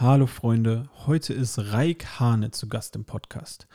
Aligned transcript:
Hallo 0.00 0.26
Freunde, 0.26 0.88
heute 1.04 1.34
ist 1.34 1.58
Raik 1.58 2.18
Hane 2.18 2.52
zu 2.52 2.70
Gast 2.70 2.96
im 2.96 3.04
Podcast. 3.04 3.68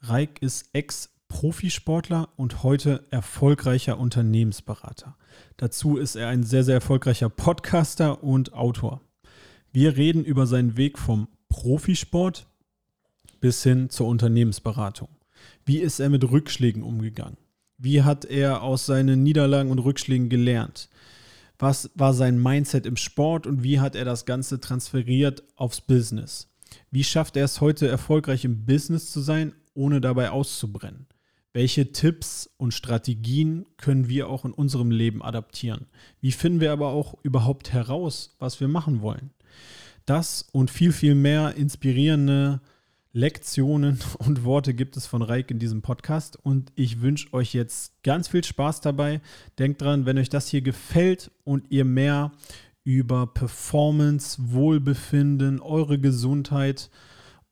Raik 0.00 0.40
ist 0.40 0.70
Ex-Profisportler 0.72 2.30
und 2.36 2.62
heute 2.62 3.04
erfolgreicher 3.10 3.98
Unternehmensberater. 3.98 5.18
Dazu 5.58 5.98
ist 5.98 6.16
er 6.16 6.28
ein 6.28 6.44
sehr, 6.44 6.64
sehr 6.64 6.76
erfolgreicher 6.76 7.28
Podcaster 7.28 8.24
und 8.24 8.54
Autor. 8.54 9.02
Wir 9.70 9.98
reden 9.98 10.24
über 10.24 10.46
seinen 10.46 10.78
Weg 10.78 10.98
vom 10.98 11.28
Profisport 11.50 12.46
bis 13.40 13.62
hin 13.62 13.90
zur 13.90 14.06
Unternehmensberatung. 14.06 15.10
Wie 15.66 15.80
ist 15.80 16.00
er 16.00 16.08
mit 16.08 16.24
Rückschlägen 16.24 16.82
umgegangen? 16.82 17.36
Wie 17.76 18.02
hat 18.02 18.24
er 18.24 18.62
aus 18.62 18.86
seinen 18.86 19.22
Niederlagen 19.22 19.70
und 19.70 19.80
Rückschlägen 19.80 20.30
gelernt? 20.30 20.88
Was 21.58 21.90
war 21.94 22.12
sein 22.12 22.42
Mindset 22.42 22.84
im 22.86 22.96
Sport 22.96 23.46
und 23.46 23.62
wie 23.62 23.80
hat 23.80 23.94
er 23.94 24.04
das 24.04 24.26
Ganze 24.26 24.60
transferiert 24.60 25.42
aufs 25.56 25.80
Business? 25.80 26.48
Wie 26.90 27.04
schafft 27.04 27.36
er 27.36 27.44
es 27.44 27.60
heute 27.60 27.88
erfolgreich 27.88 28.44
im 28.44 28.66
Business 28.66 29.10
zu 29.10 29.20
sein, 29.20 29.54
ohne 29.74 30.00
dabei 30.00 30.30
auszubrennen? 30.30 31.06
Welche 31.52 31.92
Tipps 31.92 32.50
und 32.58 32.74
Strategien 32.74 33.64
können 33.78 34.08
wir 34.08 34.28
auch 34.28 34.44
in 34.44 34.52
unserem 34.52 34.90
Leben 34.90 35.22
adaptieren? 35.22 35.86
Wie 36.20 36.32
finden 36.32 36.60
wir 36.60 36.70
aber 36.72 36.88
auch 36.88 37.14
überhaupt 37.22 37.72
heraus, 37.72 38.36
was 38.38 38.60
wir 38.60 38.68
machen 38.68 39.00
wollen? 39.00 39.30
Das 40.04 40.46
und 40.52 40.70
viel, 40.70 40.92
viel 40.92 41.14
mehr 41.14 41.54
inspirierende 41.54 42.60
Lektionen 43.16 43.98
und 44.18 44.44
Worte 44.44 44.74
gibt 44.74 44.98
es 44.98 45.06
von 45.06 45.22
Reik 45.22 45.50
in 45.50 45.58
diesem 45.58 45.80
Podcast 45.80 46.38
und 46.42 46.70
ich 46.74 47.00
wünsche 47.00 47.32
euch 47.32 47.54
jetzt 47.54 48.02
ganz 48.02 48.28
viel 48.28 48.44
Spaß 48.44 48.82
dabei. 48.82 49.22
Denkt 49.58 49.80
dran, 49.80 50.04
wenn 50.04 50.18
euch 50.18 50.28
das 50.28 50.48
hier 50.48 50.60
gefällt 50.60 51.30
und 51.42 51.70
ihr 51.70 51.86
mehr 51.86 52.32
über 52.84 53.26
Performance, 53.26 54.36
Wohlbefinden, 54.52 55.60
eure 55.60 55.98
Gesundheit 55.98 56.90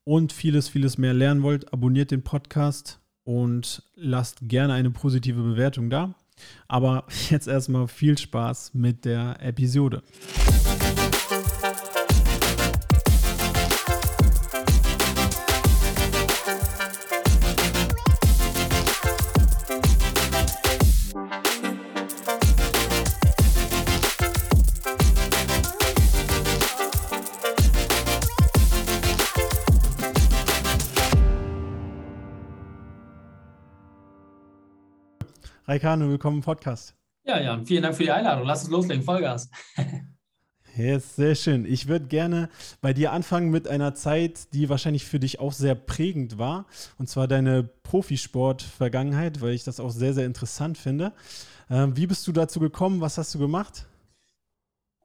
und 0.05 0.35
vieles, 0.35 0.69
vieles 0.69 0.99
mehr 0.99 1.15
lernen 1.15 1.43
wollt, 1.43 1.73
abonniert 1.73 2.11
den 2.11 2.25
Podcast 2.25 3.01
und 3.23 3.83
lasst 3.95 4.41
gerne 4.43 4.75
eine 4.75 4.91
positive 4.91 5.41
Bewertung 5.41 5.89
da. 5.89 6.15
Aber 6.69 7.07
jetzt 7.31 7.49
erstmal 7.49 7.89
viel 7.89 8.19
Spaß 8.19 8.75
mit 8.75 9.07
der 9.07 9.39
Episode. 9.41 10.03
Raikane, 35.75 36.09
willkommen 36.09 36.37
im 36.37 36.43
Podcast. 36.45 36.95
Ja, 37.27 37.41
Jan, 37.41 37.67
vielen 37.67 37.83
Dank 37.83 37.97
für 37.97 38.05
die 38.05 38.11
Einladung. 38.13 38.47
Lass 38.47 38.63
uns 38.63 38.71
loslegen, 38.71 39.03
Vollgas. 39.03 39.51
Yes, 40.77 41.17
sehr 41.17 41.35
schön. 41.37 41.65
Ich 41.65 41.87
würde 41.87 42.07
gerne 42.07 42.49
bei 42.81 42.93
dir 42.93 43.13
anfangen 43.13 43.51
mit 43.51 43.69
einer 43.69 43.95
Zeit, 43.95 44.53
die 44.55 44.69
wahrscheinlich 44.69 45.05
für 45.05 45.21
dich 45.21 45.39
auch 45.39 45.53
sehr 45.53 45.77
prägend 45.77 46.37
war, 46.37 46.67
und 46.99 47.09
zwar 47.09 47.29
deine 47.29 47.63
Profisport-Vergangenheit, 47.63 49.41
weil 49.41 49.55
ich 49.55 49.63
das 49.63 49.79
auch 49.79 49.91
sehr, 49.91 50.15
sehr 50.15 50.27
interessant 50.27 50.79
finde. 50.79 51.13
Ähm, 51.71 51.97
wie 51.97 52.09
bist 52.09 52.27
du 52.27 52.33
dazu 52.33 52.59
gekommen? 52.61 53.01
Was 53.01 53.19
hast 53.19 53.35
du 53.35 53.41
gemacht? 53.41 53.87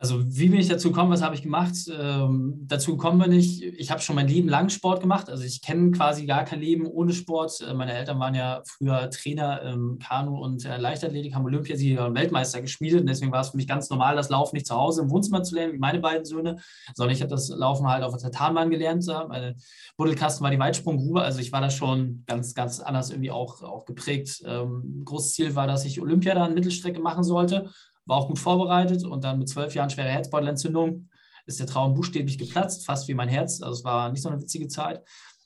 Also 0.02 0.24
wie 0.26 0.48
bin 0.48 0.62
ich 0.62 0.70
dazu 0.70 0.92
gekommen, 0.92 1.12
was 1.12 1.22
habe 1.22 1.36
ich 1.36 1.42
gemacht? 1.42 1.76
Ähm, 1.92 2.64
dazu 2.68 2.96
gekommen 2.96 3.20
bin 3.20 3.34
ich, 3.34 3.62
ich 3.62 3.92
habe 3.92 4.00
schon 4.00 4.16
mein 4.16 4.30
Leben 4.30 4.48
lang 4.48 4.70
Sport 4.70 5.02
gemacht. 5.02 5.30
Also 5.30 5.44
ich 5.44 5.62
kenne 5.62 5.92
quasi 5.92 6.26
gar 6.26 6.46
kein 6.46 6.62
Leben 6.62 6.88
ohne 6.88 7.12
Sport. 7.12 7.60
Äh, 7.60 7.74
meine 7.74 7.92
Eltern 7.92 8.18
waren 8.18 8.34
ja 8.34 8.62
früher 8.66 9.10
Trainer 9.10 9.62
im 9.62 10.00
Kanu 10.00 10.38
und 10.38 10.64
äh, 10.64 10.78
Leichtathletik, 10.78 11.36
haben 11.36 11.44
Olympiasieger 11.44 12.08
und 12.08 12.16
Weltmeister 12.16 12.62
geschmiedet. 12.62 13.02
Und 13.02 13.08
deswegen 13.08 13.34
war 13.34 13.42
es 13.42 13.50
für 13.50 13.58
mich 13.58 13.68
ganz 13.68 13.90
normal, 13.90 14.16
das 14.16 14.30
Laufen 14.30 14.56
nicht 14.56 14.68
zu 14.68 14.76
Hause 14.76 15.02
im 15.02 15.10
Wohnzimmer 15.10 15.44
zu 15.44 15.54
lernen, 15.54 15.74
wie 15.74 15.80
meine 15.80 16.00
beiden 16.00 16.24
Söhne, 16.24 16.60
sondern 16.96 17.14
ich 17.14 17.22
habe 17.22 17.32
das 17.32 17.50
Laufen 17.50 17.86
halt 17.86 18.04
auf 18.04 18.16
der 18.16 18.32
Tatanbahn 18.32 18.70
gelernt. 18.70 19.06
Meine 19.28 19.58
Buddelkasten 19.98 20.46
war 20.46 20.52
die 20.52 20.60
Weitsprunggrube. 20.60 21.22
Also 21.22 21.42
ich 21.42 21.52
war 21.52 21.60
da 21.60 21.70
schon 21.70 22.24
ganz, 22.26 22.54
ganz 22.56 22.80
anders 22.80 23.10
irgendwie 23.10 23.32
auch, 23.32 23.62
auch 23.64 23.84
geprägt. 23.84 24.44
Ähm, 24.46 25.02
großes 25.04 25.34
Ziel 25.34 25.56
war, 25.56 25.68
dass 25.68 25.84
ich 25.84 26.00
Olympia 26.00 26.36
dann 26.36 26.54
Mittelstrecke 26.54 27.02
machen 27.02 27.24
sollte 27.24 27.70
war 28.06 28.18
auch 28.18 28.28
gut 28.28 28.40
vorbereitet 28.40 29.04
und 29.04 29.24
dann 29.24 29.40
mit 29.40 29.50
zwölf 29.50 29.76
Jahren 29.76 29.90
schwere 29.90 30.10
Herzbeutelentzündung 30.10 31.10
ist 31.46 31.60
der 31.60 31.68
Traum 31.68 31.96
buchstäblich 31.96 32.38
geplatzt, 32.38 32.86
fast 32.86 33.08
wie 33.08 33.14
mein 33.14 33.28
Herz. 33.28 33.62
Also 33.62 33.80
es 33.80 33.84
war 33.84 34.12
nicht 34.12 34.22
so 34.22 34.30
eine 34.30 34.40
witzige 34.40 34.68
Zeit. 34.68 35.04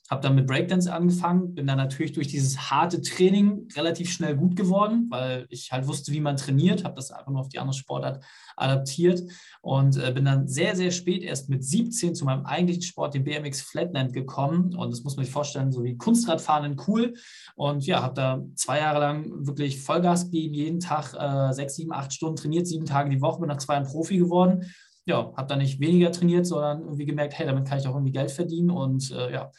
Habe 0.09 0.21
dann 0.21 0.35
mit 0.35 0.47
Breakdance 0.47 0.91
angefangen, 0.91 1.55
bin 1.55 1.65
dann 1.65 1.77
natürlich 1.77 2.11
durch 2.11 2.27
dieses 2.27 2.69
harte 2.69 3.01
Training 3.01 3.69
relativ 3.75 4.11
schnell 4.11 4.35
gut 4.35 4.55
geworden, 4.55 5.07
weil 5.09 5.45
ich 5.49 5.71
halt 5.71 5.87
wusste, 5.87 6.11
wie 6.11 6.19
man 6.19 6.35
trainiert, 6.35 6.83
habe 6.83 6.95
das 6.95 7.11
einfach 7.11 7.31
nur 7.31 7.39
auf 7.39 7.47
die 7.47 7.59
andere 7.59 7.77
Sportart 7.77 8.23
adaptiert 8.57 9.21
und 9.61 9.97
äh, 9.97 10.11
bin 10.11 10.25
dann 10.25 10.47
sehr, 10.47 10.75
sehr 10.75 10.91
spät, 10.91 11.23
erst 11.23 11.49
mit 11.49 11.63
17 11.63 12.15
zu 12.15 12.25
meinem 12.25 12.45
eigentlichen 12.45 12.83
Sport, 12.83 13.13
dem 13.13 13.23
BMX 13.23 13.61
Flatland, 13.61 14.13
gekommen. 14.13 14.75
Und 14.75 14.91
das 14.91 15.03
muss 15.03 15.15
man 15.15 15.23
sich 15.23 15.33
vorstellen, 15.33 15.71
so 15.71 15.83
wie 15.83 15.97
Kunstradfahren 15.97 16.73
in 16.73 16.81
cool. 16.87 17.13
Und 17.55 17.85
ja, 17.85 18.03
habe 18.03 18.13
da 18.13 18.43
zwei 18.55 18.79
Jahre 18.79 18.99
lang 18.99 19.47
wirklich 19.47 19.81
Vollgas 19.81 20.25
gegeben, 20.25 20.53
jeden 20.53 20.79
Tag 20.81 21.13
äh, 21.13 21.53
sechs, 21.53 21.75
sieben, 21.75 21.93
acht 21.93 22.11
Stunden 22.11 22.35
trainiert, 22.35 22.67
sieben 22.67 22.85
Tage 22.85 23.09
die 23.09 23.21
Woche, 23.21 23.39
bin 23.39 23.47
nach 23.47 23.57
zwei 23.57 23.75
Jahren 23.75 23.87
Profi 23.87 24.17
geworden 24.17 24.65
ja, 25.05 25.33
habe 25.35 25.47
da 25.47 25.55
nicht 25.55 25.79
weniger 25.79 26.11
trainiert, 26.11 26.45
sondern 26.45 26.81
irgendwie 26.81 27.05
gemerkt, 27.05 27.37
hey, 27.37 27.45
damit 27.45 27.67
kann 27.67 27.77
ich 27.77 27.87
auch 27.87 27.95
irgendwie 27.95 28.11
Geld 28.11 28.31
verdienen. 28.31 28.69
Und 28.69 29.11
äh, 29.11 29.33
ja, 29.33 29.51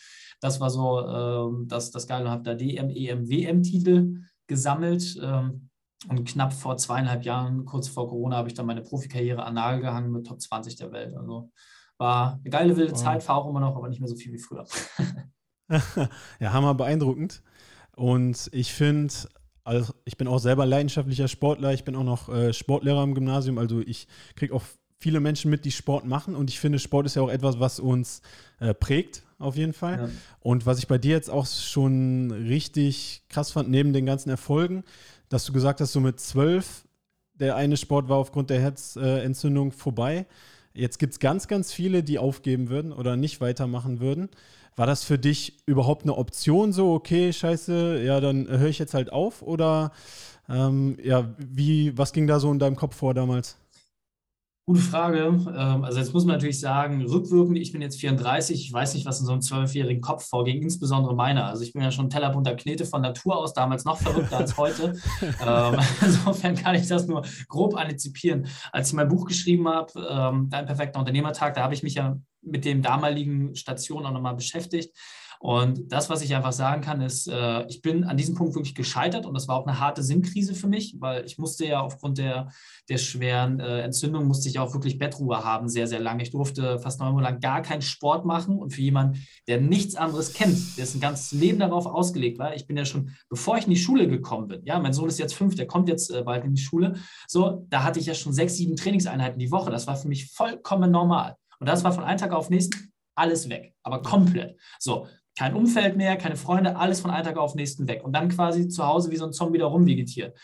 das 0.45 0.61
war 0.61 0.69
so 0.69 1.01
äh, 1.01 1.67
das, 1.69 1.91
das 1.91 2.07
Geile. 2.07 2.29
Habe 2.29 2.43
da 2.43 2.55
DM, 2.55 2.91
EM, 2.91 3.31
WM-Titel 3.31 4.21
gesammelt. 4.47 5.19
Ähm, 5.23 5.71
und 6.07 6.27
knapp 6.27 6.53
vor 6.53 6.77
zweieinhalb 6.77 7.25
Jahren, 7.25 7.65
kurz 7.65 7.89
vor 7.89 8.11
Corona, 8.11 8.37
habe 8.37 8.49
ich 8.49 8.55
dann 8.55 8.67
meine 8.67 8.83
Profikarriere 8.83 9.43
an 9.43 9.55
Nagel 9.55 9.81
gehangen 9.81 10.13
mit 10.13 10.27
Top 10.27 10.39
20 10.39 10.77
der 10.77 10.93
Welt. 10.93 11.17
Also 11.17 11.51
war 11.97 12.35
eine 12.35 12.51
geile, 12.51 12.77
wilde 12.77 12.93
wow. 12.93 13.03
Zeit, 13.03 13.23
fahre 13.23 13.41
auch 13.41 13.49
immer 13.49 13.61
noch, 13.61 13.75
aber 13.75 13.89
nicht 13.89 14.01
mehr 14.01 14.09
so 14.09 14.17
viel 14.17 14.35
wie 14.35 14.39
früher. 14.39 14.67
ja, 16.41 16.53
hammer 16.53 16.75
beeindruckend. 16.75 17.43
Und 17.97 18.51
ich 18.53 18.75
finde, 18.75 19.15
also 19.63 19.95
ich 20.05 20.19
bin 20.19 20.29
auch 20.29 20.41
selber 20.41 20.67
leidenschaftlicher 20.67 21.29
Sportler. 21.29 21.73
Ich 21.73 21.85
bin 21.85 21.97
auch 21.97 22.05
noch 22.05 22.29
äh, 22.29 22.53
Sportlehrer 22.53 23.03
im 23.03 23.15
Gymnasium. 23.15 23.57
Also 23.57 23.81
ich 23.81 24.09
kriege 24.37 24.53
auch 24.53 24.65
viele 24.99 25.21
Menschen 25.21 25.51
mit, 25.51 25.65
die 25.65 25.73
Sport 25.73 26.05
machen. 26.05 26.35
Und 26.35 26.51
ich 26.51 26.61
finde, 26.61 26.79
Sport 26.79 27.07
ist 27.07 27.15
ja 27.15 27.23
auch 27.23 27.31
etwas, 27.31 27.61
was 27.61 27.81
uns 27.81 28.21
äh, 28.61 28.75
prägt 28.75 29.23
auf 29.45 29.57
jeden 29.57 29.73
Fall. 29.73 29.99
Ja. 29.99 30.09
Und 30.41 30.67
was 30.67 30.79
ich 30.79 30.89
bei 30.89 30.99
dir 30.99 31.13
jetzt 31.13 31.31
auch 31.31 31.47
schon 31.47 32.31
richtig 32.31 33.23
krass 33.29 33.53
fand, 33.53 33.71
neben 33.71 33.93
den 33.93 34.07
ganzen 34.07 34.31
Erfolgen, 34.31 34.85
dass 35.29 35.45
du 35.45 35.53
gesagt 35.53 35.81
hast, 35.81 35.93
so 35.93 36.01
mit 36.01 36.21
zwölf, 36.21 36.85
der 37.35 37.57
eine 37.57 37.77
Sport 37.77 38.09
war 38.09 38.19
aufgrund 38.19 38.51
der 38.51 38.61
Herzentzündung 38.61 39.73
vorbei. 39.73 40.27
Jetzt 40.73 40.99
gibt 40.99 41.13
es 41.13 41.21
ganz, 41.21 41.49
ganz 41.49 41.73
viele, 41.73 42.03
die 42.03 42.19
aufgeben 42.19 42.69
würden 42.69 42.93
oder 42.93 43.17
nicht 43.17 43.41
weitermachen 43.41 44.01
würden. 44.01 44.29
War 44.77 44.87
das 44.87 45.05
für 45.05 45.19
dich 45.19 45.59
überhaupt 45.67 46.03
eine 46.03 46.17
Option, 46.17 46.73
so, 46.73 46.93
okay, 46.95 47.33
scheiße, 47.33 48.03
ja, 48.03 48.21
dann 48.21 48.49
höre 48.49 48.69
ich 48.69 48.81
jetzt 48.81 48.95
halt 48.95 49.13
auf? 49.13 49.43
Oder 49.43 49.93
ähm, 50.49 50.97
ja, 51.03 51.33
wie, 51.39 51.97
was 51.97 52.13
ging 52.13 52.27
da 52.27 52.41
so 52.41 52.51
in 52.51 52.59
deinem 52.59 52.77
Kopf 52.77 52.97
vor 52.97 53.15
damals? 53.15 53.57
Gute 54.67 54.81
Frage. 54.81 55.19
Ähm, 55.55 55.85
also 55.85 55.99
jetzt 55.99 56.15
muss 56.15 56.25
man 56.25 56.37
natürlich 56.37 56.59
sagen, 56.59 57.05
rückwirkend, 57.05 57.59
ich 57.59 57.73
bin 57.73 57.83
jetzt 57.83 58.01
34, 58.01 58.59
ich 58.59 58.73
weiß 58.73 58.95
nicht, 58.95 59.05
was 59.05 59.21
in 59.21 59.27
so 59.27 59.33
einem 59.33 59.43
zwölfjährigen 59.43 60.01
Kopf 60.01 60.27
vorging, 60.27 60.63
insbesondere 60.63 61.15
meiner. 61.15 61.45
Also 61.47 61.63
ich 61.65 61.75
bin 61.75 61.83
ja 61.83 61.91
schon 61.91 62.09
tellerbunter 62.09 62.57
Knete 62.57 62.87
von 62.87 63.03
Natur 63.03 63.37
aus, 63.37 63.53
damals 63.53 63.85
noch 63.85 63.99
verrückter 63.99 64.39
als 64.39 64.57
heute. 64.57 64.95
Ähm, 65.47 65.77
insofern 66.01 66.55
kann 66.55 66.75
ich 66.75 66.87
das 66.87 67.07
nur 67.07 67.23
grob 67.49 67.77
antizipieren. 67.77 68.47
Als 68.73 68.89
ich 68.89 68.95
mein 68.95 69.09
Buch 69.09 69.27
geschrieben 69.27 69.69
habe, 69.69 69.93
ähm, 70.09 70.49
Dein 70.49 70.67
perfekter 70.67 70.99
Unternehmertag, 70.99 71.55
da 71.55 71.63
habe 71.63 71.75
ich 71.75 71.83
mich 71.83 71.95
ja 71.95 72.17
mit 72.43 72.65
dem 72.65 72.83
damaligen 72.83 73.55
Station 73.55 74.07
auch 74.07 74.13
nochmal 74.13 74.35
beschäftigt. 74.35 74.97
Und 75.45 75.93
das, 75.93 76.09
was 76.09 76.23
ich 76.23 76.35
einfach 76.35 76.55
sagen 76.55 76.81
kann, 76.81 77.03
ist, 77.03 77.29
äh, 77.29 77.67
ich 77.67 77.83
bin 77.83 78.05
an 78.05 78.17
diesem 78.17 78.35
Punkt 78.35 78.55
wirklich 78.55 78.75
gescheitert 78.75 79.27
und 79.27 79.35
das 79.35 79.47
war 79.47 79.57
auch 79.57 79.67
eine 79.67 79.79
harte 79.79 80.03
Sinnkrise 80.03 80.55
für 80.55 80.69
mich, 80.69 80.97
weil 81.01 81.27
ich 81.27 81.37
musste 81.37 81.67
ja 81.67 81.83
aufgrund 81.83 82.17
der, 82.17 82.49
der 82.89 82.97
schweren 82.97 83.61
äh, 83.61 83.83
Entzündung, 83.83 84.27
musste 84.27 84.49
ich 84.49 84.59
auch 84.59 84.73
wirklich 84.73 84.97
Bettruhe 84.97 85.45
haben, 85.45 85.69
sehr, 85.69 85.87
sehr 85.87 86.01
lange. 86.01 86.23
Ich 86.23 86.31
durfte 86.31 86.79
fast 86.79 86.99
neun 86.99 87.13
Monate 87.13 87.33
lang 87.33 87.41
gar 87.41 87.61
keinen 87.61 87.83
Sport 87.83 88.25
machen 88.25 88.59
und 88.59 88.73
für 88.73 88.81
jemanden, 88.81 89.21
der 89.47 89.61
nichts 89.61 89.97
anderes 89.97 90.33
kennt, 90.33 90.79
dessen 90.79 90.99
ganzes 90.99 91.39
Leben 91.39 91.59
darauf 91.59 91.85
ausgelegt 91.85 92.39
war, 92.39 92.55
ich 92.55 92.67
bin 92.67 92.79
ja 92.79 92.87
schon, 92.87 93.11
bevor 93.29 93.59
ich 93.59 93.65
in 93.65 93.71
die 93.71 93.77
Schule 93.77 94.09
gekommen 94.09 94.49
bin, 94.49 94.65
ja, 94.65 94.79
mein 94.79 94.95
Sohn 94.95 95.11
ist 95.11 95.19
jetzt 95.19 95.35
fünf, 95.35 95.57
der 95.57 95.67
kommt 95.67 95.91
jetzt 95.91 96.11
äh, 96.11 96.23
bald 96.23 96.47
in 96.47 96.55
die 96.55 96.63
Schule, 96.63 96.95
so, 97.29 97.67
da 97.69 97.83
hatte 97.83 98.01
ich 98.01 98.07
ja 98.07 98.15
schon 98.15 98.33
sechs, 98.33 98.57
sieben 98.57 98.77
Trainingseinheiten 98.77 99.39
die 99.39 99.51
Woche. 99.51 99.71
Das 99.71 99.87
war 99.87 99.97
für 99.97 100.09
mich 100.09 100.33
vollkommen 100.33 100.91
normal. 100.91 101.37
Und 101.61 101.69
das 101.69 101.85
war 101.85 101.93
von 101.93 102.05
einem 102.05 102.19
Tag 102.19 102.33
auf 102.33 102.49
den 102.49 102.55
nächsten 102.55 102.95
alles 103.15 103.51
weg, 103.51 103.75
aber 103.83 104.01
komplett. 104.01 104.59
So, 104.79 105.07
kein 105.37 105.55
Umfeld 105.55 105.97
mehr, 105.97 106.17
keine 106.17 106.37
Freunde, 106.37 106.77
alles 106.77 107.01
von 107.01 107.11
einem 107.11 107.25
Tag 107.25 107.37
auf 107.37 107.53
den 107.53 107.59
nächsten 107.59 107.89
weg. 107.89 108.05
Und 108.05 108.13
dann 108.13 108.29
quasi 108.29 108.69
zu 108.69 108.87
Hause 108.87 109.11
wie 109.11 109.17
so 109.17 109.27
ein 109.27 109.33
Zombie 109.33 109.59
da 109.59 109.67
rumvegetiert. 109.67 110.37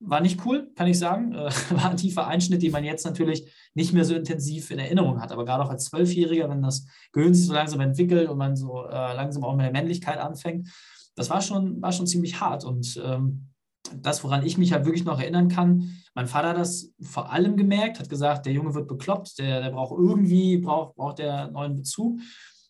war 0.00 0.20
nicht 0.20 0.44
cool, 0.44 0.70
kann 0.76 0.86
ich 0.86 0.98
sagen. 0.98 1.34
War 1.70 1.90
ein 1.90 1.96
tiefer 1.96 2.26
Einschnitt, 2.26 2.62
den 2.62 2.72
man 2.72 2.84
jetzt 2.84 3.04
natürlich 3.04 3.52
nicht 3.74 3.92
mehr 3.92 4.04
so 4.04 4.14
intensiv 4.14 4.70
in 4.70 4.78
Erinnerung 4.78 5.20
hat. 5.20 5.32
Aber 5.32 5.44
gerade 5.44 5.64
auch 5.64 5.70
als 5.70 5.86
Zwölfjähriger, 5.86 6.48
wenn 6.48 6.62
das 6.62 6.86
Gehirn 7.12 7.34
sich 7.34 7.46
so 7.46 7.52
langsam 7.52 7.80
entwickelt 7.80 8.28
und 8.28 8.38
man 8.38 8.56
so 8.56 8.84
äh, 8.86 9.14
langsam 9.14 9.44
auch 9.44 9.56
mit 9.56 9.64
der 9.64 9.72
Männlichkeit 9.72 10.18
anfängt, 10.18 10.68
das 11.16 11.30
war 11.30 11.40
schon, 11.40 11.82
war 11.82 11.92
schon 11.92 12.06
ziemlich 12.06 12.40
hart. 12.40 12.64
Und 12.64 13.00
ähm, 13.04 13.48
das, 13.96 14.22
woran 14.22 14.46
ich 14.46 14.58
mich 14.58 14.72
halt 14.72 14.84
wirklich 14.84 15.04
noch 15.04 15.20
erinnern 15.20 15.48
kann, 15.48 15.96
mein 16.14 16.26
Vater 16.26 16.50
hat 16.50 16.58
das 16.58 16.92
vor 17.00 17.32
allem 17.32 17.56
gemerkt, 17.56 17.98
hat 17.98 18.08
gesagt, 18.08 18.46
der 18.46 18.52
Junge 18.52 18.74
wird 18.74 18.88
bekloppt, 18.88 19.38
der, 19.38 19.60
der 19.60 19.70
braucht 19.70 19.98
irgendwie, 19.98 20.58
braucht, 20.58 20.94
braucht 20.96 21.18
der 21.18 21.50
neuen 21.50 21.76
Bezug 21.76 22.20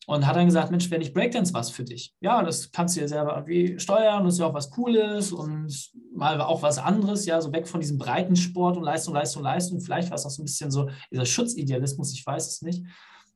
und 0.09 0.27
hat 0.27 0.37
dann 0.37 0.47
gesagt, 0.47 0.71
Mensch, 0.71 0.91
wäre 0.91 1.01
nicht 1.01 1.13
Breakdance 1.13 1.53
was 1.53 1.69
für 1.69 1.85
dich? 1.85 2.15
Ja, 2.21 2.43
das 2.43 2.73
kannst 2.73 2.97
du 2.97 3.01
ja 3.03 3.09
selber 3.09 3.35
irgendwie 3.37 3.79
steuern 3.79 4.25
das 4.25 4.35
ist 4.35 4.41
ja 4.41 4.47
auch 4.47 4.55
was 4.55 4.71
Cooles 4.71 5.33
und 5.33 5.91
mal 6.15 6.41
auch 6.41 6.63
was 6.63 6.79
anderes, 6.79 7.27
ja, 7.27 7.39
so 7.43 7.53
weg 7.53 7.69
von 7.69 7.79
diesem 7.79 7.99
breiten 7.99 8.35
Sport 8.35 8.79
und 8.79 8.85
Leistung, 8.85 9.13
Leistung, 9.13 9.43
Leistung. 9.43 9.83
Vielleicht 9.83 10.09
war 10.09 10.15
es 10.15 10.25
auch 10.25 10.31
so 10.31 10.41
ein 10.41 10.47
bisschen 10.47 10.71
so 10.71 10.89
dieser 11.13 11.27
Schutzidealismus, 11.27 12.15
ich 12.15 12.27
weiß 12.27 12.49
es 12.49 12.63
nicht. 12.63 12.85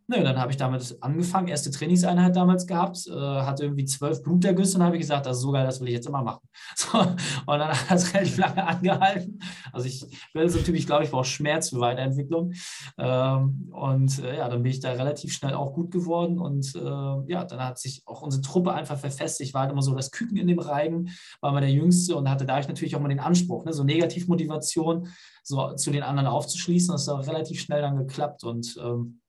Nö, 0.09 0.23
dann 0.23 0.39
habe 0.39 0.51
ich 0.51 0.57
damit 0.57 0.97
angefangen, 1.01 1.49
erste 1.49 1.71
Trainingseinheit 1.71 2.35
damals 2.35 2.67
gehabt, 2.67 3.07
äh, 3.07 3.13
hatte 3.13 3.65
irgendwie 3.65 3.85
zwölf 3.85 4.23
Blutergüsse 4.23 4.77
und 4.77 4.85
habe 4.85 4.99
gesagt, 4.99 5.27
das 5.27 5.37
ist 5.37 5.43
so 5.43 5.53
geil, 5.53 5.65
das 5.65 5.81
will 5.81 5.89
ich 5.89 5.95
jetzt 5.95 6.07
immer 6.07 6.23
machen. 6.23 6.41
So, 6.75 6.99
und 6.99 7.59
dann 7.59 7.69
hat 7.69 7.91
das 7.91 8.13
relativ 8.15 8.39
lange 8.39 8.67
angehalten. 8.67 9.39
Also 9.73 9.87
ich 9.87 10.05
bin 10.33 10.49
so 10.49 10.59
typisch, 10.61 10.87
glaube 10.87 11.05
ich, 11.05 11.11
brauche 11.11 11.25
Schmerz 11.25 11.69
für 11.69 11.81
Weiterentwicklung. 11.81 12.53
Ähm, 12.99 13.71
und 13.73 14.19
äh, 14.19 14.39
ja, 14.39 14.49
dann 14.49 14.63
bin 14.63 14.73
ich 14.73 14.81
da 14.81 14.93
relativ 14.93 15.33
schnell 15.33 15.55
auch 15.55 15.75
gut 15.75 15.91
geworden 15.91 16.39
und 16.39 16.75
äh, 16.75 17.33
ja, 17.33 17.45
dann 17.45 17.63
hat 17.63 17.79
sich 17.79 18.03
auch 18.07 18.23
unsere 18.23 18.43
Truppe 18.43 18.73
einfach 18.73 18.99
verfestigt. 18.99 19.51
Ich 19.51 19.55
war 19.55 19.63
halt 19.63 19.73
immer 19.73 19.83
so 19.83 19.95
das 19.95 20.11
Küken 20.11 20.37
in 20.37 20.47
dem 20.47 20.59
Reigen, 20.59 21.11
war 21.41 21.53
mal 21.53 21.61
der 21.61 21.71
Jüngste 21.71 22.17
und 22.17 22.29
hatte 22.29 22.47
dadurch 22.47 22.69
natürlich 22.69 22.97
auch 22.97 23.01
mal 23.01 23.09
den 23.09 23.21
Anspruch, 23.21 23.65
ne, 23.65 23.73
so 23.73 23.85
Negativmotivation 23.85 25.09
so 25.43 25.75
zu 25.75 25.91
den 25.91 26.03
anderen 26.03 26.29
aufzuschließen. 26.29 26.93
Das 26.93 27.09
auch 27.09 27.27
relativ 27.27 27.61
schnell 27.61 27.83
dann 27.83 27.97
geklappt 27.97 28.45
und 28.45 28.77
ähm, 28.83 29.21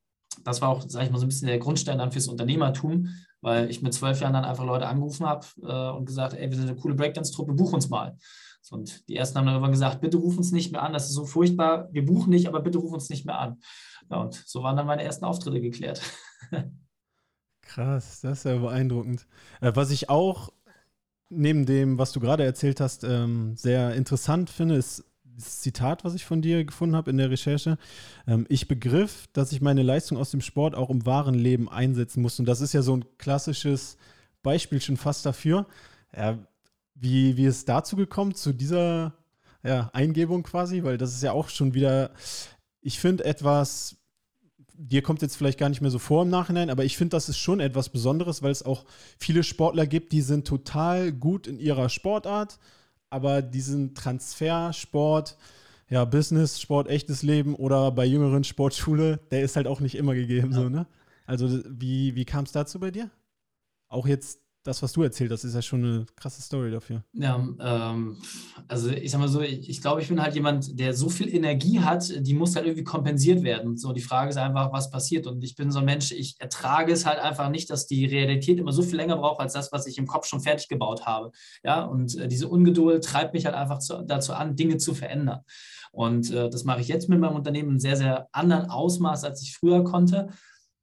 das 0.43 0.61
war 0.61 0.69
auch, 0.69 0.83
sage 0.87 1.05
ich 1.05 1.11
mal, 1.11 1.19
so 1.19 1.25
ein 1.25 1.29
bisschen 1.29 1.47
der 1.47 1.59
Grundstein 1.59 1.97
dann 1.97 2.11
fürs 2.11 2.27
Unternehmertum, 2.27 3.09
weil 3.41 3.69
ich 3.69 3.81
mit 3.81 3.93
zwölf 3.93 4.21
Jahren 4.21 4.33
dann 4.33 4.45
einfach 4.45 4.65
Leute 4.65 4.87
angerufen 4.87 5.25
habe 5.25 5.45
äh, 5.61 5.97
und 5.97 6.05
gesagt, 6.05 6.33
ey, 6.33 6.49
wir 6.49 6.57
sind 6.57 6.69
eine 6.69 6.79
coole 6.79 6.95
Breakdance-Truppe, 6.95 7.53
buch 7.53 7.73
uns 7.73 7.89
mal. 7.89 8.17
Und 8.71 9.07
die 9.09 9.15
ersten 9.15 9.37
haben 9.37 9.45
dann 9.45 9.55
irgendwann 9.55 9.73
gesagt, 9.73 10.01
bitte 10.01 10.17
ruf 10.17 10.37
uns 10.37 10.51
nicht 10.51 10.71
mehr 10.71 10.81
an, 10.83 10.93
das 10.93 11.09
ist 11.09 11.15
so 11.15 11.25
furchtbar, 11.25 11.89
wir 11.91 12.05
buchen 12.05 12.29
nicht, 12.29 12.47
aber 12.47 12.61
bitte 12.61 12.77
ruf 12.77 12.93
uns 12.93 13.09
nicht 13.09 13.25
mehr 13.25 13.37
an. 13.37 13.61
Ja, 14.09 14.17
und 14.17 14.33
so 14.33 14.63
waren 14.63 14.77
dann 14.77 14.87
meine 14.87 15.03
ersten 15.03 15.25
Auftritte 15.25 15.61
geklärt. 15.61 16.01
Krass, 17.61 18.21
das 18.21 18.39
ist 18.39 18.43
ja 18.45 18.57
beeindruckend. 18.57 19.27
Äh, 19.61 19.71
was 19.75 19.91
ich 19.91 20.09
auch 20.09 20.49
neben 21.29 21.65
dem, 21.65 21.97
was 21.97 22.11
du 22.11 22.19
gerade 22.19 22.43
erzählt 22.43 22.79
hast, 22.79 23.03
ähm, 23.03 23.55
sehr 23.57 23.95
interessant 23.95 24.49
finde, 24.49 24.75
ist 24.75 25.03
Zitat, 25.37 26.03
was 26.03 26.13
ich 26.13 26.25
von 26.25 26.41
dir 26.41 26.63
gefunden 26.63 26.95
habe 26.95 27.11
in 27.11 27.17
der 27.17 27.29
Recherche. 27.29 27.77
Ähm, 28.27 28.45
ich 28.49 28.67
begriff, 28.67 29.27
dass 29.33 29.51
ich 29.51 29.61
meine 29.61 29.83
Leistung 29.83 30.17
aus 30.17 30.31
dem 30.31 30.41
Sport 30.41 30.75
auch 30.75 30.89
im 30.89 31.05
wahren 31.05 31.35
Leben 31.35 31.69
einsetzen 31.69 32.21
muss. 32.21 32.39
Und 32.39 32.45
das 32.45 32.61
ist 32.61 32.73
ja 32.73 32.81
so 32.81 32.95
ein 32.95 33.05
klassisches 33.17 33.97
Beispiel 34.41 34.81
schon 34.81 34.97
fast 34.97 35.25
dafür. 35.25 35.65
Ja, 36.15 36.37
wie, 36.95 37.37
wie 37.37 37.45
ist 37.45 37.67
dazu 37.69 37.95
gekommen, 37.95 38.35
zu 38.35 38.53
dieser 38.53 39.13
ja, 39.63 39.89
Eingebung 39.93 40.43
quasi? 40.43 40.83
Weil 40.83 40.97
das 40.97 41.13
ist 41.13 41.23
ja 41.23 41.31
auch 41.31 41.49
schon 41.49 41.73
wieder, 41.73 42.11
ich 42.81 42.99
finde 42.99 43.25
etwas, 43.25 43.97
dir 44.73 45.01
kommt 45.01 45.21
jetzt 45.21 45.35
vielleicht 45.35 45.59
gar 45.59 45.69
nicht 45.69 45.81
mehr 45.81 45.91
so 45.91 45.99
vor 45.99 46.23
im 46.23 46.29
Nachhinein, 46.29 46.69
aber 46.69 46.83
ich 46.83 46.97
finde, 46.97 47.15
das 47.15 47.29
ist 47.29 47.37
schon 47.37 47.59
etwas 47.59 47.89
Besonderes, 47.89 48.43
weil 48.43 48.51
es 48.51 48.63
auch 48.63 48.85
viele 49.17 49.43
Sportler 49.43 49.87
gibt, 49.87 50.11
die 50.11 50.21
sind 50.21 50.47
total 50.47 51.11
gut 51.11 51.47
in 51.47 51.59
ihrer 51.59 51.89
Sportart 51.89 52.59
aber 53.13 53.41
diesen 53.41 53.93
Transfersport, 53.93 55.37
ja, 55.89 56.03
Business, 56.05 56.59
Sport, 56.59 56.89
echtes 56.89 57.21
Leben 57.21 57.55
oder 57.55 57.91
bei 57.91 58.05
jüngeren 58.05 58.43
Sportschule, 58.43 59.19
der 59.31 59.43
ist 59.43 59.55
halt 59.55 59.67
auch 59.67 59.79
nicht 59.79 59.95
immer 59.95 60.15
gegeben, 60.15 60.51
ja. 60.51 60.57
so, 60.57 60.69
ne? 60.69 60.87
Also, 61.25 61.61
wie, 61.69 62.15
wie 62.15 62.25
kam 62.25 62.43
es 62.45 62.51
dazu 62.51 62.79
bei 62.79 62.91
dir? 62.91 63.09
Auch 63.87 64.07
jetzt 64.07 64.42
das, 64.63 64.81
was 64.81 64.93
du 64.93 65.03
erzählt 65.03 65.31
hast, 65.31 65.43
ist 65.43 65.55
ja 65.55 65.61
schon 65.61 65.83
eine 65.83 66.05
krasse 66.15 66.41
Story 66.41 66.71
dafür. 66.71 67.03
Ja, 67.13 67.35
ähm, 67.59 68.17
also 68.67 68.89
ich 68.89 69.11
sag 69.11 69.19
mal 69.19 69.27
so, 69.27 69.41
ich, 69.41 69.69
ich 69.69 69.81
glaube, 69.81 70.01
ich 70.01 70.07
bin 70.07 70.21
halt 70.21 70.35
jemand, 70.35 70.79
der 70.79 70.93
so 70.93 71.09
viel 71.09 71.33
Energie 71.33 71.81
hat, 71.81 72.11
die 72.25 72.33
muss 72.33 72.55
halt 72.55 72.65
irgendwie 72.65 72.85
kompensiert 72.85 73.43
werden. 73.43 73.77
So, 73.77 73.91
die 73.91 74.01
Frage 74.01 74.29
ist 74.29 74.37
einfach, 74.37 74.71
was 74.71 74.89
passiert. 74.89 75.27
Und 75.27 75.43
ich 75.43 75.55
bin 75.55 75.69
so 75.69 75.79
ein 75.79 75.85
Mensch, 75.85 76.11
ich 76.11 76.35
ertrage 76.39 76.93
es 76.93 77.05
halt 77.05 77.19
einfach 77.19 77.49
nicht, 77.49 77.69
dass 77.69 77.87
die 77.87 78.05
Realität 78.05 78.57
immer 78.57 78.71
so 78.71 78.83
viel 78.83 78.95
länger 78.95 79.17
braucht, 79.17 79.41
als 79.41 79.53
das, 79.53 79.71
was 79.73 79.85
ich 79.85 79.97
im 79.97 80.07
Kopf 80.07 80.25
schon 80.27 80.39
fertig 80.39 80.69
gebaut 80.69 81.05
habe. 81.05 81.31
Ja, 81.63 81.83
und 81.83 82.17
äh, 82.17 82.27
diese 82.29 82.47
Ungeduld 82.47 83.03
treibt 83.03 83.33
mich 83.33 83.45
halt 83.45 83.55
einfach 83.55 83.79
zu, 83.79 84.01
dazu 84.05 84.33
an, 84.33 84.55
Dinge 84.55 84.77
zu 84.77 84.93
verändern. 84.93 85.41
Und 85.91 86.31
äh, 86.31 86.49
das 86.49 86.63
mache 86.63 86.81
ich 86.81 86.87
jetzt 86.87 87.09
mit 87.09 87.19
meinem 87.19 87.35
Unternehmen 87.35 87.71
in 87.71 87.79
sehr, 87.79 87.97
sehr 87.97 88.27
anderen 88.31 88.69
Ausmaß, 88.69 89.25
als 89.25 89.43
ich 89.43 89.55
früher 89.55 89.83
konnte. 89.83 90.29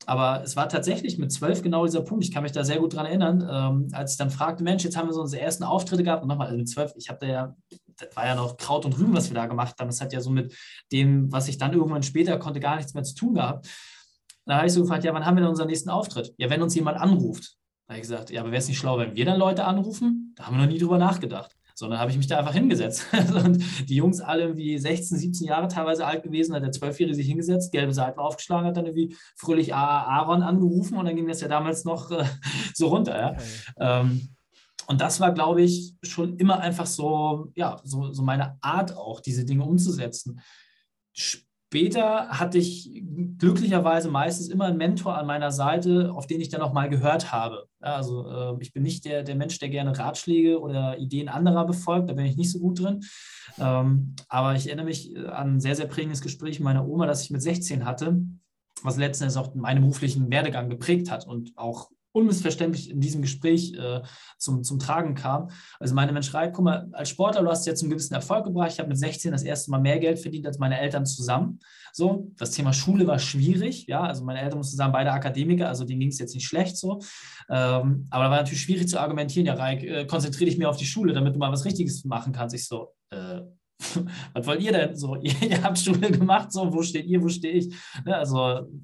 Aber 0.07 0.43
es 0.43 0.57
war 0.57 0.69
tatsächlich 0.69 1.19
mit 1.19 1.31
zwölf 1.31 1.63
genau 1.63 1.85
dieser 1.85 2.01
Punkt. 2.01 2.25
Ich 2.25 2.33
kann 2.33 2.43
mich 2.43 2.53
da 2.53 2.65
sehr 2.65 2.79
gut 2.79 2.95
dran 2.95 3.07
erinnern, 3.07 3.47
ähm, 3.49 3.89
als 3.93 4.13
ich 4.13 4.19
dann 4.19 4.31
fragte, 4.31 4.65
Mensch, 4.65 4.83
jetzt 4.83 4.97
haben 4.97 5.09
wir 5.09 5.13
so 5.13 5.21
unsere 5.21 5.43
ersten 5.43 5.63
Auftritte 5.63 6.03
gehabt. 6.03 6.23
Und 6.23 6.29
nochmal, 6.29 6.47
also 6.47 6.59
mit 6.59 6.69
zwölf, 6.69 6.93
ich 6.97 7.09
habe 7.09 7.19
da 7.21 7.27
ja, 7.27 7.57
das 7.99 8.17
war 8.17 8.27
ja 8.27 8.35
noch 8.35 8.57
Kraut 8.57 8.85
und 8.87 8.99
Rüben, 8.99 9.15
was 9.15 9.29
wir 9.29 9.35
da 9.35 9.47
gemacht 9.47 9.77
haben. 9.79 9.89
Das 9.89 10.01
hat 10.01 10.13
ja 10.13 10.21
so 10.21 10.31
mit 10.31 10.55
dem, 10.91 11.31
was 11.31 11.49
ich 11.49 11.59
dann 11.59 11.73
irgendwann 11.73 12.03
später 12.03 12.39
konnte, 12.39 12.61
gar 12.61 12.77
nichts 12.77 12.95
mehr 12.95 13.05
zu 13.05 13.15
tun 13.15 13.35
gehabt. 13.35 13.69
Da 14.47 14.57
habe 14.57 14.67
ich 14.67 14.73
so 14.73 14.81
gefragt, 14.81 15.05
ja, 15.05 15.13
wann 15.13 15.27
haben 15.27 15.37
wir 15.37 15.43
denn 15.43 15.51
unseren 15.51 15.69
nächsten 15.69 15.91
Auftritt? 15.91 16.35
Ja, 16.39 16.49
wenn 16.49 16.63
uns 16.63 16.75
jemand 16.75 16.99
anruft. 16.99 17.57
Da 17.87 17.95
habe 17.95 18.01
ich 18.01 18.09
gesagt, 18.09 18.31
ja, 18.31 18.41
aber 18.41 18.51
wäre 18.51 18.61
es 18.61 18.69
nicht 18.69 18.79
schlau, 18.79 18.99
wenn 18.99 19.15
wir 19.15 19.25
dann 19.25 19.39
Leute 19.39 19.65
anrufen? 19.65 20.33
Da 20.37 20.47
haben 20.47 20.57
wir 20.57 20.65
noch 20.65 20.73
nie 20.73 20.79
drüber 20.79 20.99
nachgedacht 20.99 21.55
sondern 21.81 21.99
habe 21.99 22.11
ich 22.11 22.19
mich 22.19 22.27
da 22.27 22.39
einfach 22.39 22.53
hingesetzt. 22.53 23.07
und 23.45 23.59
die 23.89 23.97
Jungs 23.97 24.21
alle 24.21 24.43
irgendwie 24.43 24.79
16, 24.79 25.17
17 25.17 25.47
Jahre 25.49 25.67
teilweise 25.67 26.07
alt 26.07 26.23
gewesen, 26.23 26.55
hat 26.55 26.63
der 26.63 26.73
Zwölfjährige 26.73 27.17
sich 27.17 27.27
hingesetzt, 27.27 27.73
gelbe 27.73 27.95
Seiten 27.95 28.21
aufgeschlagen, 28.21 28.67
hat 28.67 28.77
dann 28.77 28.87
irgendwie 28.87 29.17
fröhlich 29.35 29.75
Aaron 29.75 30.43
angerufen 30.43 30.99
und 30.99 31.07
dann 31.07 31.17
ging 31.17 31.27
das 31.27 31.41
ja 31.41 31.49
damals 31.49 31.85
noch 31.85 32.11
äh, 32.11 32.25
so 32.75 32.89
runter. 32.89 33.19
Ja? 33.19 33.31
Okay. 33.31 33.43
Ähm, 33.81 34.29
und 34.89 35.01
das 35.01 35.21
war, 35.21 35.33
glaube 35.33 35.63
ich, 35.63 35.95
schon 36.03 36.37
immer 36.37 36.61
einfach 36.61 36.87
so, 36.87 37.51
ja, 37.55 37.81
so, 37.83 38.13
so 38.13 38.23
meine 38.23 38.59
Art 38.61 38.95
auch, 38.97 39.21
diese 39.21 39.45
Dinge 39.45 39.65
umzusetzen. 39.65 40.41
Später 41.13 42.29
hatte 42.29 42.59
ich 42.59 43.03
glücklicherweise 43.39 44.11
meistens 44.11 44.49
immer 44.49 44.67
einen 44.67 44.77
Mentor 44.77 45.17
an 45.17 45.27
meiner 45.27 45.53
Seite, 45.53 46.13
auf 46.13 46.27
den 46.27 46.41
ich 46.41 46.51
dann 46.51 46.61
auch 46.61 46.73
mal 46.73 46.91
gehört 46.91 47.33
habe. 47.33 47.70
Also 47.81 48.29
äh, 48.31 48.57
ich 48.61 48.73
bin 48.73 48.83
nicht 48.83 49.05
der, 49.05 49.23
der 49.23 49.35
Mensch, 49.35 49.59
der 49.59 49.69
gerne 49.69 49.99
Ratschläge 49.99 50.61
oder 50.61 50.99
Ideen 50.99 51.29
anderer 51.29 51.67
befolgt, 51.67 52.11
da 52.11 52.15
bin 52.15 52.27
ich 52.27 52.37
nicht 52.37 52.51
so 52.51 52.59
gut 52.59 52.81
drin. 52.81 53.01
Ähm, 53.59 54.15
aber 54.29 54.55
ich 54.55 54.67
erinnere 54.67 54.87
mich 54.87 55.17
an 55.17 55.57
ein 55.57 55.61
sehr, 55.61 55.77
sehr 55.77 55.87
prägendes 55.87 56.21
Gespräch 56.21 56.59
mit 56.59 56.65
meiner 56.65 56.87
Oma, 56.87 57.07
das 57.07 57.23
ich 57.23 57.31
mit 57.31 57.43
16 57.43 57.85
hatte, 57.85 58.21
was 58.83 58.97
letzten 58.97 59.25
Endes 59.25 59.37
auch 59.37 59.55
meinen 59.55 59.81
beruflichen 59.81 60.31
Werdegang 60.31 60.69
geprägt 60.69 61.11
hat 61.11 61.27
und 61.27 61.53
auch 61.57 61.91
unmissverständlich 62.13 62.91
in 62.91 63.01
diesem 63.01 63.23
Gespräch 63.23 63.75
äh, 63.75 64.01
zum, 64.39 64.63
zum 64.63 64.79
Tragen 64.79 65.15
kam. 65.15 65.51
Also 65.79 65.95
meine 65.95 66.13
Mensch 66.13 66.29
schreibt, 66.29 66.55
guck 66.55 66.65
mal, 66.65 66.89
als 66.93 67.11
Sportler, 67.11 67.43
du 67.43 67.49
hast 67.49 67.67
jetzt 67.67 67.83
einen 67.83 67.91
gewissen 67.91 68.15
Erfolg 68.15 68.45
gebracht. 68.45 68.73
Ich 68.73 68.79
habe 68.79 68.89
mit 68.89 68.99
16 68.99 69.33
das 69.33 69.43
erste 69.43 69.71
Mal 69.71 69.81
mehr 69.81 69.99
Geld 69.99 70.19
verdient 70.19 70.47
als 70.47 70.59
meine 70.59 70.79
Eltern 70.79 71.07
zusammen. 71.07 71.61
So, 71.93 72.31
das 72.37 72.53
Thema 72.53 72.73
Schule 72.73 73.07
war 73.07 73.19
schwierig, 73.19 73.87
ja, 73.87 74.03
also 74.03 74.25
meine 74.25 74.41
Eltern 74.41 74.59
mussten 74.59 74.77
sagen, 74.77 74.93
beide 74.93 75.13
Akademiker, 75.13 75.69
also 75.69 75.85
denen 75.85 76.01
ging 76.01 76.11
es 76.11 76.19
jetzt 76.19 76.35
nicht 76.35 76.47
schlecht 76.47 76.77
so. 76.77 77.01
Ähm, 77.49 78.07
aber 78.11 78.25
da 78.25 78.31
war 78.31 78.37
natürlich 78.39 78.63
schwierig 78.63 78.89
zu 78.89 79.01
argumentieren, 79.01 79.47
ja, 79.47 79.55
Reik, 79.55 79.83
äh, 79.83 80.07
konzentriere 80.07 80.51
dich 80.51 80.59
mehr 80.59 80.71
auf 80.71 80.77
die 80.77 80.87
Schule, 80.87 81.13
damit 81.13 81.35
du 81.35 81.39
mal 81.39 81.53
was 81.53 81.65
Richtiges 81.65 82.05
machen 82.05 82.33
kannst. 82.33 82.55
Ich 82.55 82.67
so, 82.67 82.93
äh, 83.11 83.41
was 84.35 84.47
wollt 84.47 84.61
ihr 84.61 84.73
denn 84.73 84.97
so? 84.97 85.17
Ihr, 85.17 85.35
ihr, 85.43 85.63
habt 85.63 85.79
Schule 85.79 86.11
gemacht, 86.11 86.53
so, 86.53 86.73
wo 86.73 86.83
steht 86.83 87.07
ihr, 87.07 87.23
wo 87.23 87.29
stehe 87.29 87.55
ich? 87.55 87.75
Ne, 88.05 88.17
also 88.17 88.37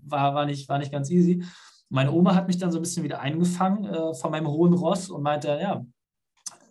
war, 0.05 0.35
war, 0.35 0.47
nicht, 0.47 0.69
war 0.69 0.79
nicht 0.79 0.93
ganz 0.93 1.11
easy. 1.11 1.45
Meine 1.89 2.13
Oma 2.13 2.35
hat 2.35 2.49
mich 2.49 2.59
dann 2.59 2.73
so 2.73 2.79
ein 2.79 2.83
bisschen 2.83 3.05
wieder 3.05 3.21
eingefangen 3.21 3.85
äh, 3.85 4.15
von 4.15 4.31
meinem 4.31 4.49
hohen 4.49 4.73
Ross 4.73 5.09
und 5.09 5.23
meinte, 5.23 5.59
ja, 5.61 5.85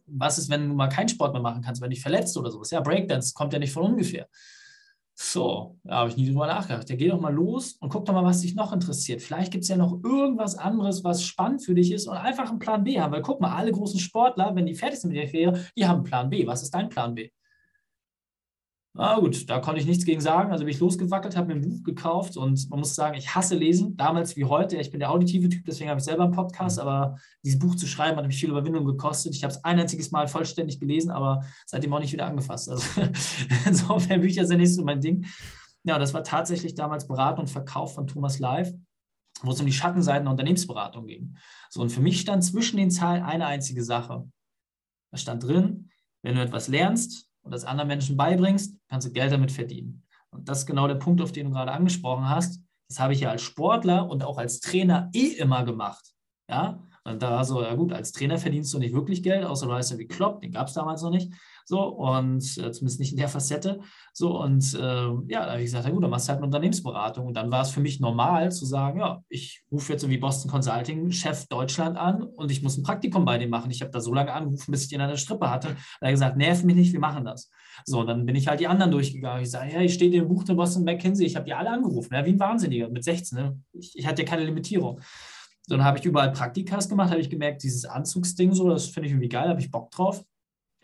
was 0.08 0.38
ist, 0.38 0.50
wenn 0.50 0.70
du 0.70 0.76
mal 0.76 0.90
keinen 0.90 1.10
Sport 1.10 1.34
mehr 1.34 1.42
machen 1.42 1.62
kannst, 1.62 1.82
wenn 1.82 1.90
dich 1.90 2.02
verletzt 2.02 2.38
oder 2.38 2.52
sowas? 2.52 2.72
Ja, 2.72 2.82
Breakdance 2.82 3.34
kommt 3.34 3.54
ja 3.54 3.60
nicht 3.60 3.72
von 3.72 3.84
ungefähr. 3.84 4.28
So, 5.18 5.78
da 5.86 6.00
habe 6.00 6.10
ich 6.10 6.18
nie 6.18 6.28
drüber 6.28 6.46
nachgedacht. 6.46 6.90
Ja, 6.90 6.96
geh 6.98 7.08
doch 7.08 7.22
mal 7.22 7.34
los 7.34 7.78
und 7.80 7.88
guck 7.88 8.04
doch 8.06 8.14
mal, 8.14 8.26
was 8.26 8.42
dich 8.42 8.54
noch 8.54 8.74
interessiert. 8.74 9.22
Vielleicht 9.22 9.52
gibt 9.52 9.64
es 9.64 9.70
ja 9.70 9.78
noch 9.78 10.04
irgendwas 10.04 10.58
anderes, 10.58 11.06
was 11.06 11.24
spannend 11.24 11.64
für 11.64 11.74
dich 11.74 11.94
ist 11.94 12.08
und 12.08 12.18
einfach 12.18 12.50
einen 12.50 12.60
Plan 12.60 12.84
B 12.84 13.00
haben. 13.00 13.14
Weil 13.14 13.22
guck 13.22 13.40
mal, 13.40 13.56
alle 13.56 13.72
großen 13.72 14.00
Sportler, 14.00 14.54
wenn 14.56 14.66
die 14.66 14.76
fertig 14.76 15.00
sind 15.00 15.14
mit 15.14 15.22
der 15.22 15.30
Fähre, 15.30 15.66
die 15.78 15.88
haben 15.88 16.00
einen 16.00 16.04
Plan 16.04 16.30
B. 16.30 16.46
Was 16.46 16.64
ist 16.64 16.74
dein 16.74 16.90
Plan 16.90 17.16
B? 17.16 17.30
Na 18.98 19.20
gut, 19.20 19.50
da 19.50 19.60
konnte 19.60 19.82
ich 19.82 19.86
nichts 19.86 20.06
gegen 20.06 20.22
sagen. 20.22 20.54
Also 20.54 20.64
bin 20.64 20.74
ich 20.74 20.80
losgewackelt, 20.80 21.36
habe 21.36 21.48
mir 21.48 21.56
ein 21.56 21.70
Buch 21.70 21.84
gekauft 21.84 22.38
und 22.38 22.70
man 22.70 22.80
muss 22.80 22.96
sagen, 22.96 23.18
ich 23.18 23.36
hasse 23.36 23.54
Lesen, 23.54 23.98
damals 23.98 24.38
wie 24.38 24.46
heute. 24.46 24.78
Ich 24.78 24.90
bin 24.90 25.02
der 25.02 25.12
auditive 25.12 25.50
Typ, 25.50 25.66
deswegen 25.66 25.90
habe 25.90 26.00
ich 26.00 26.06
selber 26.06 26.24
einen 26.24 26.32
Podcast, 26.32 26.78
mhm. 26.78 26.84
aber 26.84 27.18
dieses 27.44 27.60
Buch 27.60 27.76
zu 27.76 27.88
schreiben 27.88 28.16
hat 28.16 28.26
mich 28.26 28.38
viel 28.38 28.50
Überwindung 28.50 28.86
gekostet. 28.86 29.36
Ich 29.36 29.44
habe 29.44 29.54
es 29.54 29.62
ein 29.66 29.82
einziges 29.82 30.12
Mal 30.12 30.30
vollständig 30.30 30.80
gelesen, 30.80 31.12
aber 31.12 31.44
seitdem 31.66 31.94
auch 31.94 32.00
nicht 32.00 32.14
wieder 32.14 32.26
angefasst. 32.26 32.70
Also 32.70 33.02
insofern 33.66 34.22
Bücher 34.22 34.46
sind 34.46 34.60
nicht 34.60 34.74
so 34.74 34.86
mein 34.86 35.02
Ding. 35.02 35.26
Ja, 35.84 36.00
das 36.00 36.14
war 36.14 36.24
tatsächlich 36.24 36.74
damals 36.74 37.06
Beratung 37.06 37.42
und 37.42 37.50
Verkauf 37.50 37.96
von 37.96 38.08
Thomas 38.08 38.40
Live, 38.40 38.72
wo 39.42 39.52
es 39.52 39.60
um 39.60 39.66
die 39.66 39.74
Schattenseiten 39.74 40.24
der 40.24 40.32
Unternehmensberatung 40.32 41.06
ging. 41.06 41.36
So, 41.70 41.82
und 41.82 41.90
für 41.90 42.02
mich 42.02 42.22
stand 42.22 42.46
zwischen 42.46 42.78
den 42.78 42.92
Zahlen 42.92 43.24
eine 43.24 43.46
einzige 43.46 43.84
Sache. 43.84 44.26
Da 45.12 45.18
stand 45.18 45.44
drin, 45.44 45.90
wenn 46.24 46.36
du 46.36 46.42
etwas 46.42 46.70
lernst, 46.70 47.30
und 47.46 47.52
das 47.52 47.64
anderen 47.64 47.88
Menschen 47.88 48.18
beibringst, 48.18 48.76
kannst 48.90 49.08
du 49.08 49.12
Geld 49.14 49.32
damit 49.32 49.52
verdienen. 49.52 50.04
Und 50.32 50.50
das 50.50 50.60
ist 50.60 50.66
genau 50.66 50.88
der 50.88 50.96
Punkt, 50.96 51.22
auf 51.22 51.32
den 51.32 51.46
du 51.46 51.52
gerade 51.54 51.72
angesprochen 51.72 52.28
hast. 52.28 52.60
Das 52.90 53.00
habe 53.00 53.14
ich 53.14 53.22
ja 53.22 53.30
als 53.30 53.44
Sportler 53.44 54.10
und 54.10 54.24
auch 54.24 54.38
als 54.38 54.60
Trainer 54.60 55.10
eh 55.14 55.28
immer 55.28 55.64
gemacht. 55.64 56.06
Ja, 56.50 56.84
und 57.04 57.22
da 57.22 57.44
so, 57.44 57.62
ja 57.62 57.74
gut, 57.76 57.94
als 57.94 58.12
Trainer 58.12 58.38
verdienst 58.38 58.74
du 58.74 58.80
nicht 58.80 58.94
wirklich 58.94 59.24
Geld, 59.24 59.46
außer 59.46 59.68
du 59.68 59.74
heißt 59.74 59.92
ja 59.92 59.98
wie 59.98 60.08
Klopp, 60.08 60.42
den 60.42 60.52
gab 60.52 60.68
es 60.68 60.74
damals 60.74 61.02
noch 61.04 61.12
nicht. 61.12 61.32
So, 61.68 61.82
und 61.82 62.44
äh, 62.60 62.72
zumindest 62.72 63.00
nicht 63.00 63.12
in 63.12 63.18
der 63.18 63.28
Facette. 63.28 63.80
So, 64.14 64.40
und 64.40 64.76
äh, 64.76 65.08
ja, 65.28 65.46
da 65.46 65.52
habe 65.52 65.60
ich 65.60 65.66
gesagt, 65.66 65.86
ja 65.86 65.92
gut, 65.92 66.04
dann 66.04 66.12
machst 66.12 66.28
du 66.28 66.30
halt 66.30 66.38
eine 66.38 66.46
Unternehmensberatung. 66.46 67.26
Und 67.26 67.34
dann 67.34 67.52
war 67.52 67.64
es 67.64 67.72
für 67.72 67.80
mich 67.80 68.00
normal 68.00 68.52
zu 68.52 68.66
sagen, 68.68 69.00
ja, 69.00 69.24
ich 69.30 69.64
rufe 69.72 69.94
jetzt 69.94 70.08
wie 70.08 70.18
Boston 70.18 70.52
Consulting 70.52 71.12
Chef 71.12 71.48
Deutschland 71.48 71.98
an 71.98 72.22
und 72.22 72.52
ich 72.52 72.62
muss 72.62 72.78
ein 72.78 72.84
Praktikum 72.84 73.26
bei 73.26 73.40
dem 73.40 73.50
machen. 73.50 73.72
Ich 73.72 73.82
habe 73.82 73.90
da 73.90 74.00
so 74.00 74.14
lange 74.14 74.32
angerufen, 74.32 74.72
bis 74.72 74.84
ich 74.84 74.90
den 74.90 75.02
an 75.02 75.10
der 75.10 75.18
Strippe 75.18 75.50
hatte. 75.50 75.70
Da 75.70 75.74
hat 75.74 76.02
er 76.02 76.12
gesagt, 76.12 76.38
nerv 76.38 76.64
mich 76.64 76.76
nicht, 76.76 76.94
wir 76.94 77.00
machen 77.00 77.26
das. 77.26 77.50
So, 77.84 78.02
und 78.02 78.08
dann 78.08 78.28
bin 78.28 78.36
ich 78.36 78.48
halt 78.48 78.60
die 78.60 78.68
anderen 78.68 78.92
durchgegangen. 78.92 79.42
Ich 79.42 79.50
sage, 79.50 79.74
ja, 79.74 79.82
ich 79.82 79.96
stehe 79.96 80.22
im 80.22 80.28
Buch 80.28 80.44
der 80.44 80.54
Boston 80.54 80.84
McKinsey, 80.84 81.26
ich 81.26 81.36
habe 81.36 81.46
die 81.46 81.54
alle 81.56 81.72
angerufen, 81.72 82.14
ja, 82.14 82.24
wie 82.26 82.30
ein 82.30 82.40
Wahnsinniger 82.40 82.90
mit 82.90 83.04
16. 83.04 83.38
Ne? 83.40 83.60
Ich, 83.74 83.98
ich 83.98 84.06
hatte 84.06 84.22
ja 84.22 84.28
keine 84.28 84.46
Limitierung. 84.46 85.02
Dann 85.68 85.84
habe 85.84 85.98
ich 85.98 86.06
überall 86.06 86.32
Praktikas 86.32 86.88
gemacht, 86.88 87.10
habe 87.10 87.22
ich 87.22 87.30
gemerkt, 87.30 87.64
dieses 87.64 87.86
Anzugsding 87.86 88.54
so, 88.54 88.70
das 88.70 88.86
finde 88.86 89.08
ich 89.08 89.14
irgendwie 89.14 89.30
geil, 89.30 89.50
habe 89.50 89.60
ich 89.60 89.72
Bock 89.72 89.90
drauf. 89.90 90.24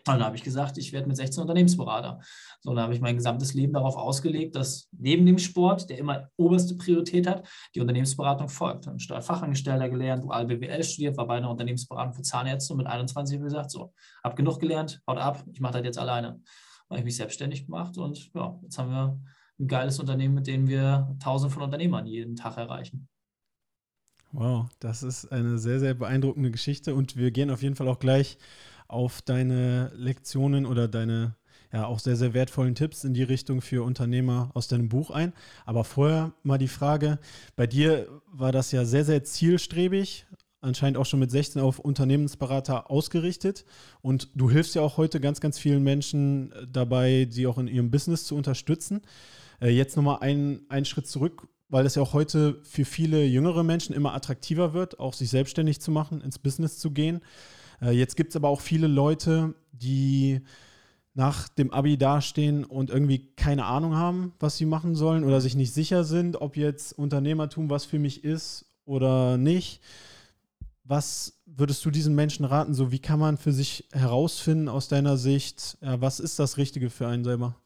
Und 0.06 0.14
dann 0.14 0.24
habe 0.24 0.34
ich 0.34 0.42
gesagt, 0.42 0.78
ich 0.78 0.92
werde 0.92 1.06
mit 1.06 1.16
16 1.16 1.42
Unternehmensberater. 1.42 2.20
So, 2.60 2.74
dann 2.74 2.82
habe 2.82 2.94
ich 2.94 3.00
mein 3.00 3.16
gesamtes 3.16 3.54
Leben 3.54 3.72
darauf 3.72 3.96
ausgelegt, 3.96 4.56
dass 4.56 4.88
neben 4.90 5.24
dem 5.24 5.38
Sport, 5.38 5.88
der 5.90 5.98
immer 5.98 6.28
oberste 6.36 6.74
Priorität 6.76 7.28
hat, 7.28 7.48
die 7.74 7.80
Unternehmensberatung 7.80 8.48
folgt. 8.48 8.86
Dann 8.86 8.98
Steuerfachangestellter 8.98 9.88
gelernt, 9.88 10.24
dual 10.24 10.46
BWL 10.46 10.82
studiert, 10.82 11.16
war 11.16 11.28
bei 11.28 11.36
einer 11.36 11.50
Unternehmensberatung 11.50 12.14
für 12.14 12.22
Zahnärzte 12.22 12.72
und 12.72 12.78
mit 12.78 12.88
21 12.88 13.36
habe 13.36 13.46
ich 13.46 13.52
gesagt, 13.52 13.70
so, 13.70 13.92
habe 14.24 14.34
genug 14.34 14.58
gelernt, 14.58 15.00
haut 15.08 15.18
ab, 15.18 15.44
ich 15.52 15.60
mache 15.60 15.74
das 15.74 15.84
jetzt 15.84 15.98
alleine. 15.98 16.28
Dann 16.28 16.42
habe 16.90 16.98
ich 16.98 17.04
mich 17.04 17.16
selbstständig 17.16 17.66
gemacht 17.66 17.96
und 17.96 18.32
ja, 18.34 18.58
jetzt 18.62 18.78
haben 18.78 18.90
wir 18.90 19.20
ein 19.60 19.68
geiles 19.68 20.00
Unternehmen, 20.00 20.34
mit 20.34 20.48
dem 20.48 20.66
wir 20.66 21.16
tausend 21.22 21.52
von 21.52 21.62
Unternehmern 21.62 22.06
jeden 22.06 22.34
Tag 22.34 22.56
erreichen. 22.56 23.08
Wow, 24.32 24.66
das 24.80 25.02
ist 25.02 25.30
eine 25.30 25.58
sehr, 25.58 25.78
sehr 25.78 25.92
beeindruckende 25.92 26.50
Geschichte 26.50 26.94
und 26.94 27.16
wir 27.16 27.30
gehen 27.30 27.50
auf 27.50 27.62
jeden 27.62 27.76
Fall 27.76 27.86
auch 27.88 27.98
gleich 27.98 28.38
auf 28.92 29.22
deine 29.22 29.92
Lektionen 29.96 30.66
oder 30.66 30.88
deine 30.88 31.36
ja 31.72 31.86
auch 31.86 31.98
sehr, 31.98 32.16
sehr 32.16 32.34
wertvollen 32.34 32.74
Tipps 32.74 33.02
in 33.04 33.14
die 33.14 33.22
Richtung 33.22 33.62
für 33.62 33.82
Unternehmer 33.82 34.50
aus 34.54 34.68
deinem 34.68 34.88
Buch 34.88 35.10
ein. 35.10 35.32
Aber 35.64 35.84
vorher 35.84 36.32
mal 36.42 36.58
die 36.58 36.68
Frage, 36.68 37.18
bei 37.56 37.66
dir 37.66 38.08
war 38.26 38.52
das 38.52 38.72
ja 38.72 38.84
sehr, 38.84 39.04
sehr 39.04 39.24
zielstrebig, 39.24 40.26
anscheinend 40.60 40.98
auch 40.98 41.06
schon 41.06 41.20
mit 41.20 41.30
16 41.30 41.62
auf 41.62 41.78
Unternehmensberater 41.78 42.90
ausgerichtet. 42.90 43.64
Und 44.02 44.28
du 44.34 44.50
hilfst 44.50 44.74
ja 44.74 44.82
auch 44.82 44.98
heute 44.98 45.18
ganz, 45.18 45.40
ganz 45.40 45.58
vielen 45.58 45.82
Menschen 45.82 46.52
dabei, 46.70 47.26
sie 47.30 47.46
auch 47.46 47.58
in 47.58 47.68
ihrem 47.68 47.90
Business 47.90 48.24
zu 48.24 48.36
unterstützen. 48.36 49.00
Äh, 49.60 49.70
jetzt 49.70 49.96
nochmal 49.96 50.18
einen, 50.20 50.66
einen 50.68 50.84
Schritt 50.84 51.06
zurück 51.06 51.48
weil 51.72 51.86
es 51.86 51.94
ja 51.94 52.02
auch 52.02 52.12
heute 52.12 52.60
für 52.64 52.84
viele 52.84 53.24
jüngere 53.24 53.62
Menschen 53.64 53.94
immer 53.94 54.12
attraktiver 54.12 54.74
wird, 54.74 55.00
auch 55.00 55.14
sich 55.14 55.30
selbstständig 55.30 55.80
zu 55.80 55.90
machen, 55.90 56.20
ins 56.20 56.38
Business 56.38 56.78
zu 56.78 56.90
gehen. 56.90 57.22
Äh, 57.82 57.90
jetzt 57.90 58.16
gibt 58.16 58.30
es 58.30 58.36
aber 58.36 58.48
auch 58.48 58.60
viele 58.60 58.86
Leute, 58.86 59.54
die 59.72 60.40
nach 61.14 61.48
dem 61.48 61.72
Abi 61.72 61.98
dastehen 61.98 62.64
und 62.64 62.88
irgendwie 62.88 63.34
keine 63.36 63.66
Ahnung 63.66 63.94
haben, 63.94 64.32
was 64.40 64.56
sie 64.56 64.64
machen 64.64 64.94
sollen 64.94 65.24
oder 65.24 65.40
sich 65.42 65.54
nicht 65.54 65.74
sicher 65.74 66.04
sind, 66.04 66.40
ob 66.40 66.56
jetzt 66.56 66.96
Unternehmertum 66.98 67.68
was 67.68 67.84
für 67.84 67.98
mich 67.98 68.24
ist 68.24 68.64
oder 68.86 69.36
nicht. 69.36 69.82
Was 70.84 71.42
würdest 71.44 71.84
du 71.84 71.90
diesen 71.90 72.14
Menschen 72.14 72.44
raten? 72.46 72.72
So, 72.72 72.90
wie 72.92 72.98
kann 72.98 73.18
man 73.18 73.36
für 73.36 73.52
sich 73.52 73.88
herausfinden 73.92 74.68
aus 74.68 74.88
deiner 74.88 75.16
Sicht, 75.18 75.76
ja, 75.82 76.00
was 76.00 76.18
ist 76.18 76.38
das 76.38 76.56
Richtige 76.56 76.88
für 76.88 77.06
einen 77.06 77.24
selber? 77.24 77.56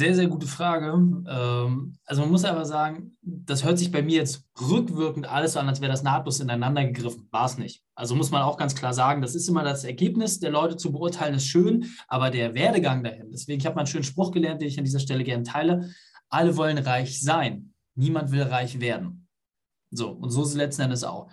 Sehr, 0.00 0.14
sehr 0.14 0.28
gute 0.28 0.46
Frage. 0.46 0.86
Ähm, 1.28 1.94
also 2.06 2.22
man 2.22 2.30
muss 2.30 2.46
aber 2.46 2.64
sagen, 2.64 3.18
das 3.20 3.64
hört 3.64 3.78
sich 3.78 3.92
bei 3.92 4.00
mir 4.00 4.16
jetzt 4.16 4.46
rückwirkend 4.58 5.30
alles 5.30 5.52
so 5.52 5.58
an, 5.60 5.68
als 5.68 5.82
wäre 5.82 5.92
das 5.92 6.02
nahtlos 6.02 6.40
ineinander 6.40 6.86
gegriffen. 6.86 7.28
War 7.30 7.44
es 7.44 7.58
nicht. 7.58 7.84
Also 7.94 8.14
muss 8.14 8.30
man 8.30 8.40
auch 8.40 8.56
ganz 8.56 8.74
klar 8.74 8.94
sagen, 8.94 9.20
das 9.20 9.34
ist 9.34 9.46
immer 9.46 9.62
das 9.62 9.84
Ergebnis 9.84 10.40
der 10.40 10.52
Leute 10.52 10.78
zu 10.78 10.90
beurteilen, 10.90 11.34
ist 11.34 11.48
schön, 11.48 11.84
aber 12.08 12.30
der 12.30 12.54
Werdegang 12.54 13.04
dahin. 13.04 13.30
Deswegen, 13.30 13.60
ich 13.60 13.66
habe 13.66 13.74
mal 13.74 13.82
einen 13.82 13.88
schönen 13.88 14.04
Spruch 14.04 14.30
gelernt, 14.30 14.62
den 14.62 14.68
ich 14.68 14.78
an 14.78 14.86
dieser 14.86 15.00
Stelle 15.00 15.22
gerne 15.22 15.42
teile. 15.42 15.90
Alle 16.30 16.56
wollen 16.56 16.78
reich 16.78 17.20
sein. 17.20 17.74
Niemand 17.94 18.32
will 18.32 18.44
reich 18.44 18.80
werden. 18.80 19.28
So, 19.90 20.12
und 20.12 20.30
so 20.30 20.44
ist 20.44 20.48
es 20.48 20.54
letzten 20.54 20.80
Endes 20.80 21.04
auch. 21.04 21.30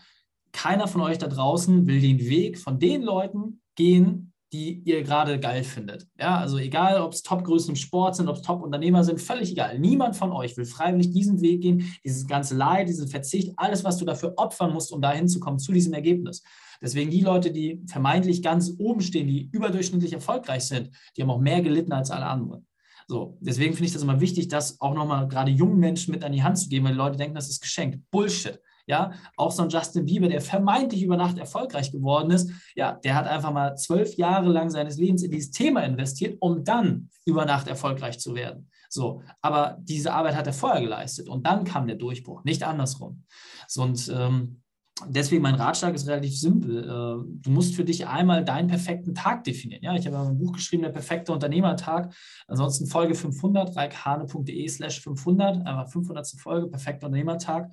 Keiner 0.51 0.89
von 0.89 0.99
euch 0.99 1.19
da 1.19 1.27
draußen 1.27 1.87
will 1.87 2.01
den 2.01 2.19
Weg 2.19 2.59
von 2.59 2.79
den 2.79 3.01
Leuten 3.01 3.61
gehen, 3.75 4.33
die 4.53 4.81
ihr 4.85 5.03
gerade 5.03 5.39
geil 5.39 5.63
findet. 5.63 6.07
Ja, 6.17 6.37
also 6.37 6.57
egal, 6.57 7.01
ob 7.01 7.13
es 7.13 7.21
Top-Größen 7.21 7.71
im 7.71 7.75
Sport 7.75 8.15
sind, 8.15 8.29
ob 8.29 8.37
es 8.37 8.41
Top-Unternehmer 8.41 9.03
sind, 9.03 9.19
völlig 9.19 9.51
egal. 9.51 9.77
Niemand 9.77 10.15
von 10.15 10.31
euch 10.31 10.55
will 10.55 10.65
freiwillig 10.65 11.11
diesen 11.11 11.41
Weg 11.41 11.61
gehen, 11.61 11.93
dieses 12.03 12.27
ganze 12.27 12.55
Leid, 12.55 12.87
diesen 12.87 13.07
Verzicht, 13.07 13.53
alles, 13.57 13.83
was 13.83 13.97
du 13.97 14.05
dafür 14.05 14.33
opfern 14.37 14.71
musst, 14.71 14.93
um 14.93 15.01
da 15.01 15.11
hinzukommen, 15.11 15.59
zu 15.59 15.73
diesem 15.73 15.93
Ergebnis. 15.93 16.43
Deswegen 16.81 17.11
die 17.11 17.21
Leute, 17.21 17.51
die 17.51 17.81
vermeintlich 17.87 18.41
ganz 18.41 18.73
oben 18.77 19.01
stehen, 19.01 19.27
die 19.27 19.49
überdurchschnittlich 19.51 20.13
erfolgreich 20.13 20.63
sind, 20.63 20.91
die 21.15 21.21
haben 21.21 21.31
auch 21.31 21.41
mehr 21.41 21.61
gelitten 21.61 21.91
als 21.91 22.11
alle 22.11 22.27
anderen. 22.27 22.65
So, 23.07 23.37
deswegen 23.41 23.73
finde 23.73 23.87
ich 23.87 23.93
das 23.93 24.03
immer 24.03 24.19
wichtig, 24.19 24.49
das 24.49 24.79
auch 24.81 24.93
nochmal 24.93 25.27
gerade 25.27 25.51
jungen 25.51 25.79
Menschen 25.79 26.11
mit 26.11 26.23
an 26.23 26.33
die 26.33 26.43
Hand 26.43 26.59
zu 26.59 26.69
geben, 26.69 26.85
weil 26.85 26.91
die 26.91 26.97
Leute 26.97 27.17
denken, 27.17 27.35
das 27.35 27.49
ist 27.49 27.61
geschenkt. 27.61 27.99
Bullshit. 28.11 28.59
Ja, 28.87 29.11
auch 29.35 29.51
so 29.51 29.63
ein 29.63 29.69
Justin 29.69 30.05
Bieber, 30.05 30.29
der 30.29 30.39
vermeintlich 30.39 31.03
über 31.03 31.17
Nacht 31.17 31.37
erfolgreich 31.37 31.91
geworden 31.91 32.31
ist, 32.31 32.49
ja, 32.73 32.93
der 32.93 33.15
hat 33.15 33.27
einfach 33.27 33.51
mal 33.51 33.75
zwölf 33.75 34.15
Jahre 34.15 34.49
lang 34.49 34.69
seines 34.69 34.97
Lebens 34.97 35.23
in 35.23 35.31
dieses 35.31 35.51
Thema 35.51 35.81
investiert, 35.83 36.37
um 36.39 36.63
dann 36.63 37.09
über 37.25 37.43
Nacht 37.43 37.67
erfolgreich 37.67 38.17
zu 38.17 38.33
werden. 38.33 38.69
So, 38.89 39.23
aber 39.41 39.77
diese 39.81 40.13
Arbeit 40.13 40.35
hat 40.35 40.47
er 40.47 40.53
vorher 40.53 40.81
geleistet 40.81 41.27
und 41.27 41.45
dann 41.45 41.65
kam 41.65 41.87
der 41.87 41.97
Durchbruch, 41.97 42.45
nicht 42.45 42.63
andersrum. 42.63 43.23
So, 43.67 43.83
und 43.83 44.09
ähm, 44.15 44.61
deswegen 45.05 45.41
mein 45.41 45.55
Ratschlag 45.55 45.93
ist 45.93 46.07
relativ 46.07 46.39
simpel. 46.39 46.83
Äh, 46.83 47.41
du 47.41 47.49
musst 47.49 47.75
für 47.75 47.83
dich 47.83 48.07
einmal 48.07 48.43
deinen 48.43 48.67
perfekten 48.67 49.13
Tag 49.13 49.43
definieren. 49.43 49.83
Ja, 49.83 49.95
ich 49.95 50.07
habe 50.07 50.17
ein 50.17 50.37
Buch 50.37 50.53
geschrieben, 50.53 50.83
der 50.83 50.89
perfekte 50.89 51.33
Unternehmertag. 51.33 52.13
Ansonsten 52.47 52.87
Folge 52.87 53.15
500, 53.15 53.75
reikhane.de 53.75 54.67
slash 54.67 55.01
500, 55.01 55.67
einfach 55.67 55.89
500. 55.89 56.27
Folge, 56.39 56.67
perfekter 56.67 57.07
Unternehmertag. 57.07 57.71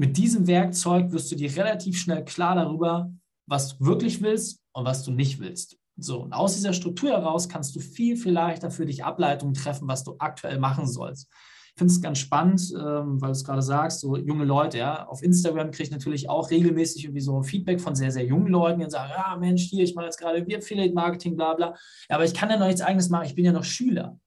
Mit 0.00 0.16
diesem 0.16 0.46
Werkzeug 0.46 1.12
wirst 1.12 1.30
du 1.30 1.36
dir 1.36 1.54
relativ 1.54 2.00
schnell 2.00 2.24
klar 2.24 2.54
darüber, 2.54 3.12
was 3.44 3.76
du 3.76 3.84
wirklich 3.84 4.22
willst 4.22 4.62
und 4.72 4.86
was 4.86 5.04
du 5.04 5.10
nicht 5.10 5.40
willst. 5.40 5.76
So, 5.98 6.22
und 6.22 6.32
aus 6.32 6.54
dieser 6.54 6.72
Struktur 6.72 7.10
heraus 7.10 7.50
kannst 7.50 7.76
du 7.76 7.80
viel, 7.80 8.16
viel 8.16 8.32
leichter 8.32 8.70
für 8.70 8.86
dich 8.86 9.04
Ableitungen 9.04 9.52
treffen, 9.52 9.86
was 9.88 10.02
du 10.02 10.16
aktuell 10.18 10.58
machen 10.58 10.86
sollst. 10.86 11.28
Ich 11.74 11.74
finde 11.76 11.92
es 11.92 12.00
ganz 12.00 12.16
spannend, 12.16 12.62
ähm, 12.74 13.20
weil 13.20 13.28
du 13.28 13.32
es 13.32 13.44
gerade 13.44 13.60
sagst, 13.60 14.00
so 14.00 14.16
junge 14.16 14.46
Leute, 14.46 14.78
ja. 14.78 15.06
Auf 15.06 15.22
Instagram 15.22 15.70
kriege 15.70 15.82
ich 15.82 15.90
natürlich 15.90 16.30
auch 16.30 16.50
regelmäßig 16.50 17.04
irgendwie 17.04 17.20
so 17.20 17.42
Feedback 17.42 17.78
von 17.78 17.94
sehr, 17.94 18.10
sehr 18.10 18.24
jungen 18.24 18.48
Leuten, 18.48 18.80
die 18.80 18.88
sagen, 18.88 19.12
ja, 19.14 19.36
Mensch, 19.36 19.64
hier, 19.64 19.84
ich 19.84 19.94
mache 19.94 20.06
jetzt 20.06 20.18
gerade 20.18 20.40
Affiliate 20.56 20.94
Marketing, 20.94 21.36
bla 21.36 21.52
bla. 21.52 21.76
Ja, 22.08 22.16
aber 22.16 22.24
ich 22.24 22.32
kann 22.32 22.48
ja 22.48 22.56
noch 22.56 22.68
nichts 22.68 22.80
eigenes 22.80 23.10
machen, 23.10 23.26
ich 23.26 23.34
bin 23.34 23.44
ja 23.44 23.52
noch 23.52 23.64
Schüler. 23.64 24.18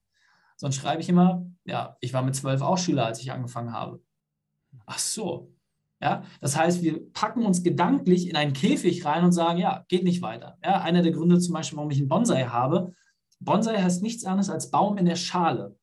Sonst 0.54 0.76
schreibe 0.76 1.02
ich 1.02 1.08
immer, 1.08 1.44
ja, 1.64 1.96
ich 1.98 2.12
war 2.12 2.22
mit 2.22 2.36
zwölf 2.36 2.62
auch 2.62 2.78
Schüler, 2.78 3.06
als 3.06 3.18
ich 3.18 3.32
angefangen 3.32 3.72
habe. 3.72 4.00
Ach 4.86 4.98
so, 5.00 5.53
ja, 6.04 6.22
das 6.42 6.54
heißt, 6.54 6.82
wir 6.82 7.10
packen 7.14 7.46
uns 7.46 7.62
gedanklich 7.62 8.28
in 8.28 8.36
einen 8.36 8.52
Käfig 8.52 9.06
rein 9.06 9.24
und 9.24 9.32
sagen, 9.32 9.58
ja, 9.58 9.86
geht 9.88 10.04
nicht 10.04 10.20
weiter. 10.20 10.58
Ja, 10.62 10.82
einer 10.82 11.00
der 11.00 11.12
Gründe 11.12 11.38
zum 11.38 11.54
Beispiel, 11.54 11.78
warum 11.78 11.90
ich 11.90 11.98
einen 11.98 12.08
Bonsai 12.08 12.44
habe, 12.44 12.92
Bonsai 13.40 13.78
heißt 13.78 14.02
nichts 14.02 14.24
anderes 14.26 14.50
als 14.50 14.70
Baum 14.70 14.98
in 14.98 15.06
der 15.06 15.16
Schale. 15.16 15.76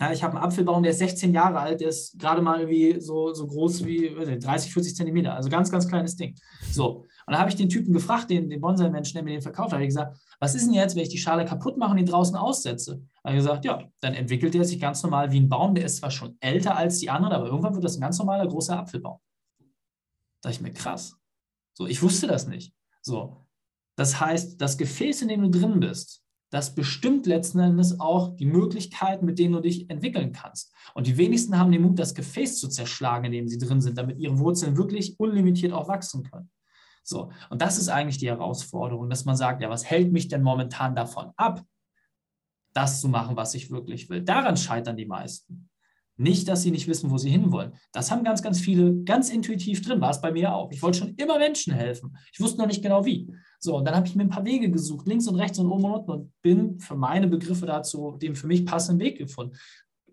Ja, 0.00 0.12
ich 0.12 0.22
habe 0.22 0.36
einen 0.36 0.44
Apfelbaum, 0.44 0.84
der 0.84 0.92
ist 0.92 0.98
16 0.98 1.34
Jahre 1.34 1.58
alt, 1.58 1.80
der 1.80 1.88
ist 1.88 2.16
gerade 2.16 2.42
mal 2.42 2.60
irgendwie 2.60 3.00
so, 3.00 3.32
so 3.32 3.46
groß 3.48 3.84
wie 3.86 4.14
30, 4.38 4.72
40 4.72 4.94
Zentimeter, 4.94 5.34
also 5.34 5.48
ganz, 5.48 5.68
ganz 5.70 5.88
kleines 5.88 6.14
Ding. 6.14 6.36
So, 6.70 6.98
und 6.98 7.32
dann 7.32 7.38
habe 7.38 7.50
ich 7.50 7.56
den 7.56 7.68
Typen 7.68 7.92
gefragt, 7.92 8.30
den, 8.30 8.48
den 8.48 8.60
Bonsai-Menschen, 8.60 9.14
der 9.14 9.24
mir 9.24 9.32
den 9.32 9.42
verkauft 9.42 9.72
hat, 9.72 9.80
ich 9.80 9.88
gesagt, 9.88 10.16
was 10.38 10.54
ist 10.54 10.66
denn 10.66 10.74
jetzt, 10.74 10.94
wenn 10.94 11.02
ich 11.02 11.08
die 11.08 11.18
Schale 11.18 11.44
kaputt 11.44 11.76
mache 11.76 11.90
und 11.90 11.98
ihn 11.98 12.06
draußen 12.06 12.36
aussetze? 12.36 13.02
Habe 13.24 13.34
ich 13.34 13.42
gesagt, 13.42 13.64
ja, 13.64 13.82
dann 13.98 14.14
entwickelt 14.14 14.54
er 14.54 14.64
sich 14.64 14.78
ganz 14.78 15.02
normal 15.02 15.32
wie 15.32 15.40
ein 15.40 15.48
Baum, 15.48 15.74
der 15.74 15.86
ist 15.86 15.96
zwar 15.96 16.12
schon 16.12 16.36
älter 16.38 16.76
als 16.76 16.98
die 16.98 17.10
anderen, 17.10 17.32
aber 17.34 17.46
irgendwann 17.46 17.74
wird 17.74 17.84
das 17.84 17.96
ein 17.96 18.02
ganz 18.02 18.16
normaler 18.18 18.46
großer 18.46 18.78
Apfelbaum. 18.78 19.18
Da 20.42 20.50
ich 20.50 20.60
mir, 20.60 20.72
krass. 20.72 21.16
So, 21.72 21.86
ich 21.86 22.02
wusste 22.02 22.26
das 22.26 22.46
nicht. 22.46 22.74
So, 23.02 23.46
das 23.96 24.20
heißt, 24.20 24.60
das 24.60 24.78
Gefäß, 24.78 25.22
in 25.22 25.28
dem 25.28 25.42
du 25.42 25.50
drin 25.50 25.80
bist, 25.80 26.22
das 26.50 26.74
bestimmt 26.74 27.26
letzten 27.26 27.58
Endes 27.58 27.98
auch 27.98 28.36
die 28.36 28.46
Möglichkeiten, 28.46 29.26
mit 29.26 29.38
denen 29.38 29.54
du 29.54 29.60
dich 29.60 29.90
entwickeln 29.90 30.32
kannst. 30.32 30.72
Und 30.94 31.06
die 31.06 31.16
wenigsten 31.16 31.58
haben 31.58 31.72
den 31.72 31.82
Mut, 31.82 31.98
das 31.98 32.14
Gefäß 32.14 32.60
zu 32.60 32.68
zerschlagen, 32.68 33.26
in 33.26 33.32
dem 33.32 33.48
sie 33.48 33.58
drin 33.58 33.80
sind, 33.80 33.98
damit 33.98 34.18
ihre 34.18 34.38
Wurzeln 34.38 34.76
wirklich 34.76 35.18
unlimitiert 35.18 35.72
auch 35.72 35.88
wachsen 35.88 36.22
können. 36.22 36.50
So, 37.02 37.30
und 37.50 37.62
das 37.62 37.78
ist 37.78 37.88
eigentlich 37.88 38.18
die 38.18 38.28
Herausforderung, 38.28 39.08
dass 39.10 39.24
man 39.24 39.36
sagt, 39.36 39.62
ja, 39.62 39.70
was 39.70 39.84
hält 39.84 40.12
mich 40.12 40.28
denn 40.28 40.42
momentan 40.42 40.94
davon 40.94 41.32
ab, 41.36 41.64
das 42.72 43.00
zu 43.00 43.08
machen, 43.08 43.36
was 43.36 43.54
ich 43.54 43.70
wirklich 43.70 44.08
will? 44.08 44.22
Daran 44.22 44.56
scheitern 44.56 44.96
die 44.96 45.06
meisten. 45.06 45.68
Nicht, 46.18 46.48
dass 46.48 46.62
sie 46.62 46.70
nicht 46.70 46.88
wissen, 46.88 47.10
wo 47.10 47.18
sie 47.18 47.28
hinwollen. 47.28 47.74
Das 47.92 48.10
haben 48.10 48.24
ganz, 48.24 48.42
ganz 48.42 48.58
viele 48.58 49.02
ganz 49.04 49.28
intuitiv 49.28 49.82
drin. 49.82 50.00
War 50.00 50.10
es 50.10 50.20
bei 50.22 50.32
mir 50.32 50.54
auch. 50.54 50.70
Ich 50.72 50.82
wollte 50.82 50.98
schon 50.98 51.14
immer 51.16 51.38
Menschen 51.38 51.74
helfen. 51.74 52.16
Ich 52.32 52.40
wusste 52.40 52.58
noch 52.58 52.66
nicht 52.66 52.82
genau 52.82 53.04
wie. 53.04 53.30
So, 53.58 53.76
und 53.76 53.84
dann 53.84 53.94
habe 53.94 54.06
ich 54.06 54.16
mir 54.16 54.22
ein 54.22 54.30
paar 54.30 54.44
Wege 54.44 54.70
gesucht, 54.70 55.06
links 55.06 55.28
und 55.28 55.36
rechts 55.36 55.58
und 55.58 55.66
oben 55.66 55.84
und 55.84 55.92
unten 55.92 56.10
und 56.10 56.32
bin 56.40 56.80
für 56.80 56.96
meine 56.96 57.28
Begriffe 57.28 57.66
dazu 57.66 58.16
dem 58.20 58.34
für 58.34 58.46
mich 58.46 58.64
passenden 58.64 59.04
Weg 59.04 59.18
gefunden 59.18 59.56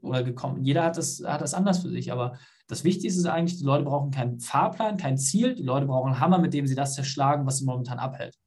oder 0.02 0.24
gekommen. 0.24 0.62
Jeder 0.64 0.84
hat 0.84 0.98
das, 0.98 1.24
hat 1.26 1.42
das 1.42 1.54
anders 1.54 1.80
für 1.80 1.90
sich, 1.90 2.12
aber 2.12 2.38
das 2.68 2.84
Wichtigste 2.84 3.20
ist 3.20 3.26
eigentlich, 3.26 3.60
die 3.60 3.66
Leute 3.66 3.86
brauchen 3.86 4.12
keinen 4.12 4.40
Fahrplan, 4.40 4.98
kein 4.98 5.18
Ziel, 5.18 5.56
die 5.56 5.64
Leute 5.64 5.86
brauchen 5.86 6.12
einen 6.12 6.20
Hammer, 6.20 6.40
mit 6.40 6.54
dem 6.54 6.68
sie 6.68 6.76
das 6.76 6.96
zerschlagen, 6.96 7.46
was 7.46 7.60
sie 7.60 7.66
momentan 7.66 8.00
abhält. 8.00 8.38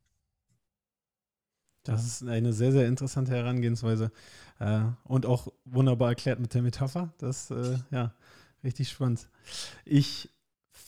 Das 1.85 2.05
ist 2.05 2.27
eine 2.27 2.53
sehr, 2.53 2.73
sehr 2.73 2.89
interessante 2.89 3.33
Herangehensweise 3.33 4.11
äh, 4.59 4.81
und 5.05 5.27
auch 5.27 5.49
wunderbar 5.65 6.11
erklärt 6.11 6.41
mit 6.41 6.55
der 6.55 6.63
Metapher. 6.63 7.13
Das, 7.19 7.51
äh, 7.51 7.79
ja, 7.91 8.13
richtig 8.65 8.89
spannend. 8.89 9.29
Ich 9.85 10.31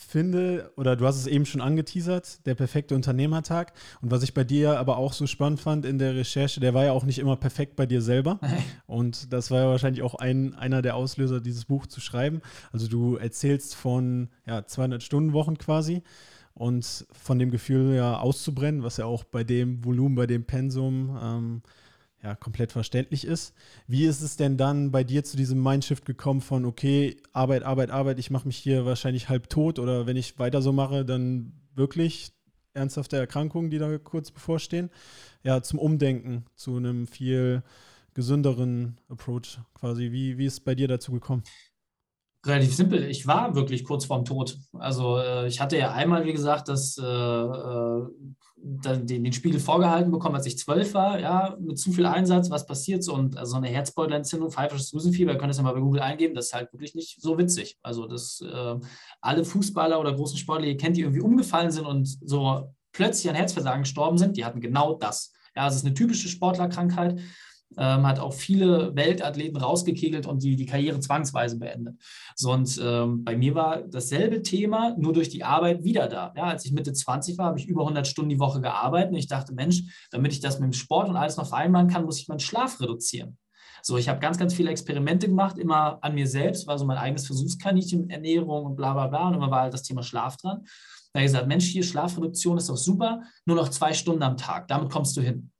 finde, 0.08 0.72
oder 0.76 0.96
du 0.96 1.06
hast 1.06 1.16
es 1.16 1.26
eben 1.26 1.44
schon 1.44 1.60
angeteasert, 1.60 2.46
der 2.46 2.54
perfekte 2.54 2.94
Unternehmertag. 2.94 3.72
Und 4.00 4.10
was 4.10 4.22
ich 4.22 4.32
bei 4.32 4.44
dir 4.44 4.78
aber 4.78 4.96
auch 4.96 5.12
so 5.12 5.26
spannend 5.26 5.60
fand 5.60 5.84
in 5.84 5.98
der 5.98 6.14
Recherche, 6.14 6.60
der 6.60 6.72
war 6.72 6.84
ja 6.84 6.92
auch 6.92 7.04
nicht 7.04 7.18
immer 7.18 7.36
perfekt 7.36 7.76
bei 7.76 7.84
dir 7.84 8.00
selber. 8.00 8.40
Und 8.86 9.32
das 9.32 9.50
war 9.50 9.60
ja 9.60 9.68
wahrscheinlich 9.68 10.02
auch 10.02 10.14
ein, 10.14 10.54
einer 10.54 10.82
der 10.82 10.96
Auslöser, 10.96 11.40
dieses 11.40 11.66
Buch 11.66 11.86
zu 11.86 12.00
schreiben. 12.00 12.40
Also 12.72 12.88
du 12.88 13.16
erzählst 13.16 13.74
von 13.74 14.28
ja, 14.46 14.60
200-Stunden-Wochen 14.60 15.58
quasi 15.58 16.02
und 16.54 17.06
von 17.12 17.38
dem 17.38 17.50
Gefühl 17.50 17.94
ja 17.94 18.18
auszubrennen, 18.18 18.82
was 18.82 18.96
ja 18.96 19.04
auch 19.04 19.24
bei 19.24 19.44
dem 19.44 19.84
Volumen, 19.84 20.14
bei 20.14 20.26
dem 20.26 20.44
Pensum 20.44 21.18
ähm, 21.22 21.62
ja, 22.22 22.34
komplett 22.34 22.72
verständlich 22.72 23.24
ist. 23.24 23.54
Wie 23.86 24.04
ist 24.04 24.22
es 24.22 24.36
denn 24.36 24.56
dann 24.56 24.90
bei 24.90 25.04
dir 25.04 25.24
zu 25.24 25.36
diesem 25.36 25.62
Mindshift 25.62 26.04
gekommen 26.04 26.40
von, 26.40 26.64
okay, 26.64 27.16
Arbeit, 27.32 27.62
Arbeit, 27.62 27.90
Arbeit, 27.90 28.18
ich 28.18 28.30
mache 28.30 28.46
mich 28.46 28.56
hier 28.56 28.84
wahrscheinlich 28.84 29.28
halb 29.28 29.48
tot 29.48 29.78
oder 29.78 30.06
wenn 30.06 30.16
ich 30.16 30.38
weiter 30.38 30.60
so 30.62 30.72
mache, 30.72 31.04
dann 31.04 31.52
wirklich 31.74 32.32
ernsthafte 32.74 33.16
Erkrankungen, 33.16 33.70
die 33.70 33.78
da 33.78 33.98
kurz 33.98 34.30
bevorstehen, 34.30 34.90
ja, 35.42 35.62
zum 35.62 35.78
Umdenken, 35.78 36.44
zu 36.54 36.76
einem 36.76 37.06
viel 37.06 37.62
gesünderen 38.14 39.00
Approach 39.08 39.60
quasi. 39.74 40.10
Wie, 40.10 40.38
wie 40.38 40.46
ist 40.46 40.54
es 40.54 40.60
bei 40.60 40.74
dir 40.74 40.88
dazu 40.88 41.12
gekommen? 41.12 41.44
Relativ 42.48 42.74
simpel. 42.74 43.04
Ich 43.04 43.26
war 43.26 43.54
wirklich 43.54 43.84
kurz 43.84 44.06
vorm 44.06 44.24
Tod. 44.24 44.58
Also 44.72 45.18
äh, 45.18 45.46
ich 45.46 45.60
hatte 45.60 45.76
ja 45.76 45.92
einmal, 45.92 46.24
wie 46.24 46.32
gesagt, 46.32 46.68
das, 46.68 46.96
äh, 46.98 47.04
äh 47.04 48.06
den, 48.60 49.06
den, 49.06 49.32
Spiegel 49.32 49.60
vorgehalten 49.60 50.10
bekommen, 50.10 50.34
als 50.34 50.46
ich 50.46 50.58
zwölf 50.58 50.92
war, 50.92 51.20
ja, 51.20 51.56
mit 51.60 51.78
zu 51.78 51.92
viel 51.92 52.06
Einsatz, 52.06 52.50
was 52.50 52.66
passiert 52.66 53.04
so 53.04 53.14
und 53.14 53.36
also 53.36 53.56
eine 53.56 53.68
Herzbeutelentzündung, 53.68 54.50
pfeifisches 54.50 54.90
Drüsenfieber, 54.90 55.32
ihr 55.32 55.38
könnt 55.38 55.50
das 55.50 55.58
ja 55.58 55.62
mal 55.62 55.74
bei 55.74 55.80
Google 55.80 56.00
eingeben, 56.00 56.34
das 56.34 56.46
ist 56.46 56.54
halt 56.54 56.72
wirklich 56.72 56.96
nicht 56.96 57.22
so 57.22 57.38
witzig. 57.38 57.78
Also 57.82 58.06
dass 58.06 58.40
äh, 58.40 58.74
alle 59.20 59.44
Fußballer 59.44 60.00
oder 60.00 60.12
großen 60.12 60.38
Sportler, 60.38 60.66
ihr 60.66 60.76
kennt, 60.76 60.96
die 60.96 61.02
irgendwie 61.02 61.20
umgefallen 61.20 61.70
sind 61.70 61.86
und 61.86 62.08
so 62.24 62.74
plötzlich 62.92 63.30
an 63.30 63.36
Herzversagen 63.36 63.82
gestorben 63.82 64.18
sind, 64.18 64.36
die 64.36 64.44
hatten 64.44 64.60
genau 64.60 64.94
das. 64.94 65.32
Ja, 65.54 65.68
es 65.68 65.76
ist 65.76 65.84
eine 65.84 65.94
typische 65.94 66.28
Sportlerkrankheit 66.28 67.20
ähm, 67.76 68.06
hat 68.06 68.18
auch 68.18 68.32
viele 68.32 68.94
Weltathleten 68.96 69.56
rausgekegelt 69.56 70.26
und 70.26 70.42
die, 70.42 70.56
die 70.56 70.66
Karriere 70.66 71.00
zwangsweise 71.00 71.58
beendet. 71.58 71.96
So, 72.34 72.54
ähm, 72.54 73.24
bei 73.24 73.36
mir 73.36 73.54
war 73.54 73.82
dasselbe 73.82 74.42
Thema, 74.42 74.94
nur 74.96 75.12
durch 75.12 75.28
die 75.28 75.44
Arbeit 75.44 75.84
wieder 75.84 76.08
da. 76.08 76.32
Ja, 76.36 76.44
als 76.44 76.64
ich 76.64 76.72
Mitte 76.72 76.92
20 76.92 77.36
war, 77.38 77.46
habe 77.46 77.58
ich 77.58 77.66
über 77.66 77.82
100 77.82 78.06
Stunden 78.06 78.30
die 78.30 78.38
Woche 78.38 78.60
gearbeitet 78.60 79.10
und 79.10 79.18
ich 79.18 79.28
dachte, 79.28 79.52
Mensch, 79.54 79.82
damit 80.10 80.32
ich 80.32 80.40
das 80.40 80.58
mit 80.58 80.72
dem 80.72 80.72
Sport 80.72 81.08
und 81.08 81.16
alles 81.16 81.36
noch 81.36 81.48
vereinbaren 81.48 81.88
kann, 81.88 82.04
muss 82.04 82.18
ich 82.18 82.28
meinen 82.28 82.40
Schlaf 82.40 82.80
reduzieren. 82.80 83.36
So, 83.82 83.96
ich 83.96 84.08
habe 84.08 84.18
ganz, 84.18 84.38
ganz 84.38 84.54
viele 84.54 84.70
Experimente 84.70 85.28
gemacht, 85.28 85.58
immer 85.58 85.98
an 86.02 86.14
mir 86.14 86.26
selbst, 86.26 86.66
war 86.66 86.78
so 86.78 86.84
mein 86.84 86.98
eigenes 86.98 87.26
Versuchskaninchen 87.26 88.10
Ernährung 88.10 88.64
und 88.66 88.76
bla 88.76 88.92
bla 88.92 89.06
bla. 89.06 89.28
Und 89.28 89.34
immer 89.34 89.50
war 89.50 89.62
halt 89.62 89.74
das 89.74 89.82
Thema 89.82 90.02
Schlaf 90.02 90.36
dran. 90.36 90.64
Da 91.12 91.20
habe 91.20 91.24
ich 91.24 91.32
gesagt, 91.32 91.48
Mensch, 91.48 91.66
hier 91.66 91.82
Schlafreduktion 91.82 92.58
ist 92.58 92.68
doch 92.68 92.76
super, 92.76 93.22
nur 93.46 93.56
noch 93.56 93.68
zwei 93.68 93.92
Stunden 93.92 94.22
am 94.22 94.36
Tag, 94.36 94.68
damit 94.68 94.90
kommst 94.90 95.16
du 95.16 95.20
hin. 95.20 95.50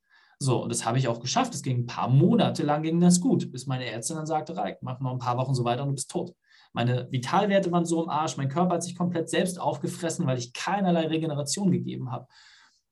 So, 0.40 0.62
und 0.62 0.71
das 0.71 0.85
habe 0.85 0.99
ich 0.99 1.09
auch 1.09 1.21
geschafft. 1.21 1.54
Es 1.54 1.62
ging 1.62 1.78
ein 1.78 1.87
paar 1.87 2.09
Monate 2.09 2.62
lang 2.62 2.83
ging 2.83 3.00
das 3.00 3.21
gut, 3.21 3.50
bis 3.50 3.66
meine 3.66 3.87
Ärztin 3.87 4.16
dann 4.16 4.26
sagte, 4.26 4.57
Reik, 4.57 4.78
mach 4.83 5.00
noch 5.00 5.12
ein 5.12 5.18
paar 5.18 5.37
Wochen 5.37 5.54
so 5.54 5.64
weiter 5.64 5.83
und 5.83 5.88
du 5.88 5.95
bist 5.95 6.11
tot. 6.11 6.35
Meine 6.73 7.11
Vitalwerte 7.11 7.73
waren 7.73 7.85
so 7.85 8.04
im 8.04 8.09
Arsch, 8.09 8.37
mein 8.37 8.49
Körper 8.49 8.75
hat 8.75 8.85
sich 8.85 8.97
komplett 8.97 9.28
selbst 9.28 9.61
aufgefressen, 9.61 10.26
weil 10.26 10.38
ich 10.38 10.52
keinerlei 10.52 11.07
Regeneration 11.07 11.73
gegeben 11.73 12.12
habe. 12.12 12.26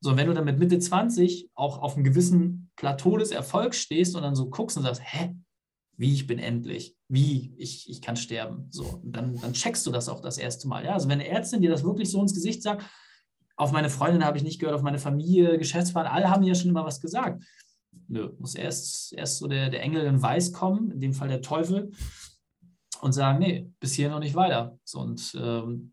So, 0.01 0.11
und 0.11 0.17
wenn 0.17 0.27
du 0.27 0.35
dann 0.35 0.45
mit 0.45 0.59
Mitte 0.59 0.79
20 0.79 1.51
auch 1.55 1.79
auf 1.79 1.95
einem 1.95 2.05
gewissen 2.05 2.71
Plateau 2.77 3.17
des 3.17 3.31
Erfolgs 3.31 3.79
stehst 3.79 4.17
und 4.17 4.23
dann 4.23 4.35
so 4.35 4.51
guckst 4.51 4.77
und 4.77 4.83
sagst, 4.83 5.03
hä, 5.05 5.35
wie 5.97 6.13
ich 6.13 6.27
bin 6.27 6.39
endlich, 6.39 6.97
wie 7.09 7.55
ich, 7.57 7.89
ich 7.89 8.03
kann 8.03 8.17
sterben, 8.17 8.69
so, 8.71 9.01
dann, 9.05 9.41
dann 9.41 9.53
checkst 9.53 9.87
du 9.87 9.91
das 9.91 10.09
auch 10.09 10.21
das 10.21 10.37
erste 10.37 10.69
Mal. 10.69 10.85
Ja? 10.85 10.93
Also 10.95 11.09
wenn 11.09 11.21
eine 11.21 11.29
Ärztin 11.29 11.63
dir 11.63 11.71
das 11.71 11.85
wirklich 11.85 12.11
so 12.11 12.21
ins 12.21 12.35
Gesicht 12.35 12.63
sagt, 12.63 12.85
auf 13.57 13.73
meine 13.73 13.91
Freundin 13.91 14.25
habe 14.25 14.37
ich 14.37 14.45
nicht 14.45 14.61
gehört, 14.61 14.77
auf 14.77 14.83
meine 14.83 14.99
Familie, 14.99 15.59
Geschäftspartner, 15.59 16.13
alle 16.13 16.31
haben 16.31 16.43
ja 16.43 16.55
schon 16.55 16.71
immer 16.71 16.85
was 16.85 17.01
gesagt. 17.01 17.43
Nö, 18.09 18.31
muss 18.39 18.55
erst, 18.55 19.13
erst 19.15 19.39
so 19.39 19.49
der, 19.49 19.71
der 19.71 19.83
Engel 19.83 20.05
in 20.05 20.23
Weiß 20.23 20.53
kommen, 20.53 20.91
in 20.91 21.01
dem 21.01 21.13
Fall 21.13 21.29
der 21.29 21.43
Teufel, 21.43 21.91
und 23.01 23.13
sagen, 23.13 23.39
nee, 23.39 23.71
bis 23.81 23.95
hier 23.95 24.09
noch 24.09 24.21
nicht 24.21 24.35
weiter. 24.35 24.79
So, 24.85 25.01
und 25.01 25.37
ähm, 25.41 25.93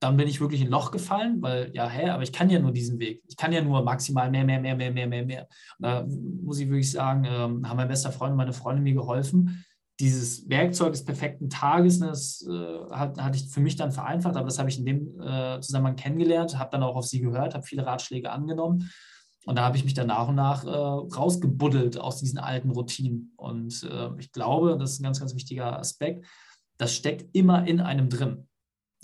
dann 0.00 0.16
bin 0.16 0.28
ich 0.28 0.40
wirklich 0.40 0.60
in 0.60 0.68
ein 0.68 0.72
Loch 0.72 0.90
gefallen, 0.90 1.40
weil, 1.40 1.70
ja, 1.74 1.88
hä, 1.88 2.10
aber 2.10 2.22
ich 2.22 2.32
kann 2.32 2.50
ja 2.50 2.58
nur 2.58 2.72
diesen 2.72 2.98
Weg. 2.98 3.22
Ich 3.26 3.36
kann 3.36 3.52
ja 3.52 3.62
nur 3.62 3.82
maximal 3.82 4.30
mehr, 4.30 4.44
mehr, 4.44 4.60
mehr, 4.60 4.76
mehr, 4.76 4.92
mehr, 4.92 5.06
mehr, 5.06 5.24
mehr. 5.24 5.48
Und 5.78 5.82
da 5.86 6.06
muss 6.42 6.58
ich 6.58 6.68
wirklich 6.68 6.90
sagen, 6.90 7.24
ähm, 7.24 7.68
haben 7.68 7.76
mein 7.76 7.88
bester 7.88 8.12
Freund 8.12 8.32
und 8.32 8.36
meine 8.36 8.52
Freundin 8.52 8.84
mir 8.84 8.94
geholfen, 8.94 9.64
dieses 10.04 10.48
Werkzeug 10.50 10.92
des 10.92 11.04
perfekten 11.04 11.48
Tages, 11.48 11.98
das 11.98 12.46
äh, 12.46 12.90
hat, 12.90 13.18
hatte 13.18 13.38
ich 13.38 13.48
für 13.48 13.60
mich 13.60 13.76
dann 13.76 13.90
vereinfacht, 13.90 14.36
aber 14.36 14.44
das 14.44 14.58
habe 14.58 14.68
ich 14.68 14.78
in 14.78 14.84
dem 14.84 15.20
äh, 15.20 15.60
Zusammenhang 15.60 15.96
kennengelernt, 15.96 16.58
habe 16.58 16.70
dann 16.70 16.82
auch 16.82 16.94
auf 16.94 17.06
sie 17.06 17.20
gehört, 17.20 17.54
habe 17.54 17.64
viele 17.64 17.86
Ratschläge 17.86 18.30
angenommen 18.30 18.90
und 19.46 19.56
da 19.56 19.64
habe 19.64 19.78
ich 19.78 19.84
mich 19.84 19.94
dann 19.94 20.08
nach 20.08 20.28
und 20.28 20.34
nach 20.34 20.64
äh, 20.64 20.68
rausgebuddelt 20.68 21.98
aus 21.98 22.18
diesen 22.18 22.38
alten 22.38 22.70
Routinen. 22.70 23.32
Und 23.36 23.82
äh, 23.82 24.10
ich 24.18 24.30
glaube, 24.30 24.76
das 24.78 24.92
ist 24.92 25.00
ein 25.00 25.04
ganz, 25.04 25.20
ganz 25.20 25.34
wichtiger 25.34 25.78
Aspekt, 25.78 26.26
das 26.76 26.94
steckt 26.94 27.34
immer 27.34 27.66
in 27.66 27.80
einem 27.80 28.10
drin. 28.10 28.46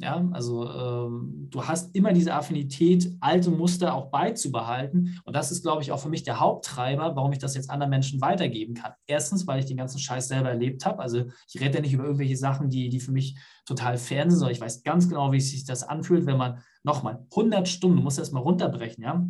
Ja, 0.01 0.27
also 0.33 0.67
ähm, 0.67 1.49
du 1.51 1.67
hast 1.67 1.95
immer 1.95 2.15
diese 2.15 2.33
Affinität, 2.33 3.15
alte 3.21 3.51
Muster 3.51 3.95
auch 3.95 4.11
beizubehalten. 4.11 5.21
Und 5.25 5.37
das 5.37 5.53
ist, 5.53 5.61
glaube 5.63 5.83
ich, 5.83 5.93
auch 5.93 5.99
für 6.01 6.09
mich 6.09 6.23
der 6.23 6.41
Haupttreiber, 6.41 7.17
warum 7.17 7.33
ich 7.33 7.39
das 7.39 7.55
jetzt 7.55 7.69
anderen 7.69 7.91
Menschen 7.91 8.23
weitergeben 8.23 8.73
kann. 8.73 8.95
Erstens, 9.07 9.47
weil 9.47 9.61
ich 9.61 9.67
den 9.67 9.77
ganzen 9.77 9.99
Scheiß 9.99 10.29
selber 10.29 10.49
erlebt 10.49 10.87
habe. 10.87 11.01
Also 11.01 11.27
ich 11.53 11.61
rede 11.61 11.75
ja 11.75 11.81
nicht 11.83 11.93
über 11.93 12.05
irgendwelche 12.05 12.39
Sachen, 12.39 12.71
die, 12.71 12.89
die 12.89 12.99
für 12.99 13.13
mich 13.13 13.37
total 13.67 13.99
fern 13.99 14.31
sind, 14.31 14.39
sondern 14.39 14.55
ich 14.55 14.61
weiß 14.63 14.85
ganz 14.85 15.07
genau, 15.07 15.33
wie 15.33 15.41
sich 15.41 15.67
das 15.67 15.83
anfühlt, 15.83 16.25
wenn 16.25 16.39
man 16.39 16.63
nochmal 16.83 17.27
100 17.31 17.69
Stunden, 17.69 17.99
du 17.99 18.03
musst 18.03 18.19
das 18.19 18.33
mal 18.33 18.41
runterbrechen, 18.41 19.05
ja. 19.05 19.23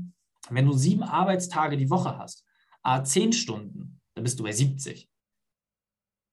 Wenn 0.50 0.66
du 0.66 0.72
sieben 0.72 1.02
Arbeitstage 1.02 1.76
die 1.76 1.90
Woche 1.90 2.16
hast, 2.16 2.44
a 2.82 3.02
10 3.02 3.32
Stunden, 3.32 4.00
dann 4.14 4.22
bist 4.22 4.38
du 4.38 4.44
bei 4.44 4.52
70. 4.52 5.08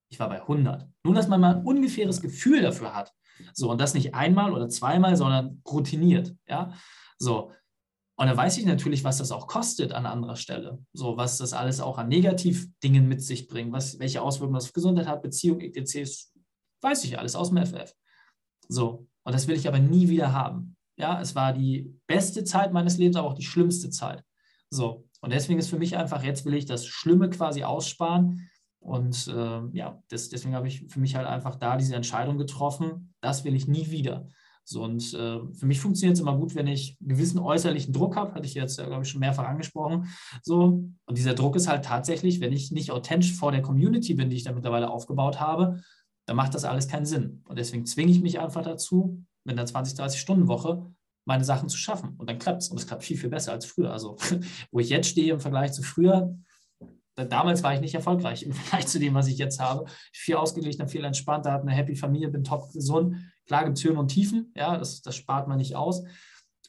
Ich 0.10 0.20
war 0.20 0.30
bei 0.30 0.42
100. 0.42 0.88
Nur, 1.04 1.16
dass 1.16 1.28
man 1.28 1.42
mal 1.42 1.56
ein 1.56 1.66
ungefähres 1.66 2.22
Gefühl 2.22 2.62
dafür 2.62 2.96
hat, 2.96 3.14
so, 3.54 3.72
und 3.72 3.82
das 3.82 3.94
nicht 3.94 4.16
einmal 4.16 4.54
oder 4.54 4.70
zweimal, 4.70 5.16
sondern 5.16 5.62
routiniert. 5.68 6.36
Ja, 6.48 6.74
so. 7.18 7.52
Und 8.20 8.26
da 8.26 8.36
weiß 8.36 8.58
ich 8.58 8.66
natürlich, 8.66 9.04
was 9.04 9.20
das 9.20 9.32
auch 9.32 9.46
kostet 9.48 9.92
an 9.92 10.08
anderer 10.08 10.36
Stelle. 10.36 10.84
So, 10.92 11.18
was 11.18 11.38
das 11.38 11.54
alles 11.54 11.80
auch 11.80 12.00
an 12.00 12.08
Negativdingen 12.08 13.08
mit 13.08 13.22
sich 13.22 13.48
bringt, 13.48 13.72
was, 13.72 14.00
welche 14.00 14.24
Auswirkungen 14.24 14.56
das 14.56 14.66
auf 14.66 14.74
Gesundheit 14.74 15.08
hat, 15.08 15.22
Beziehung, 15.22 15.62
etc. 15.62 16.32
Weiß 16.82 17.04
ich 17.04 17.20
alles 17.20 17.36
aus 17.36 17.50
dem 17.50 17.64
FF. 17.64 17.94
So, 18.68 19.08
und 19.24 19.34
das 19.34 19.48
will 19.48 19.56
ich 19.56 19.68
aber 19.68 19.80
nie 19.80 20.10
wieder 20.10 20.34
haben. 20.34 20.76
Ja, 20.98 21.22
es 21.22 21.36
war 21.36 21.54
die 21.54 21.94
beste 22.08 22.44
Zeit 22.44 22.74
meines 22.74 22.98
Lebens, 22.98 23.18
aber 23.18 23.28
auch 23.28 23.36
die 23.36 23.46
schlimmste 23.46 23.92
Zeit. 23.92 24.24
So, 24.72 25.08
und 25.22 25.32
deswegen 25.32 25.60
ist 25.60 25.70
für 25.70 25.78
mich 25.78 25.96
einfach, 25.96 26.24
jetzt 26.24 26.46
will 26.46 26.56
ich 26.56 26.66
das 26.66 26.88
Schlimme 26.88 27.30
quasi 27.30 27.64
aussparen 27.64 28.50
und 28.88 29.28
äh, 29.28 29.62
ja, 29.74 30.02
das, 30.08 30.30
deswegen 30.30 30.56
habe 30.56 30.70
ich 30.70 30.86
für 30.88 31.02
mich 31.02 31.16
halt 31.16 31.28
einfach 31.28 31.56
da 31.56 31.76
diese 31.76 31.94
Entscheidung 31.94 32.38
getroffen, 32.38 33.14
das 33.20 33.44
will 33.44 33.54
ich 33.54 33.68
nie 33.68 33.92
wieder. 33.92 34.30
So, 34.64 34.84
und 34.84 35.14
äh, 35.14 35.40
für 35.54 35.66
mich 35.66 35.82
funktioniert 35.82 36.16
es 36.16 36.22
immer 36.22 36.38
gut, 36.38 36.56
wenn 36.56 36.68
ich 36.68 36.98
gewissen 37.02 37.40
äußerlichen 37.40 37.94
Druck 37.94 38.16
habe, 38.16 38.34
hatte 38.34 38.46
ich 38.46 38.54
jetzt, 38.54 38.78
glaube 38.78 39.04
ich, 39.04 39.10
schon 39.10 39.20
mehrfach 39.20 39.46
angesprochen. 39.46 40.08
So, 40.42 40.90
und 41.06 41.18
dieser 41.18 41.34
Druck 41.34 41.58
ist 41.58 41.68
halt 41.68 41.84
tatsächlich, 41.84 42.40
wenn 42.40 42.54
ich 42.54 42.72
nicht 42.72 42.92
authentisch 42.92 43.34
vor 43.34 43.52
der 43.52 43.62
Community 43.62 44.14
bin, 44.14 44.30
die 44.30 44.38
ich 44.38 44.44
da 44.44 44.54
mittlerweile 44.54 44.90
aufgebaut 44.90 45.40
habe, 45.42 45.82
dann 46.26 46.38
macht 46.38 46.54
das 46.54 46.64
alles 46.64 46.88
keinen 46.88 47.06
Sinn. 47.06 47.44
Und 47.48 47.60
deswegen 47.60 47.86
zwinge 47.86 48.12
ich 48.12 48.22
mich 48.22 48.40
einfach 48.40 48.64
dazu, 48.64 49.22
mit 49.44 49.58
einer 49.58 49.66
20, 49.66 49.98
30 49.98 50.20
Stunden 50.20 50.48
Woche 50.48 50.86
meine 51.26 51.44
Sachen 51.44 51.68
zu 51.68 51.78
schaffen. 51.78 52.16
Und 52.18 52.30
dann 52.30 52.40
klappt 52.40 52.62
es. 52.62 52.70
Und 52.70 52.78
es 52.78 52.88
klappt 52.88 53.04
viel, 53.04 53.18
viel 53.18 53.30
besser 53.30 53.52
als 53.52 53.66
früher. 53.66 53.92
Also, 53.92 54.16
wo 54.72 54.80
ich 54.80 54.90
jetzt 54.90 55.10
stehe 55.10 55.34
im 55.34 55.42
Vergleich 55.42 55.74
zu 55.74 55.84
früher, 55.84 56.38
damals 57.26 57.64
war 57.64 57.74
ich 57.74 57.82
nicht 57.82 57.96
erfolgreich 57.96 58.44
im 58.44 58.54
Vergleich 58.54 58.88
zu 58.88 59.00
dem, 59.00 59.14
was 59.14 59.28
ich 59.28 59.38
jetzt 59.38 59.60
habe. 59.60 59.86
Viel 60.14 60.36
ausgeglichener, 60.36 60.88
viel 60.88 61.04
entspannter, 61.04 61.52
habe 61.52 61.64
eine 61.64 61.76
happy 61.76 61.96
Familie, 61.96 62.30
bin 62.30 62.44
top 62.44 62.72
gesund. 62.72 63.18
Klar 63.46 63.66
gibt 63.66 63.78
es 63.78 63.84
Höhen 63.84 63.98
und 63.98 64.10
Tiefen, 64.10 64.52
ja, 64.56 64.78
das, 64.78 65.02
das 65.02 65.16
spart 65.16 65.48
man 65.48 65.58
nicht 65.58 65.76
aus. 65.76 66.04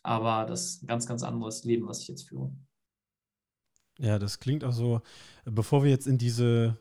Aber 0.02 0.46
das 0.46 0.64
ist 0.64 0.82
ein 0.82 0.86
ganz, 0.86 1.06
ganz 1.06 1.22
anderes 1.22 1.64
Leben, 1.64 1.86
was 1.86 2.00
ich 2.00 2.08
jetzt 2.08 2.28
führe. 2.28 2.52
Ja, 3.98 4.18
das 4.18 4.38
klingt 4.38 4.64
auch 4.64 4.72
so, 4.72 5.02
bevor 5.44 5.82
wir 5.82 5.90
jetzt 5.90 6.06
in 6.06 6.18
diese 6.18 6.78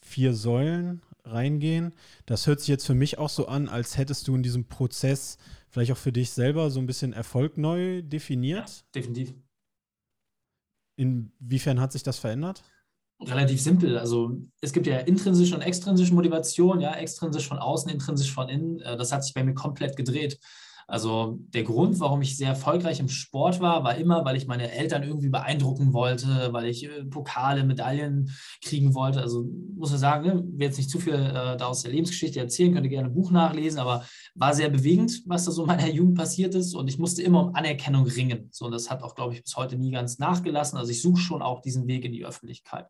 vier 0.00 0.34
Säulen 0.34 1.02
reingehen, 1.24 1.92
das 2.26 2.46
hört 2.46 2.60
sich 2.60 2.68
jetzt 2.68 2.86
für 2.86 2.94
mich 2.94 3.18
auch 3.18 3.28
so 3.28 3.46
an, 3.46 3.68
als 3.68 3.96
hättest 3.96 4.28
du 4.28 4.34
in 4.34 4.42
diesem 4.42 4.66
Prozess 4.66 5.38
vielleicht 5.68 5.92
auch 5.92 5.98
für 5.98 6.12
dich 6.12 6.30
selber 6.30 6.70
so 6.70 6.80
ein 6.80 6.86
bisschen 6.86 7.12
Erfolg 7.12 7.58
neu 7.58 8.02
definiert. 8.02 8.68
Ja, 8.68 8.84
definitiv. 8.94 9.34
Inwiefern 10.96 11.80
hat 11.80 11.92
sich 11.92 12.02
das 12.02 12.18
verändert? 12.18 12.62
Relativ 13.26 13.60
simpel. 13.60 13.98
Also 13.98 14.36
es 14.60 14.72
gibt 14.72 14.86
ja 14.86 14.98
intrinsische 14.98 15.54
und 15.54 15.62
extrinsische 15.62 16.14
Motivation, 16.14 16.80
ja, 16.80 16.94
extrinsisch 16.94 17.48
von 17.48 17.58
außen, 17.58 17.90
intrinsisch 17.90 18.32
von 18.32 18.48
innen. 18.48 18.80
Äh, 18.80 18.96
das 18.96 19.12
hat 19.12 19.24
sich 19.24 19.34
bei 19.34 19.42
mir 19.42 19.54
komplett 19.54 19.96
gedreht. 19.96 20.38
Also 20.86 21.38
der 21.48 21.62
Grund, 21.62 21.98
warum 22.00 22.22
ich 22.22 22.36
sehr 22.36 22.48
erfolgreich 22.48 23.00
im 23.00 23.08
Sport 23.08 23.60
war, 23.60 23.84
war 23.84 23.96
immer, 23.96 24.24
weil 24.24 24.36
ich 24.36 24.46
meine 24.46 24.70
Eltern 24.70 25.02
irgendwie 25.02 25.30
beeindrucken 25.30 25.92
wollte, 25.92 26.50
weil 26.52 26.66
ich 26.66 26.84
äh, 26.84 27.04
Pokale, 27.04 27.64
Medaillen 27.64 28.30
kriegen 28.62 28.94
wollte. 28.94 29.20
Also 29.20 29.46
muss 29.76 29.90
man 29.90 29.98
sagen, 29.98 30.26
ne, 30.26 30.44
will 30.44 30.66
jetzt 30.66 30.76
nicht 30.76 30.90
zu 30.90 30.98
viel 30.98 31.14
äh, 31.14 31.56
da 31.56 31.66
aus 31.66 31.82
der 31.82 31.92
Lebensgeschichte 31.92 32.40
erzählen, 32.40 32.72
könnt 32.72 32.84
ihr 32.84 32.90
gerne 32.90 33.08
ein 33.08 33.14
Buch 33.14 33.30
nachlesen, 33.30 33.78
aber 33.78 34.04
war 34.34 34.54
sehr 34.54 34.68
bewegend, 34.68 35.22
was 35.26 35.44
da 35.44 35.52
so 35.52 35.62
in 35.62 35.68
meiner 35.68 35.88
Jugend 35.88 36.16
passiert 36.16 36.54
ist 36.54 36.74
und 36.74 36.88
ich 36.88 36.98
musste 36.98 37.22
immer 37.22 37.46
um 37.46 37.54
Anerkennung 37.54 38.06
ringen. 38.06 38.48
So, 38.52 38.66
und 38.66 38.72
das 38.72 38.90
hat 38.90 39.02
auch, 39.02 39.14
glaube 39.14 39.34
ich, 39.34 39.42
bis 39.42 39.56
heute 39.56 39.76
nie 39.76 39.90
ganz 39.90 40.18
nachgelassen. 40.18 40.78
Also 40.78 40.90
ich 40.90 41.00
suche 41.00 41.20
schon 41.20 41.42
auch 41.42 41.60
diesen 41.60 41.86
Weg 41.86 42.04
in 42.04 42.12
die 42.12 42.24
Öffentlichkeit. 42.24 42.86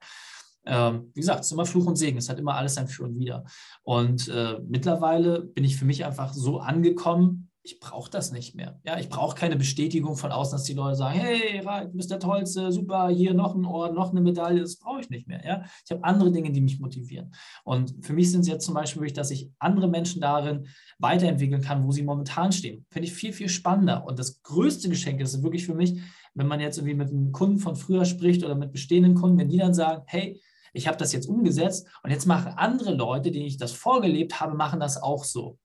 Ähm, 0.66 1.11
wie 1.14 1.20
gesagt, 1.20 1.40
es 1.40 1.46
ist 1.46 1.52
immer 1.52 1.66
Fluch 1.66 1.87
und 1.87 1.96
Segen, 1.96 2.18
es 2.18 2.28
hat 2.28 2.38
immer 2.38 2.54
alles 2.54 2.74
sein 2.74 2.88
Für 2.88 3.04
und 3.04 3.18
Wider. 3.18 3.44
Und 3.83 4.28
äh, 4.28 4.59
mittlerweile 4.66 5.42
bin 5.42 5.64
ich 5.64 5.76
für 5.76 5.85
mich 5.85 6.04
einfach 6.04 6.33
so 6.33 6.59
angekommen, 6.59 7.50
ich 7.66 7.81
brauche 7.81 8.11
das 8.11 8.31
nicht 8.31 8.55
mehr. 8.55 8.79
Ja, 8.85 8.98
ich 8.98 9.09
brauche 9.09 9.35
keine 9.35 9.57
Bestätigung 9.57 10.16
von 10.16 10.31
außen, 10.31 10.53
dass 10.53 10.64
die 10.64 10.74
Leute 10.74 10.96
sagen, 10.96 11.18
hey, 11.18 11.62
du 11.62 11.96
bist 11.96 12.11
der 12.11 12.18
Tollste, 12.18 12.70
super, 12.70 13.09
hier 13.09 13.33
noch 13.33 13.55
ein 13.55 13.64
Orden, 13.64 13.94
noch 13.94 14.11
eine 14.11 14.20
Medaille, 14.20 14.61
das 14.61 14.77
brauche 14.77 15.00
ich 15.00 15.09
nicht 15.09 15.27
mehr. 15.27 15.42
Ja, 15.42 15.64
ich 15.83 15.90
habe 15.90 16.05
andere 16.05 16.31
Dinge, 16.31 16.53
die 16.53 16.61
mich 16.61 16.79
motivieren. 16.79 17.35
Und 17.64 18.05
für 18.05 18.12
mich 18.12 18.31
sind 18.31 18.42
es 18.42 18.48
jetzt 18.48 18.66
zum 18.66 18.74
Beispiel 18.74 19.00
wirklich, 19.00 19.14
dass 19.14 19.31
ich 19.31 19.50
andere 19.59 19.88
Menschen 19.88 20.20
darin 20.20 20.66
weiterentwickeln 20.98 21.62
kann, 21.62 21.87
wo 21.87 21.90
sie 21.90 22.03
momentan 22.03 22.53
stehen. 22.53 22.85
Finde 22.90 23.09
ich 23.09 23.14
viel, 23.14 23.33
viel 23.33 23.48
spannender. 23.48 24.05
Und 24.07 24.18
das 24.18 24.42
größte 24.42 24.90
Geschenk 24.90 25.22
ist 25.22 25.42
wirklich 25.42 25.64
für 25.64 25.74
mich, 25.74 25.98
wenn 26.35 26.46
man 26.46 26.61
jetzt 26.61 26.77
irgendwie 26.77 26.96
mit 26.96 27.09
einem 27.09 27.33
Kunden 27.33 27.59
von 27.59 27.77
früher 27.77 28.05
spricht 28.05 28.44
oder 28.44 28.57
mit 28.57 28.72
bestehenden 28.72 29.14
Kunden, 29.14 29.38
wenn 29.38 29.48
die 29.48 29.57
dann 29.57 29.72
sagen, 29.72 30.03
hey, 30.07 30.38
ich 30.74 30.87
habe 30.87 30.98
das 30.98 31.14
jetzt 31.14 31.29
umgesetzt 31.29 31.88
und 32.03 32.11
jetzt 32.11 32.27
machen 32.27 32.53
andere 32.57 32.92
Leute, 32.92 33.31
denen 33.31 33.46
ich 33.46 33.57
das 33.57 33.72
vorgelebt 33.72 34.40
habe, 34.40 34.55
machen 34.55 34.81
das 34.81 35.03
auch 35.03 35.24
so. 35.24 35.59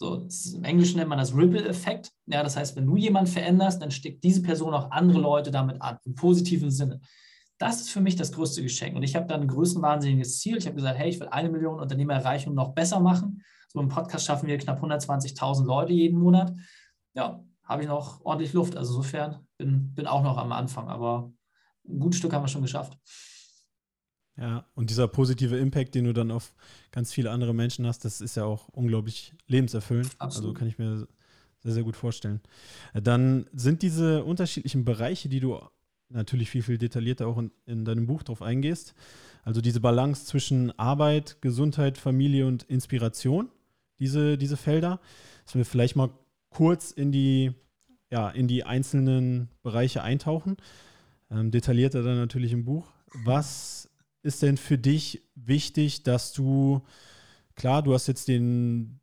So, 0.00 0.26
Im 0.54 0.64
Englischen 0.64 0.96
nennt 0.96 1.10
man 1.10 1.18
das 1.18 1.36
Ripple-Effekt. 1.36 2.10
Ja, 2.24 2.42
das 2.42 2.56
heißt, 2.56 2.74
wenn 2.74 2.86
du 2.86 2.96
jemanden 2.96 3.30
veränderst, 3.30 3.82
dann 3.82 3.90
steckt 3.90 4.24
diese 4.24 4.40
Person 4.40 4.72
auch 4.72 4.90
andere 4.90 5.20
Leute 5.20 5.50
damit 5.50 5.82
an, 5.82 5.98
im 6.06 6.14
positiven 6.14 6.70
Sinne. 6.70 7.02
Das 7.58 7.82
ist 7.82 7.90
für 7.90 8.00
mich 8.00 8.16
das 8.16 8.32
größte 8.32 8.62
Geschenk. 8.62 8.96
Und 8.96 9.02
ich 9.02 9.14
habe 9.14 9.26
dann 9.26 9.42
ein 9.42 9.48
größenwahnsinniges 9.48 10.38
Ziel. 10.38 10.56
Ich 10.56 10.64
habe 10.64 10.76
gesagt, 10.76 10.98
hey, 10.98 11.10
ich 11.10 11.20
will 11.20 11.28
eine 11.28 11.50
Million 11.50 11.78
Unternehmer 11.78 12.14
erreichen 12.14 12.48
und 12.48 12.54
noch 12.54 12.72
besser 12.72 12.98
machen. 12.98 13.42
So 13.68 13.78
im 13.78 13.88
Podcast 13.88 14.24
schaffen 14.24 14.48
wir 14.48 14.56
knapp 14.56 14.82
120.000 14.82 15.66
Leute 15.66 15.92
jeden 15.92 16.18
Monat. 16.18 16.54
Ja, 17.12 17.44
habe 17.62 17.82
ich 17.82 17.88
noch 17.88 18.24
ordentlich 18.24 18.54
Luft. 18.54 18.78
Also 18.78 18.96
insofern 18.96 19.46
bin, 19.58 19.92
bin 19.94 20.06
auch 20.06 20.22
noch 20.22 20.38
am 20.38 20.52
Anfang, 20.52 20.88
aber 20.88 21.30
ein 21.86 22.00
gutes 22.00 22.20
Stück 22.20 22.32
haben 22.32 22.42
wir 22.42 22.48
schon 22.48 22.62
geschafft. 22.62 22.96
Ja, 24.36 24.64
und 24.74 24.90
dieser 24.90 25.06
positive 25.08 25.58
Impact, 25.58 25.94
den 25.94 26.04
du 26.04 26.14
dann 26.14 26.30
auf 26.30 26.54
ganz 26.92 27.12
viele 27.12 27.30
andere 27.30 27.52
Menschen 27.52 27.86
hast, 27.86 28.04
das 28.04 28.20
ist 28.20 28.36
ja 28.36 28.44
auch 28.44 28.68
unglaublich 28.68 29.34
lebenserfüllend. 29.46 30.06
Also 30.18 30.24
Absolut. 30.24 30.48
Also 30.50 30.58
kann 30.58 30.68
ich 30.68 30.78
mir 30.78 31.06
sehr, 31.62 31.72
sehr 31.72 31.82
gut 31.82 31.96
vorstellen. 31.96 32.40
Dann 32.94 33.46
sind 33.52 33.82
diese 33.82 34.24
unterschiedlichen 34.24 34.84
Bereiche, 34.84 35.28
die 35.28 35.40
du 35.40 35.60
natürlich 36.08 36.50
viel, 36.50 36.62
viel 36.62 36.78
detaillierter 36.78 37.26
auch 37.26 37.38
in, 37.38 37.50
in 37.66 37.84
deinem 37.84 38.06
Buch 38.06 38.22
drauf 38.22 38.42
eingehst. 38.42 38.94
Also 39.42 39.60
diese 39.60 39.80
Balance 39.80 40.26
zwischen 40.26 40.76
Arbeit, 40.78 41.38
Gesundheit, 41.40 41.98
Familie 41.98 42.46
und 42.46 42.64
Inspiration, 42.64 43.48
diese, 43.98 44.36
diese 44.36 44.56
Felder, 44.56 45.00
dass 45.44 45.54
wir 45.54 45.64
vielleicht 45.64 45.96
mal 45.96 46.10
kurz 46.50 46.90
in 46.90 47.12
die, 47.12 47.52
ja, 48.10 48.28
in 48.30 48.48
die 48.48 48.64
einzelnen 48.64 49.48
Bereiche 49.62 50.02
eintauchen. 50.02 50.56
Ähm, 51.30 51.50
detaillierter 51.50 52.02
dann 52.02 52.16
natürlich 52.16 52.52
im 52.52 52.64
Buch. 52.64 52.88
Was 53.24 53.79
ist 54.22 54.42
denn 54.42 54.56
für 54.56 54.78
dich 54.78 55.22
wichtig, 55.34 56.02
dass 56.02 56.32
du, 56.32 56.82
klar, 57.54 57.82
du 57.82 57.94
hast 57.94 58.06
jetzt 58.06 58.28
den 58.28 59.00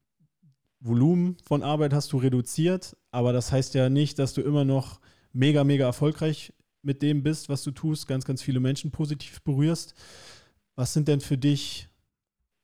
Volumen 0.79 1.37
von 1.43 1.63
Arbeit 1.63 1.93
hast 1.93 2.13
du 2.13 2.17
reduziert, 2.17 2.95
aber 3.11 3.33
das 3.33 3.51
heißt 3.51 3.73
ja 3.73 3.89
nicht, 3.89 4.19
dass 4.19 4.33
du 4.33 4.41
immer 4.41 4.63
noch 4.63 4.99
mega, 5.33 5.63
mega 5.63 5.85
erfolgreich 5.85 6.53
mit 6.83 7.01
dem 7.01 7.23
bist, 7.23 7.49
was 7.49 7.63
du 7.63 7.71
tust, 7.71 8.07
ganz, 8.07 8.25
ganz 8.25 8.41
viele 8.41 8.59
Menschen 8.59 8.91
positiv 8.91 9.41
berührst. 9.41 9.95
Was 10.75 10.93
sind 10.93 11.07
denn 11.07 11.19
für 11.19 11.37
dich 11.37 11.89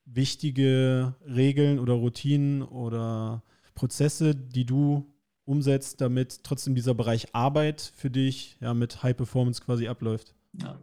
wichtige 0.06 1.16
Regeln 1.26 1.80
oder 1.80 1.94
Routinen 1.94 2.62
oder 2.62 3.44
Prozesse, 3.74 4.36
die 4.36 4.66
du 4.66 5.12
umsetzt, 5.46 6.00
damit 6.00 6.44
trotzdem 6.44 6.76
dieser 6.76 6.94
Bereich 6.94 7.34
Arbeit 7.34 7.92
für 7.96 8.12
dich 8.12 8.58
ja 8.62 8.74
mit 8.74 9.02
High 9.02 9.18
Performance 9.18 9.62
quasi 9.62 9.88
abläuft? 9.88 10.36
Ja 10.54 10.80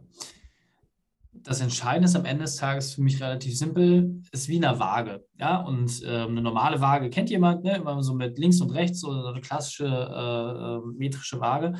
das 1.33 1.61
Entscheidende 1.61 2.07
ist 2.07 2.15
am 2.15 2.25
Ende 2.25 2.43
des 2.43 2.57
Tages 2.57 2.93
für 2.93 3.01
mich 3.01 3.21
relativ 3.21 3.57
simpel, 3.57 4.21
ist 4.31 4.47
wie 4.47 4.63
eine 4.63 4.79
Waage. 4.79 5.25
Ja, 5.37 5.61
und 5.61 6.03
äh, 6.03 6.23
eine 6.23 6.41
normale 6.41 6.81
Waage 6.81 7.09
kennt 7.09 7.29
jemand, 7.29 7.63
ne? 7.63 7.77
immer 7.77 8.01
so 8.03 8.13
mit 8.13 8.37
links 8.37 8.61
und 8.61 8.71
rechts, 8.71 9.01
so 9.01 9.11
eine 9.11 9.41
klassische 9.41 9.85
äh, 9.85 10.75
äh 10.75 10.97
metrische 10.97 11.39
Waage. 11.39 11.73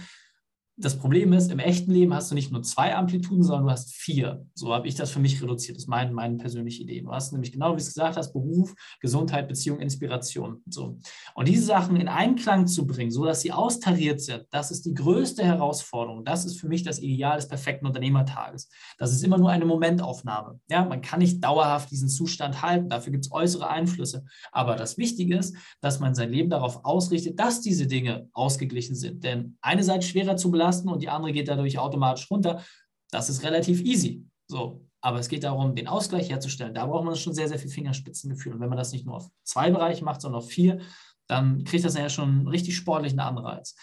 Das 0.82 0.98
Problem 0.98 1.32
ist, 1.34 1.52
im 1.52 1.60
echten 1.60 1.92
Leben 1.92 2.12
hast 2.14 2.32
du 2.32 2.36
nicht 2.36 2.52
nur 2.52 2.64
zwei 2.64 2.96
Amplituden, 2.96 3.44
sondern 3.44 3.66
du 3.66 3.72
hast 3.72 3.94
vier. 3.94 4.44
So 4.56 4.74
habe 4.74 4.88
ich 4.88 4.96
das 4.96 5.12
für 5.12 5.20
mich 5.20 5.42
reduziert. 5.42 5.78
Das 5.78 5.84
ist 5.84 5.88
mein, 5.88 6.12
meine 6.12 6.38
persönliche 6.38 6.82
Idee. 6.82 7.02
Du 7.02 7.12
hast 7.12 7.32
nämlich 7.34 7.52
genau, 7.52 7.76
wie 7.76 7.80
es 7.80 7.94
gesagt 7.94 8.18
hast, 8.18 8.34
Beruf, 8.34 8.74
Gesundheit, 9.00 9.48
Beziehung, 9.48 9.80
Inspiration. 9.80 10.64
So. 10.68 10.98
Und 11.36 11.48
diese 11.48 11.66
Sachen 11.66 11.98
in 11.98 12.08
Einklang 12.08 12.66
zu 12.66 12.88
bringen, 12.88 13.12
sodass 13.12 13.42
sie 13.42 13.52
austariert 13.52 14.22
sind, 14.22 14.46
das 14.50 14.72
ist 14.72 14.86
die 14.86 14.96
größte 14.96 15.44
Herausforderung. 15.44 16.26
Das 16.26 16.46
ist 16.46 16.60
für 16.60 16.68
mich 16.68 16.82
das 16.82 17.00
Ideal 17.00 17.36
des 17.36 17.48
perfekten 17.48 17.86
Unternehmertages. 17.86 18.68
Das 18.98 19.12
ist 19.12 19.24
immer 19.24 19.38
nur 19.38 19.52
eine 19.52 19.66
Momentaufnahme. 19.66 20.60
Ja, 20.68 20.84
man 20.84 21.02
kann 21.02 21.20
nicht 21.20 21.44
dauerhaft 21.44 21.92
diesen 21.92 22.10
Zustand 22.10 22.64
halten. 22.64 22.90
Dafür 22.90 23.12
gibt 23.12 23.26
es 23.26 23.32
äußere 23.32 23.70
Einflüsse. 23.70 24.26
Aber 24.52 24.76
das 24.76 24.98
Wichtige 24.98 25.38
ist, 25.38 25.56
dass 25.80 26.00
man 26.00 26.16
sein 26.16 26.32
Leben 26.32 26.50
darauf 26.50 26.84
ausrichtet, 26.86 27.40
dass 27.40 27.62
diese 27.62 27.86
Dinge 27.86 28.30
ausgeglichen 28.34 28.96
sind. 28.96 29.24
Denn 29.24 29.58
eine 29.62 29.84
Seite 29.84 30.08
schwerer 30.08 30.38
zu 30.38 30.50
belasten, 30.50 30.71
belasten 30.72 30.90
und 30.90 31.02
die 31.02 31.10
andere 31.10 31.32
geht 31.32 31.48
dadurch 31.48 31.78
automatisch 31.78 32.30
runter. 32.32 32.64
Das 33.12 33.30
ist 33.30 33.44
relativ 33.44 33.82
easy. 33.82 34.26
So, 34.48 34.86
aber 35.02 35.20
es 35.20 35.28
geht 35.28 35.44
darum, 35.44 35.76
den 35.76 35.88
Ausgleich 35.88 36.30
herzustellen. 36.30 36.74
Da 36.74 36.86
braucht 36.86 37.06
man 37.06 37.16
schon 37.16 37.34
sehr, 37.34 37.48
sehr 37.48 37.60
viel 37.60 37.70
Fingerspitzengefühl. 37.70 38.54
Und 38.54 38.60
wenn 38.60 38.70
man 38.70 38.78
das 38.78 38.92
nicht 38.92 39.06
nur 39.06 39.16
auf 39.16 39.30
zwei 39.44 39.70
Bereiche 39.72 40.04
macht, 40.04 40.22
sondern 40.22 40.42
auf 40.42 40.50
vier, 40.50 40.80
dann 41.28 41.64
kriegt 41.64 41.84
das 41.86 41.96
ja 41.96 42.10
schon 42.10 42.30
einen 42.30 42.48
richtig 42.48 42.76
sportlichen 42.76 43.20
Anreiz. 43.20 43.76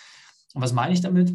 Und 0.55 0.63
was 0.63 0.73
meine 0.73 0.93
ich 0.93 1.01
damit? 1.01 1.35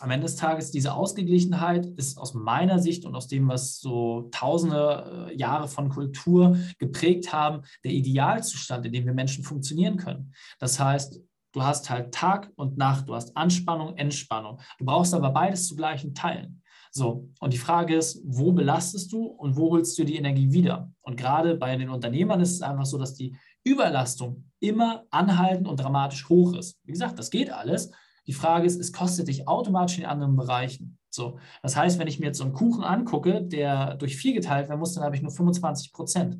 Am 0.00 0.10
Ende 0.10 0.26
des 0.26 0.36
Tages, 0.36 0.72
diese 0.72 0.92
Ausgeglichenheit 0.92 1.86
ist 1.86 2.18
aus 2.18 2.34
meiner 2.34 2.78
Sicht 2.78 3.06
und 3.06 3.14
aus 3.14 3.28
dem, 3.28 3.48
was 3.48 3.78
so 3.78 4.28
tausende 4.30 5.30
äh, 5.30 5.36
Jahre 5.36 5.68
von 5.68 5.88
Kultur 5.88 6.58
geprägt 6.78 7.32
haben, 7.32 7.62
der 7.82 7.92
Idealzustand, 7.92 8.84
in 8.84 8.92
dem 8.92 9.06
wir 9.06 9.14
Menschen 9.14 9.42
funktionieren 9.42 9.96
können. 9.96 10.34
Das 10.58 10.78
heißt, 10.78 11.18
Du 11.56 11.64
hast 11.64 11.88
halt 11.88 12.12
Tag 12.12 12.52
und 12.56 12.76
Nacht, 12.76 13.08
du 13.08 13.14
hast 13.14 13.34
Anspannung, 13.34 13.96
Entspannung. 13.96 14.60
Du 14.78 14.84
brauchst 14.84 15.14
aber 15.14 15.30
beides 15.30 15.66
zu 15.66 15.74
gleichen 15.74 16.14
Teilen. 16.14 16.62
So, 16.90 17.30
und 17.40 17.54
die 17.54 17.58
Frage 17.58 17.96
ist, 17.96 18.20
wo 18.26 18.52
belastest 18.52 19.10
du 19.10 19.24
und 19.24 19.56
wo 19.56 19.70
holst 19.70 19.98
du 19.98 20.04
die 20.04 20.16
Energie 20.16 20.52
wieder? 20.52 20.92
Und 21.00 21.16
gerade 21.16 21.54
bei 21.54 21.74
den 21.74 21.88
Unternehmern 21.88 22.42
ist 22.42 22.52
es 22.52 22.60
einfach 22.60 22.84
so, 22.84 22.98
dass 22.98 23.14
die 23.14 23.38
Überlastung 23.64 24.50
immer 24.60 25.04
anhaltend 25.08 25.66
und 25.66 25.80
dramatisch 25.80 26.28
hoch 26.28 26.52
ist. 26.52 26.78
Wie 26.84 26.92
gesagt, 26.92 27.18
das 27.18 27.30
geht 27.30 27.50
alles. 27.50 27.90
Die 28.26 28.34
Frage 28.34 28.66
ist, 28.66 28.78
es 28.78 28.92
kostet 28.92 29.28
dich 29.28 29.48
automatisch 29.48 29.96
in 29.96 30.04
anderen 30.04 30.36
Bereichen. 30.36 30.98
So, 31.08 31.38
das 31.62 31.74
heißt, 31.74 31.98
wenn 31.98 32.06
ich 32.06 32.20
mir 32.20 32.26
jetzt 32.26 32.38
so 32.38 32.44
einen 32.44 32.52
Kuchen 32.52 32.84
angucke, 32.84 33.42
der 33.42 33.94
durch 33.94 34.18
vier 34.18 34.34
geteilt 34.34 34.68
werden 34.68 34.80
muss, 34.80 34.92
dann 34.92 35.04
habe 35.04 35.16
ich 35.16 35.22
nur 35.22 35.32
25 35.32 35.94
Prozent. 35.94 36.36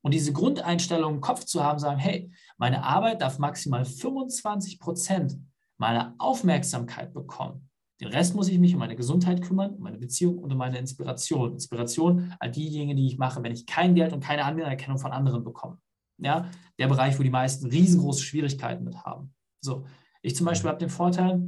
Und 0.00 0.14
diese 0.14 0.32
Grundeinstellung 0.32 1.16
im 1.16 1.20
Kopf 1.20 1.44
zu 1.44 1.62
haben, 1.62 1.78
sagen, 1.78 1.98
hey, 1.98 2.30
meine 2.58 2.84
Arbeit 2.84 3.22
darf 3.22 3.38
maximal 3.38 3.84
25 3.84 4.78
Prozent 4.78 5.38
meiner 5.78 6.14
Aufmerksamkeit 6.18 7.14
bekommen. 7.14 7.68
Den 8.00 8.08
Rest 8.08 8.34
muss 8.34 8.48
ich 8.48 8.58
mich 8.58 8.74
um 8.74 8.80
meine 8.80 8.96
Gesundheit 8.96 9.42
kümmern, 9.42 9.74
um 9.74 9.82
meine 9.82 9.98
Beziehung 9.98 10.38
und 10.38 10.52
um 10.52 10.58
meine 10.58 10.78
Inspiration. 10.78 11.54
Inspiration 11.54 12.34
all 12.38 12.50
die 12.50 12.70
Dinge, 12.70 12.94
die 12.94 13.06
ich 13.06 13.18
mache, 13.18 13.42
wenn 13.42 13.52
ich 13.52 13.66
kein 13.66 13.94
Geld 13.94 14.12
und 14.12 14.22
keine 14.22 14.44
Anerkennung 14.44 14.98
von 14.98 15.12
anderen 15.12 15.42
bekomme. 15.42 15.78
Ja, 16.18 16.48
der 16.78 16.88
Bereich, 16.88 17.18
wo 17.18 17.22
die 17.22 17.30
meisten 17.30 17.68
riesengroße 17.68 18.22
Schwierigkeiten 18.22 18.84
mit 18.84 19.04
haben. 19.04 19.34
So, 19.60 19.86
ich 20.22 20.34
zum 20.36 20.46
Beispiel 20.46 20.68
habe 20.68 20.80
den 20.80 20.90
Vorteil, 20.90 21.42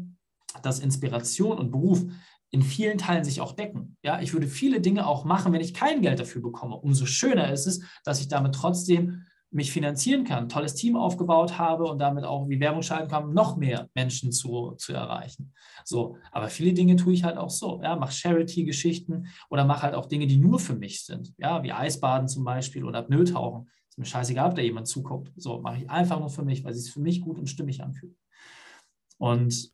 dass 0.63 0.81
Inspiration 0.81 1.59
und 1.59 1.71
Beruf 1.71 2.05
in 2.51 2.63
vielen 2.63 2.99
Teilen 2.99 3.25
sich 3.25 3.41
auch 3.41 3.53
decken. 3.53 3.97
Ja, 4.03 4.21
ich 4.21 4.33
würde 4.33 4.49
viele 4.49 4.81
Dinge 4.81 5.07
auch 5.07 5.25
machen, 5.25 5.53
wenn 5.53 5.61
ich 5.61 5.75
kein 5.75 6.03
Geld 6.03 6.19
dafür 6.19 6.43
bekomme. 6.43 6.77
Umso 6.77 7.07
schöner 7.07 7.53
ist 7.53 7.67
es, 7.67 7.81
dass 8.05 8.21
ich 8.21 8.29
damit 8.29 8.55
trotzdem 8.55 9.25
mich 9.53 9.73
finanzieren 9.73 10.25
kann, 10.25 10.45
ein 10.45 10.49
tolles 10.49 10.75
Team 10.75 10.97
aufgebaut 10.97 11.59
habe 11.59 11.85
und 11.85 11.99
damit 11.99 12.25
auch 12.25 12.49
wie 12.49 12.61
Werbung 12.61 12.83
schalten 12.83 13.09
kann, 13.09 13.35
noch 13.35 13.57
mehr 13.57 13.89
Menschen 13.95 14.31
zu, 14.31 14.73
zu 14.79 14.93
erreichen. 14.93 15.53
So, 15.85 16.17
aber 16.31 16.49
viele 16.49 16.73
Dinge 16.73 16.97
tue 16.97 17.13
ich 17.13 17.25
halt 17.25 17.37
auch 17.37 17.51
so. 17.51 17.81
Ja, 17.83 17.97
mache 17.97 18.13
Charity-Geschichten 18.13 19.27
oder 19.49 19.65
mache 19.65 19.83
halt 19.83 19.95
auch 19.95 20.07
Dinge, 20.07 20.27
die 20.27 20.37
nur 20.37 20.61
für 20.61 20.77
mich 20.77 21.05
sind. 21.05 21.35
Ja, 21.37 21.63
wie 21.63 21.73
Eisbaden 21.73 22.29
zum 22.29 22.45
Beispiel 22.45 22.85
oder 22.85 23.03
Pneutauchen. 23.03 23.69
Ist 23.89 23.99
mir 23.99 24.05
scheißegal, 24.05 24.51
ob 24.51 24.55
da 24.55 24.63
jemand 24.63 24.87
zuguckt. 24.87 25.33
So, 25.37 25.61
mache 25.61 25.79
ich 25.79 25.91
einfach 25.91 26.21
nur 26.21 26.31
für 26.31 26.45
mich, 26.45 26.63
weil 26.63 26.73
es 26.73 26.85
sich 26.85 26.93
für 26.93 27.01
mich 27.01 27.21
gut 27.21 27.39
und 27.39 27.49
stimmig 27.49 27.83
anfühlt. 27.83 28.17
Und 29.19 29.73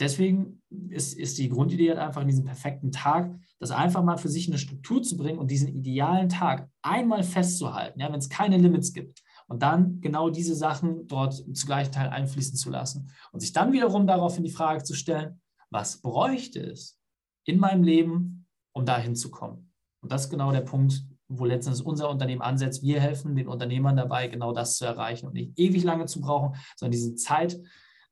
deswegen 0.00 0.62
ist, 0.88 1.14
ist 1.14 1.38
die 1.38 1.48
Grundidee 1.48 1.90
halt 1.90 1.98
einfach 1.98 2.22
in 2.22 2.28
diesem 2.28 2.44
perfekten 2.44 2.92
Tag, 2.92 3.34
das 3.58 3.70
einfach 3.70 4.02
mal 4.02 4.18
für 4.18 4.28
sich 4.28 4.48
eine 4.48 4.58
Struktur 4.58 5.02
zu 5.02 5.16
bringen 5.16 5.38
und 5.38 5.50
diesen 5.50 5.68
idealen 5.68 6.28
Tag 6.28 6.68
einmal 6.82 7.22
festzuhalten, 7.22 8.00
ja, 8.00 8.12
wenn 8.12 8.18
es 8.18 8.28
keine 8.28 8.58
Limits 8.58 8.92
gibt. 8.92 9.22
Und 9.48 9.62
dann 9.62 10.00
genau 10.00 10.28
diese 10.28 10.54
Sachen 10.54 11.06
dort 11.06 11.34
zu 11.34 11.66
gleichen 11.66 11.92
Teil 11.92 12.10
einfließen 12.10 12.56
zu 12.56 12.70
lassen. 12.70 13.10
Und 13.32 13.40
sich 13.40 13.52
dann 13.52 13.72
wiederum 13.72 14.06
darauf 14.06 14.36
in 14.36 14.44
die 14.44 14.50
Frage 14.50 14.84
zu 14.84 14.94
stellen, 14.94 15.40
was 15.70 16.00
bräuchte 16.00 16.60
es 16.60 16.98
in 17.44 17.58
meinem 17.58 17.82
Leben, 17.82 18.46
um 18.72 18.84
dahin 18.84 19.16
zu 19.16 19.30
kommen? 19.30 19.72
Und 20.00 20.12
das 20.12 20.24
ist 20.24 20.30
genau 20.30 20.52
der 20.52 20.60
Punkt, 20.60 21.02
wo 21.28 21.44
letztens 21.44 21.80
unser 21.80 22.10
Unternehmen 22.10 22.42
ansetzt. 22.42 22.82
Wir 22.82 23.00
helfen 23.00 23.36
den 23.36 23.48
Unternehmern 23.48 23.96
dabei, 23.96 24.28
genau 24.28 24.52
das 24.52 24.76
zu 24.76 24.84
erreichen 24.84 25.26
und 25.26 25.34
nicht 25.34 25.58
ewig 25.58 25.82
lange 25.82 26.06
zu 26.06 26.20
brauchen, 26.20 26.56
sondern 26.76 26.92
diese 26.92 27.14
Zeit, 27.16 27.58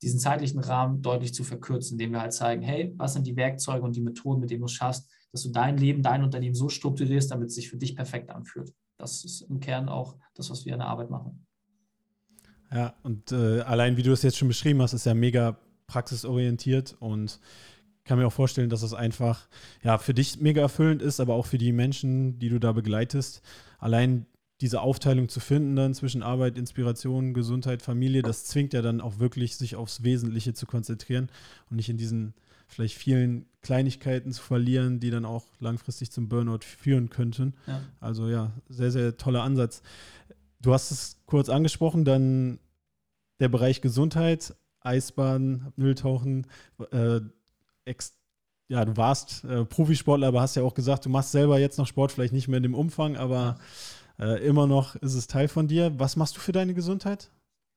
diesen 0.03 0.21
zeitlichen 0.21 0.61
Rahmen 0.61 1.03
deutlich 1.03 1.33
zu 1.33 1.45
verkürzen, 1.45 1.95
indem 1.95 2.13
wir 2.13 2.21
halt 2.21 2.33
zeigen, 2.33 2.63
hey, 2.63 2.95
was 2.97 3.15
sind 3.15 3.27
die 3.27 3.37
Werkzeuge 3.37 3.85
und 3.85 3.97
die 3.97 4.03
Methoden, 4.03 4.41
mit 4.41 4.51
denen 4.51 4.61
du 4.61 4.67
es 4.67 4.73
schaffst, 4.73 5.11
dass 5.33 5.43
du 5.43 5.51
dein 5.51 5.77
Leben, 5.77 6.03
dein 6.03 6.23
Unternehmen 6.23 6.55
so 6.55 6.69
strukturierst, 6.69 7.31
damit 7.31 7.49
es 7.49 7.55
sich 7.55 7.69
für 7.69 7.77
dich 7.77 7.97
perfekt 7.97 8.31
anfühlt. 8.31 8.73
Das 8.99 9.25
ist 9.25 9.43
im 9.43 9.61
Kern 9.61 9.89
auch 9.89 10.17
das, 10.35 10.51
was 10.51 10.65
wir 10.65 10.73
in 10.75 10.79
der 10.79 10.89
Arbeit 10.89 11.11
machen. 11.11 11.47
Ja, 12.73 12.95
und 13.03 13.33
äh, 13.33 13.61
allein 13.61 13.97
wie 13.97 14.03
du 14.03 14.13
es 14.13 14.23
jetzt 14.23 14.37
schon 14.37 14.49
beschrieben 14.49 14.83
hast, 14.83 14.93
ist 14.93 15.07
ja 15.07 15.15
mega 15.15 15.59
praxisorientiert 15.87 16.97
und 16.99 17.41
kann 18.05 18.19
mir 18.19 18.27
auch 18.27 18.33
vorstellen, 18.33 18.71
dass 18.71 18.83
es 18.83 18.95
einfach 18.95 19.49
ja 19.83 19.99
für 19.99 20.15
dich 20.15 20.41
mega 20.41 20.63
erfüllend 20.63 21.03
ist, 21.03 21.21
aber 21.21 21.35
auch 21.35 21.47
für 21.47 21.59
die 21.59 21.73
Menschen, 21.73 22.39
die 22.39 22.49
du 22.49 22.59
da 22.59 22.73
begleitest. 22.73 23.43
Allein 23.79 24.27
diese 24.61 24.81
Aufteilung 24.81 25.29
zu 25.29 25.41
finden 25.41 25.77
dann 25.77 25.95
zwischen 25.95 26.23
Arbeit, 26.23 26.57
Inspiration, 26.57 27.35
Gesundheit, 27.35 27.83
Familie, 27.83 28.23
das 28.23 28.45
zwingt 28.47 28.73
ja 28.73 28.83
dann 28.83 29.01
auch 29.01 29.19
wirklich, 29.19 29.57
sich 29.57 29.77
aufs 29.77 30.03
Wesentliche 30.03 30.55
zu 30.55 30.67
konzentrieren 30.67 31.29
und 31.71 31.77
nicht 31.77 31.89
in 31.89 31.99
diesen 31.99 32.35
vielleicht 32.69 32.97
vielen 32.97 33.47
Kleinigkeiten 33.63 34.33
zu 34.33 34.43
verlieren, 34.43 34.99
die 34.99 35.11
dann 35.11 35.25
auch 35.25 35.45
langfristig 35.61 36.11
zum 36.11 36.29
Burnout 36.29 36.61
führen 36.65 37.11
könnten. 37.11 37.55
Ja. 37.67 37.83
Also 38.01 38.29
ja, 38.29 38.53
sehr, 38.69 38.91
sehr 38.91 39.17
toller 39.17 39.43
Ansatz. 39.43 39.83
Du 40.61 40.73
hast 40.73 40.91
es 40.91 41.21
kurz 41.27 41.49
angesprochen, 41.49 42.05
dann 42.05 42.59
der 43.39 43.49
Bereich 43.49 43.83
Gesundheit, 43.83 44.55
Eisbahn, 44.81 45.73
Mülltauchen, 45.77 46.47
äh, 46.91 47.21
ex 47.85 48.15
ja, 48.69 48.85
du 48.85 48.97
warst 48.97 49.45
äh, 49.45 49.65
Profisportler, 49.65 50.27
aber 50.27 50.41
hast 50.41 50.57
ja 50.57 50.65
auch 50.65 50.75
gesagt, 50.75 51.05
du 51.05 51.09
machst 51.09 51.31
selber 51.31 51.61
jetzt 51.61 51.79
noch 51.79 51.87
Sport, 51.87 52.11
vielleicht 52.11 52.33
nicht 52.33 52.49
mehr 52.49 52.57
in 52.57 52.65
dem 52.65 52.75
Umfang, 52.75 53.17
aber 53.17 53.59
äh, 54.19 54.47
immer 54.47 54.67
noch 54.67 54.97
ist 54.97 55.15
es 55.15 55.27
Teil 55.27 55.49
von 55.49 55.69
dir. 55.69 55.99
Was 55.99 56.17
machst 56.17 56.37
du 56.37 56.41
für 56.41 56.53
deine 56.53 56.75
Gesundheit 56.75 57.31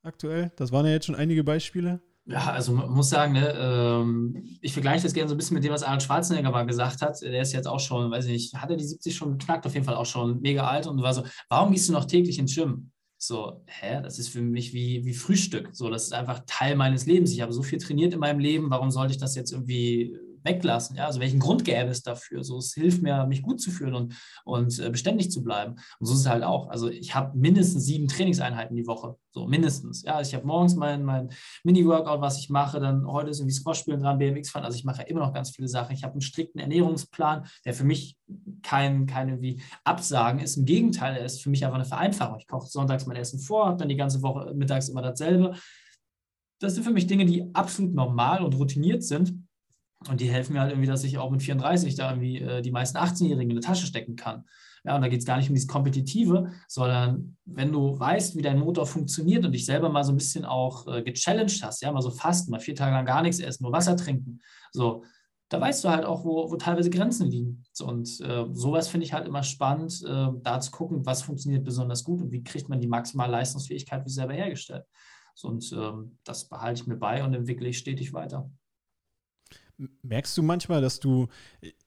aktuell? 0.04 0.52
Das 0.56 0.72
waren 0.72 0.86
ja 0.86 0.92
jetzt 0.92 1.06
schon 1.06 1.16
einige 1.16 1.44
Beispiele. 1.44 2.02
Ja, 2.26 2.52
also 2.52 2.74
man 2.74 2.92
muss 2.92 3.10
sagen, 3.10 3.34
ne, 3.34 3.54
ähm, 3.58 4.44
ich 4.62 4.74
vergleiche 4.74 5.02
das 5.02 5.14
gerne 5.14 5.28
so 5.30 5.34
ein 5.34 5.38
bisschen 5.38 5.56
mit 5.56 5.64
dem, 5.64 5.74
was 5.74 5.82
Arnold 5.82 6.04
Schwarzenegger 6.04 6.52
mal 6.52 6.66
gesagt 6.66 7.02
hat. 7.02 7.20
Der 7.22 7.42
ist 7.42 7.54
jetzt 7.54 7.68
auch 7.68 7.80
schon, 7.80 8.12
weiß 8.12 8.26
ich 8.26 8.32
nicht, 8.32 8.56
hat 8.56 8.70
er 8.70 8.78
die 8.78 8.84
70 8.84 9.16
schon 9.16 9.38
geknackt, 9.38 9.66
auf 9.66 9.74
jeden 9.74 9.86
Fall 9.86 9.96
auch 9.96 10.06
schon 10.06 10.40
mega 10.40 10.68
alt 10.68 10.86
und 10.86 11.02
war 11.02 11.14
so, 11.14 11.24
warum 11.50 11.72
gehst 11.72 11.90
du 11.90 11.94
noch 11.94 12.06
täglich 12.06 12.38
ins 12.38 12.54
Gym? 12.54 12.92
So, 13.18 13.64
hä, 13.66 14.02
das 14.04 14.20
ist 14.20 14.30
für 14.30 14.42
mich 14.42 14.74
wie, 14.74 15.04
wie 15.06 15.14
Frühstück. 15.14 15.70
So, 15.74 15.90
das 15.90 16.04
ist 16.04 16.14
einfach 16.14 16.42
Teil 16.46 16.76
meines 16.76 17.08
Lebens. 17.08 17.32
Ich 17.32 17.42
habe 17.42 17.52
so 17.52 17.64
viel 17.64 17.80
trainiert 17.80 18.14
in 18.14 18.20
meinem 18.20 18.40
Leben, 18.40 18.70
warum 18.70 18.92
sollte 18.92 19.12
ich 19.14 19.20
das 19.20 19.36
jetzt 19.36 19.52
irgendwie 19.52 20.16
weglassen. 20.44 20.96
Ja? 20.96 21.06
Also 21.06 21.20
welchen 21.20 21.40
Grund 21.40 21.66
gäbe 21.66 21.90
es 21.90 22.02
dafür? 22.02 22.44
So, 22.44 22.58
es 22.58 22.74
hilft 22.74 23.02
mir, 23.02 23.26
mich 23.26 23.42
gut 23.42 23.62
zu 23.62 23.72
fühlen 23.72 23.96
und, 23.96 24.16
und 24.46 24.80
äh, 24.80 24.90
beständig 24.90 25.32
zu 25.32 25.44
bleiben. 25.44 25.76
Und 26.00 26.06
so 26.06 26.14
ist 26.14 26.22
es 26.22 26.30
halt 26.30 26.44
auch. 26.44 26.70
Also 26.70 26.90
ich 26.90 27.16
habe 27.16 27.38
mindestens 27.38 27.86
sieben 27.86 28.08
Trainingseinheiten 28.08 28.76
die 28.76 28.88
Woche. 28.88 29.16
So 29.32 29.48
mindestens. 29.48 30.04
Ja, 30.04 30.16
also 30.16 30.30
ich 30.30 30.36
habe 30.36 30.48
morgens 30.48 30.76
mein, 30.76 31.04
mein 31.04 31.30
Mini-Workout, 31.64 32.22
was 32.22 32.40
ich 32.40 32.50
mache. 32.50 32.80
Dann 32.80 33.06
heute 33.08 33.30
ist 33.30 33.40
irgendwie 33.40 33.56
Squash 33.56 33.80
spielen 33.80 34.02
dran, 34.02 34.18
BMX 34.18 34.50
fahren. 34.50 34.66
Also 34.66 34.78
ich 34.78 34.86
mache 34.86 35.02
ja 35.02 35.08
immer 35.08 35.22
noch 35.22 35.34
ganz 35.34 35.52
viele 35.52 35.68
Sachen. 35.68 35.94
Ich 35.94 36.04
habe 36.04 36.14
einen 36.14 36.22
strikten 36.22 36.60
Ernährungsplan, 36.60 37.46
der 37.66 37.74
für 37.74 37.84
mich 37.84 38.18
kein, 38.64 39.06
keine 39.06 39.42
wie 39.42 39.62
Absagen 39.84 40.40
ist. 40.40 40.58
Im 40.58 40.66
Gegenteil, 40.66 41.16
er 41.16 41.26
ist 41.26 41.42
für 41.42 41.50
mich 41.50 41.64
einfach 41.64 41.76
eine 41.76 41.86
Vereinfachung. 41.86 42.40
Ich 42.40 42.48
koche 42.48 42.68
sonntags 42.68 43.06
mein 43.06 43.18
Essen 43.18 43.40
vor, 43.40 43.68
habe 43.68 43.78
dann 43.78 43.90
die 43.90 43.96
ganze 43.96 44.22
Woche 44.22 44.54
mittags 44.54 44.90
immer 44.90 45.02
dasselbe. 45.02 45.56
Das 46.60 46.76
sind 46.76 46.84
für 46.84 46.92
mich 46.92 47.08
Dinge, 47.08 47.26
die 47.26 47.54
absolut 47.54 47.94
normal 47.94 48.44
und 48.44 48.56
routiniert 48.56 49.04
sind. 49.04 49.34
Und 50.08 50.22
die 50.22 50.30
helfen 50.30 50.54
mir 50.54 50.62
halt 50.62 50.72
irgendwie, 50.72 50.88
dass 50.88 51.04
ich 51.04 51.18
auch 51.18 51.30
mit 51.30 51.44
34 51.44 51.96
da 51.96 52.12
irgendwie 52.12 52.38
äh, 52.38 52.62
die 52.62 52.72
meisten 52.72 52.98
18-Jährigen 52.98 53.50
in 53.52 53.58
die 53.58 53.66
Tasche 53.66 53.86
stecken 53.86 54.16
kann. 54.16 54.46
Ja, 54.86 54.96
und 54.96 55.02
da 55.02 55.10
geht 55.10 55.20
es 55.20 55.26
gar 55.26 55.38
nicht 55.38 55.50
um 55.50 55.56
dieses 55.56 55.68
Kompetitive, 55.68 56.52
sondern 56.70 57.36
wenn 57.44 57.72
du 57.74 58.00
weißt, 58.00 58.38
wie 58.38 58.42
dein 58.42 58.60
Motor 58.60 58.86
funktioniert 58.86 59.46
und 59.46 59.52
dich 59.52 59.66
selber 59.66 59.90
mal 59.90 60.06
so 60.06 60.14
ein 60.14 60.18
bisschen 60.18 60.46
auch 60.46 60.88
äh, 60.88 61.04
gechallenged 61.04 61.62
hast, 61.64 61.82
ja, 61.82 61.92
mal 61.92 62.02
so 62.02 62.12
fasten, 62.12 62.52
mal 62.52 62.62
vier 62.62 62.76
Tage 62.76 62.96
lang 62.96 63.06
gar 63.06 63.22
nichts 63.22 63.40
essen, 63.40 63.64
nur 63.64 63.74
Wasser 63.74 63.98
trinken, 63.98 64.40
so, 64.72 65.04
da 65.50 65.60
weißt 65.60 65.84
du 65.84 65.90
halt 65.90 66.06
auch, 66.06 66.24
wo, 66.24 66.50
wo 66.52 66.56
teilweise 66.58 66.92
Grenzen 66.92 67.28
liegen. 67.28 67.64
So, 67.74 67.88
und 67.88 68.08
äh, 68.22 68.46
sowas 68.54 68.88
finde 68.88 69.06
ich 69.06 69.14
halt 69.14 69.28
immer 69.28 69.42
spannend, 69.42 70.04
äh, 70.08 70.28
da 70.44 70.60
zu 70.60 70.72
gucken, 70.72 71.06
was 71.06 71.24
funktioniert 71.24 71.64
besonders 71.64 72.04
gut 72.04 72.22
und 72.22 72.32
wie 72.32 72.44
kriegt 72.44 72.70
man 72.70 72.80
die 72.80 72.88
maximale 72.88 73.32
Leistungsfähigkeit 73.32 74.06
sich 74.06 74.14
selber 74.14 74.34
hergestellt. 74.34 74.86
So, 75.34 75.48
und 75.48 75.72
ähm, 75.74 76.20
das 76.24 76.48
behalte 76.48 76.82
ich 76.82 76.88
mir 76.88 76.98
bei 76.98 77.24
und 77.24 77.34
entwickle 77.34 77.68
ich 77.68 77.80
stetig 77.80 78.14
weiter. 78.14 78.50
Merkst 80.02 80.38
du 80.38 80.44
manchmal, 80.44 80.82
dass 80.82 81.00
du, 81.00 81.28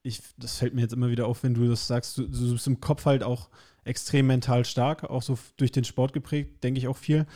ich, 0.03 0.21
das 0.39 0.59
fällt 0.59 0.75
mir 0.75 0.83
jetzt 0.83 0.93
immer 0.93 1.11
wieder 1.11 1.27
auf, 1.27 1.43
wenn 1.43 1.55
du 1.55 1.69
das 1.69 1.87
sagst, 1.87 2.19
du, 2.19 2.27
du 2.27 2.53
bist 2.53 2.67
im 2.67 2.81
Kopf 2.81 3.05
halt 3.05 3.23
auch 3.23 3.51
extrem 3.85 4.27
mental 4.27 4.65
stark, 4.65 5.05
auch 5.05 5.23
so 5.23 5.39
durch 5.57 5.73
den 5.73 5.85
Sport 5.85 6.13
geprägt, 6.13 6.63
denke 6.65 6.79
ich 6.79 6.89
auch 6.89 6.97
viel, 6.97 7.27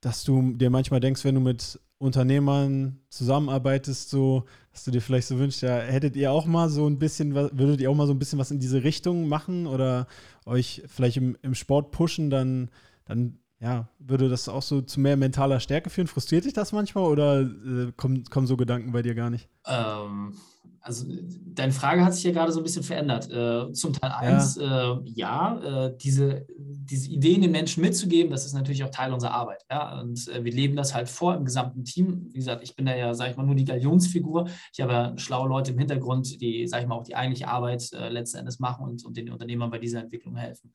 dass 0.00 0.24
du 0.24 0.52
dir 0.52 0.70
manchmal 0.70 1.00
denkst, 1.00 1.24
wenn 1.24 1.34
du 1.34 1.40
mit 1.40 1.78
Unternehmern 1.98 2.98
zusammenarbeitest, 3.10 4.10
so, 4.10 4.44
dass 4.72 4.82
du 4.82 4.90
dir 4.90 5.00
vielleicht 5.00 5.28
so 5.28 5.38
wünschst, 5.38 5.62
ja, 5.62 5.78
hättet 5.78 6.16
ihr 6.16 6.32
auch 6.32 6.46
mal 6.46 6.68
so 6.68 6.88
ein 6.88 6.98
bisschen, 6.98 7.34
würdet 7.34 7.80
ihr 7.80 7.88
auch 7.90 7.94
mal 7.94 8.08
so 8.08 8.12
ein 8.12 8.18
bisschen 8.18 8.40
was 8.40 8.50
in 8.50 8.58
diese 8.58 8.82
Richtung 8.82 9.28
machen 9.28 9.68
oder 9.68 10.08
euch 10.44 10.82
vielleicht 10.88 11.18
im, 11.18 11.36
im 11.42 11.54
Sport 11.54 11.92
pushen, 11.92 12.28
dann, 12.28 12.70
dann 13.04 13.38
ja, 13.62 13.88
würde 14.00 14.28
das 14.28 14.48
auch 14.48 14.62
so 14.62 14.82
zu 14.82 14.98
mehr 14.98 15.16
mentaler 15.16 15.60
Stärke 15.60 15.88
führen? 15.88 16.08
Frustriert 16.08 16.44
dich 16.44 16.52
das 16.52 16.72
manchmal 16.72 17.04
oder 17.04 17.42
äh, 17.42 17.92
kommen, 17.96 18.24
kommen 18.24 18.48
so 18.48 18.56
Gedanken 18.56 18.90
bei 18.90 19.02
dir 19.02 19.14
gar 19.14 19.30
nicht? 19.30 19.48
Ähm, 19.66 20.34
also 20.80 21.06
deine 21.46 21.72
Frage 21.72 22.04
hat 22.04 22.12
sich 22.12 22.24
ja 22.24 22.32
gerade 22.32 22.50
so 22.50 22.58
ein 22.58 22.64
bisschen 22.64 22.82
verändert. 22.82 23.30
Äh, 23.30 23.72
zum 23.72 23.92
Teil 23.92 24.10
1, 24.10 24.56
ja, 24.56 24.94
äh, 24.94 25.00
ja 25.04 25.86
äh, 25.86 25.96
diese, 25.96 26.44
diese 26.58 27.08
Ideen 27.08 27.42
den 27.42 27.52
Menschen 27.52 27.82
mitzugeben, 27.82 28.32
das 28.32 28.46
ist 28.46 28.54
natürlich 28.54 28.82
auch 28.82 28.90
Teil 28.90 29.12
unserer 29.12 29.32
Arbeit. 29.32 29.64
Ja? 29.70 30.00
Und 30.00 30.26
äh, 30.26 30.42
wir 30.42 30.52
leben 30.52 30.74
das 30.74 30.92
halt 30.92 31.08
vor 31.08 31.36
im 31.36 31.44
gesamten 31.44 31.84
Team. 31.84 32.30
Wie 32.32 32.38
gesagt, 32.38 32.64
ich 32.64 32.74
bin 32.74 32.84
da 32.84 32.96
ja, 32.96 33.14
sage 33.14 33.30
ich 33.30 33.36
mal, 33.36 33.46
nur 33.46 33.54
die 33.54 33.64
Galionsfigur. 33.64 34.48
Ich 34.72 34.80
habe 34.80 34.92
ja 34.92 35.18
schlaue 35.18 35.48
Leute 35.48 35.70
im 35.70 35.78
Hintergrund, 35.78 36.40
die, 36.40 36.66
sage 36.66 36.82
ich 36.82 36.88
mal, 36.88 36.96
auch 36.96 37.04
die 37.04 37.14
eigentliche 37.14 37.46
Arbeit 37.46 37.92
äh, 37.92 38.08
letzten 38.08 38.38
Endes 38.38 38.58
machen 38.58 38.84
und, 38.84 39.04
und 39.04 39.16
den 39.16 39.30
Unternehmern 39.30 39.70
bei 39.70 39.78
dieser 39.78 40.00
Entwicklung 40.00 40.34
helfen. 40.34 40.72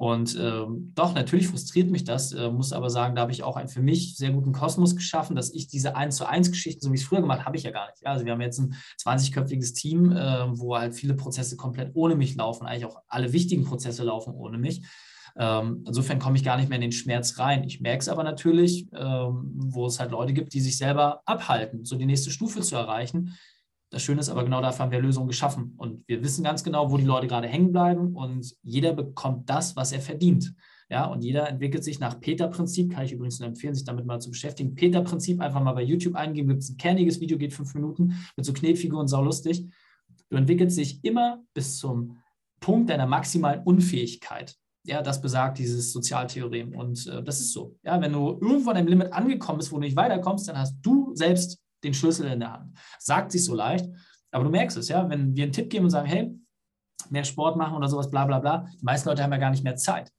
Und 0.00 0.34
ähm, 0.40 0.92
doch, 0.94 1.14
natürlich 1.14 1.48
frustriert 1.48 1.90
mich 1.90 2.04
das, 2.04 2.32
äh, 2.32 2.50
muss 2.50 2.72
aber 2.72 2.88
sagen, 2.88 3.14
da 3.14 3.20
habe 3.20 3.32
ich 3.32 3.42
auch 3.42 3.56
einen 3.56 3.68
für 3.68 3.82
mich 3.82 4.16
sehr 4.16 4.30
guten 4.30 4.52
Kosmos 4.52 4.96
geschaffen, 4.96 5.36
dass 5.36 5.52
ich 5.52 5.68
diese 5.68 5.94
1 5.94 6.16
zu 6.16 6.26
1 6.26 6.50
Geschichten, 6.50 6.80
so 6.80 6.90
wie 6.90 6.94
ich 6.94 7.02
es 7.02 7.06
früher 7.06 7.20
gemacht 7.20 7.44
habe, 7.44 7.58
ich 7.58 7.64
ja 7.64 7.70
gar 7.70 7.86
nicht. 7.90 8.00
Ja, 8.00 8.12
also 8.12 8.24
wir 8.24 8.32
haben 8.32 8.40
jetzt 8.40 8.58
ein 8.60 8.74
20-köpfiges 8.98 9.74
Team, 9.74 10.10
äh, 10.10 10.58
wo 10.58 10.74
halt 10.74 10.94
viele 10.94 11.12
Prozesse 11.12 11.58
komplett 11.58 11.90
ohne 11.92 12.14
mich 12.14 12.34
laufen, 12.34 12.66
eigentlich 12.66 12.86
auch 12.86 12.96
alle 13.08 13.34
wichtigen 13.34 13.64
Prozesse 13.64 14.02
laufen 14.02 14.32
ohne 14.32 14.56
mich. 14.56 14.80
Ähm, 15.36 15.84
insofern 15.86 16.18
komme 16.18 16.38
ich 16.38 16.44
gar 16.44 16.56
nicht 16.56 16.70
mehr 16.70 16.76
in 16.76 16.82
den 16.82 16.92
Schmerz 16.92 17.38
rein. 17.38 17.64
Ich 17.64 17.82
merke 17.82 18.00
es 18.00 18.08
aber 18.08 18.24
natürlich, 18.24 18.88
ähm, 18.94 19.52
wo 19.54 19.84
es 19.84 20.00
halt 20.00 20.12
Leute 20.12 20.32
gibt, 20.32 20.54
die 20.54 20.62
sich 20.62 20.78
selber 20.78 21.20
abhalten, 21.26 21.84
so 21.84 21.96
die 21.96 22.06
nächste 22.06 22.30
Stufe 22.30 22.62
zu 22.62 22.74
erreichen, 22.74 23.36
das 23.90 24.02
Schöne 24.02 24.20
ist 24.20 24.28
aber 24.28 24.44
genau 24.44 24.60
dafür 24.62 24.84
haben 24.84 24.92
wir 24.92 25.00
Lösungen 25.00 25.28
geschaffen. 25.28 25.74
Und 25.76 26.06
wir 26.06 26.22
wissen 26.22 26.44
ganz 26.44 26.62
genau, 26.62 26.90
wo 26.90 26.96
die 26.96 27.04
Leute 27.04 27.26
gerade 27.26 27.48
hängen 27.48 27.72
bleiben 27.72 28.14
und 28.14 28.54
jeder 28.62 28.92
bekommt 28.92 29.50
das, 29.50 29.74
was 29.76 29.92
er 29.92 30.00
verdient. 30.00 30.54
Ja, 30.88 31.04
und 31.04 31.22
jeder 31.22 31.48
entwickelt 31.48 31.84
sich 31.84 32.00
nach 32.00 32.20
Peter-Prinzip, 32.20 32.92
kann 32.92 33.04
ich 33.04 33.12
übrigens 33.12 33.38
nur 33.38 33.48
empfehlen, 33.48 33.74
sich 33.74 33.84
damit 33.84 34.06
mal 34.06 34.20
zu 34.20 34.30
beschäftigen. 34.30 34.74
Peter-Prinzip 34.74 35.40
einfach 35.40 35.62
mal 35.62 35.72
bei 35.72 35.82
YouTube 35.82 36.16
eingeben, 36.16 36.48
gibt 36.48 36.62
es 36.62 36.70
ein 36.70 36.76
kerniges 36.78 37.20
Video, 37.20 37.38
geht 37.38 37.52
fünf 37.52 37.74
Minuten, 37.74 38.14
mit 38.36 38.44
so 38.44 38.52
Knetfiguren, 38.52 39.06
saulustig. 39.06 39.68
Du 40.30 40.36
entwickelst 40.36 40.78
dich 40.78 41.04
immer 41.04 41.42
bis 41.54 41.78
zum 41.78 42.18
Punkt 42.60 42.90
deiner 42.90 43.06
maximalen 43.06 43.62
Unfähigkeit. 43.62 44.56
Ja, 44.84 45.02
das 45.02 45.20
besagt 45.20 45.58
dieses 45.58 45.92
Sozialtheorem. 45.92 46.74
Und 46.74 47.06
äh, 47.06 47.22
das 47.22 47.40
ist 47.40 47.52
so. 47.52 47.76
Ja, 47.84 48.00
wenn 48.00 48.12
du 48.12 48.38
irgendwo 48.40 48.70
an 48.70 48.76
einem 48.76 48.88
Limit 48.88 49.12
angekommen 49.12 49.58
bist, 49.58 49.70
wo 49.70 49.76
du 49.76 49.82
nicht 49.82 49.96
weiterkommst, 49.96 50.48
dann 50.48 50.58
hast 50.58 50.76
du 50.82 51.14
selbst 51.14 51.60
den 51.82 51.94
Schlüssel 51.94 52.26
in 52.30 52.40
der 52.40 52.52
Hand. 52.52 52.78
Sagt 52.98 53.32
sich 53.32 53.44
so 53.44 53.54
leicht, 53.54 53.88
aber 54.30 54.44
du 54.44 54.50
merkst 54.50 54.76
es, 54.76 54.88
ja, 54.88 55.08
wenn 55.08 55.34
wir 55.34 55.44
einen 55.44 55.52
Tipp 55.52 55.70
geben 55.70 55.84
und 55.84 55.90
sagen, 55.90 56.06
hey, 56.06 56.34
mehr 57.08 57.24
Sport 57.24 57.56
machen 57.56 57.76
oder 57.76 57.88
sowas, 57.88 58.10
bla 58.10 58.24
bla 58.26 58.38
bla, 58.38 58.66
die 58.80 58.84
meisten 58.84 59.08
Leute 59.08 59.22
haben 59.22 59.32
ja 59.32 59.38
gar 59.38 59.50
nicht 59.50 59.64
mehr 59.64 59.76
Zeit, 59.76 60.12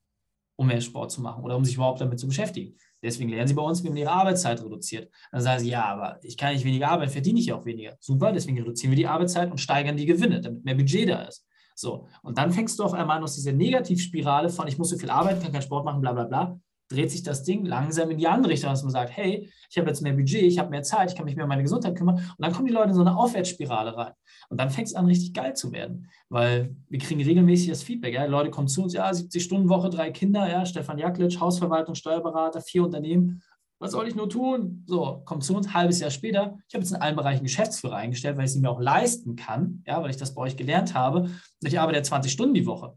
um 0.57 0.67
mehr 0.67 0.81
Sport 0.81 1.11
zu 1.11 1.21
machen 1.21 1.43
oder 1.43 1.55
um 1.55 1.63
sich 1.63 1.75
überhaupt 1.75 2.01
damit 2.01 2.19
zu 2.19 2.27
beschäftigen. 2.27 2.77
Deswegen 3.03 3.29
lernen 3.29 3.47
sie 3.47 3.53
bei 3.53 3.63
uns, 3.63 3.83
wie 3.83 3.89
man 3.89 3.97
ihre 3.97 4.11
Arbeitszeit 4.11 4.61
reduziert. 4.61 5.11
Dann 5.31 5.41
sagen 5.41 5.59
sie, 5.59 5.69
ja, 5.69 5.85
aber 5.85 6.19
ich 6.23 6.37
kann 6.37 6.53
nicht 6.53 6.65
weniger 6.65 6.89
arbeiten, 6.89 7.11
verdiene 7.11 7.39
ich 7.39 7.51
auch 7.51 7.65
weniger. 7.65 7.95
Super, 7.99 8.31
deswegen 8.31 8.57
reduzieren 8.57 8.91
wir 8.91 8.97
die 8.97 9.07
Arbeitszeit 9.07 9.49
und 9.49 9.59
steigern 9.59 9.97
die 9.97 10.05
Gewinne, 10.05 10.41
damit 10.41 10.63
mehr 10.63 10.75
Budget 10.75 11.09
da 11.09 11.23
ist. 11.23 11.47
So, 11.75 12.07
und 12.21 12.37
dann 12.37 12.51
fängst 12.51 12.77
du 12.77 12.83
auf 12.83 12.93
einmal 12.93 13.23
aus 13.23 13.35
dieser 13.35 13.53
Negativspirale 13.53 14.49
von, 14.49 14.67
ich 14.67 14.77
muss 14.77 14.89
so 14.89 14.97
viel 14.97 15.09
arbeiten, 15.09 15.41
kann 15.41 15.51
keinen 15.51 15.61
Sport 15.61 15.85
machen, 15.85 16.01
bla 16.01 16.13
bla 16.13 16.25
bla, 16.25 16.59
dreht 16.91 17.11
sich 17.11 17.23
das 17.23 17.43
Ding 17.43 17.65
langsam 17.65 18.11
in 18.11 18.17
die 18.17 18.27
andere 18.27 18.51
Richtung, 18.51 18.69
dass 18.69 18.83
man 18.83 18.91
sagt, 18.91 19.15
hey, 19.15 19.49
ich 19.69 19.77
habe 19.77 19.87
jetzt 19.87 20.01
mehr 20.01 20.13
Budget, 20.13 20.43
ich 20.43 20.59
habe 20.59 20.69
mehr 20.69 20.83
Zeit, 20.83 21.09
ich 21.09 21.15
kann 21.15 21.25
mich 21.25 21.35
mehr 21.35 21.45
um 21.45 21.49
meine 21.49 21.63
Gesundheit 21.63 21.95
kümmern. 21.95 22.15
Und 22.15 22.35
dann 22.39 22.51
kommen 22.51 22.67
die 22.67 22.73
Leute 22.73 22.89
in 22.89 22.95
so 22.95 23.01
eine 23.01 23.15
Aufwärtsspirale 23.15 23.95
rein. 23.95 24.13
Und 24.49 24.59
dann 24.59 24.69
fängt 24.69 24.87
es 24.87 24.95
an, 24.95 25.05
richtig 25.05 25.33
geil 25.33 25.55
zu 25.55 25.71
werden. 25.71 26.07
Weil 26.29 26.75
wir 26.89 26.99
kriegen 26.99 27.21
regelmäßig 27.21 27.69
das 27.69 27.83
Feedback. 27.83 28.13
Ja? 28.13 28.25
Leute 28.25 28.51
kommen 28.51 28.67
zu 28.67 28.83
uns, 28.83 28.93
ja, 28.93 29.13
70 29.13 29.43
Stunden 29.43 29.69
Woche, 29.69 29.89
drei 29.89 30.11
Kinder, 30.11 30.49
ja, 30.49 30.65
Stefan 30.65 30.97
Jaklic, 30.97 31.39
Hausverwaltung, 31.39 31.95
Steuerberater, 31.95 32.61
vier 32.61 32.83
Unternehmen. 32.83 33.41
Was 33.79 33.91
soll 33.93 34.07
ich 34.07 34.15
nur 34.15 34.29
tun? 34.29 34.83
So, 34.85 35.23
kommt 35.25 35.43
zu 35.43 35.55
uns, 35.55 35.73
halbes 35.73 35.99
Jahr 35.99 36.11
später. 36.11 36.59
Ich 36.67 36.75
habe 36.75 36.83
jetzt 36.83 36.91
in 36.91 37.01
allen 37.01 37.15
Bereichen 37.15 37.43
Geschäftsführer 37.43 37.95
eingestellt, 37.95 38.37
weil 38.37 38.45
ich 38.45 38.51
sie 38.51 38.59
mir 38.59 38.69
auch 38.69 38.79
leisten 38.79 39.35
kann, 39.35 39.83
ja, 39.87 40.03
weil 40.03 40.11
ich 40.11 40.17
das 40.17 40.35
bei 40.35 40.41
euch 40.43 40.55
gelernt 40.55 40.93
habe. 40.93 41.31
Ich 41.63 41.79
arbeite 41.79 42.03
20 42.03 42.31
Stunden 42.31 42.53
die 42.53 42.67
Woche. 42.67 42.93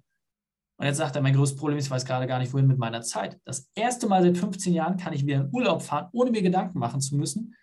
Und 0.85 0.88
jetzt 0.88 0.99
sagt 0.99 1.16
er, 1.16 1.23
mein 1.23 1.35
größtes 1.35 1.59
Problem 1.59 1.79
ist, 1.79 1.87
ich 1.87 1.90
weiß 1.90 2.05
gerade 2.05 2.27
gar 2.27 2.38
nicht, 2.38 2.53
wohin 2.53 2.66
mit 2.66 2.77
meiner 2.77 3.01
Zeit. 3.01 3.40
Das 3.47 3.70
erste 3.75 4.07
Mal 4.07 4.23
seit 4.23 4.37
15 4.37 4.75
Jahren 4.75 4.99
kann 4.99 5.14
ich 5.14 5.25
wieder 5.25 5.40
in 5.40 5.49
Urlaub 5.51 5.81
fahren, 5.81 6.11
ohne 6.12 6.31
mir 6.31 6.42
Gedanken 6.42 6.79
machen 6.79 7.01
zu 7.01 7.16
müssen. 7.16 7.55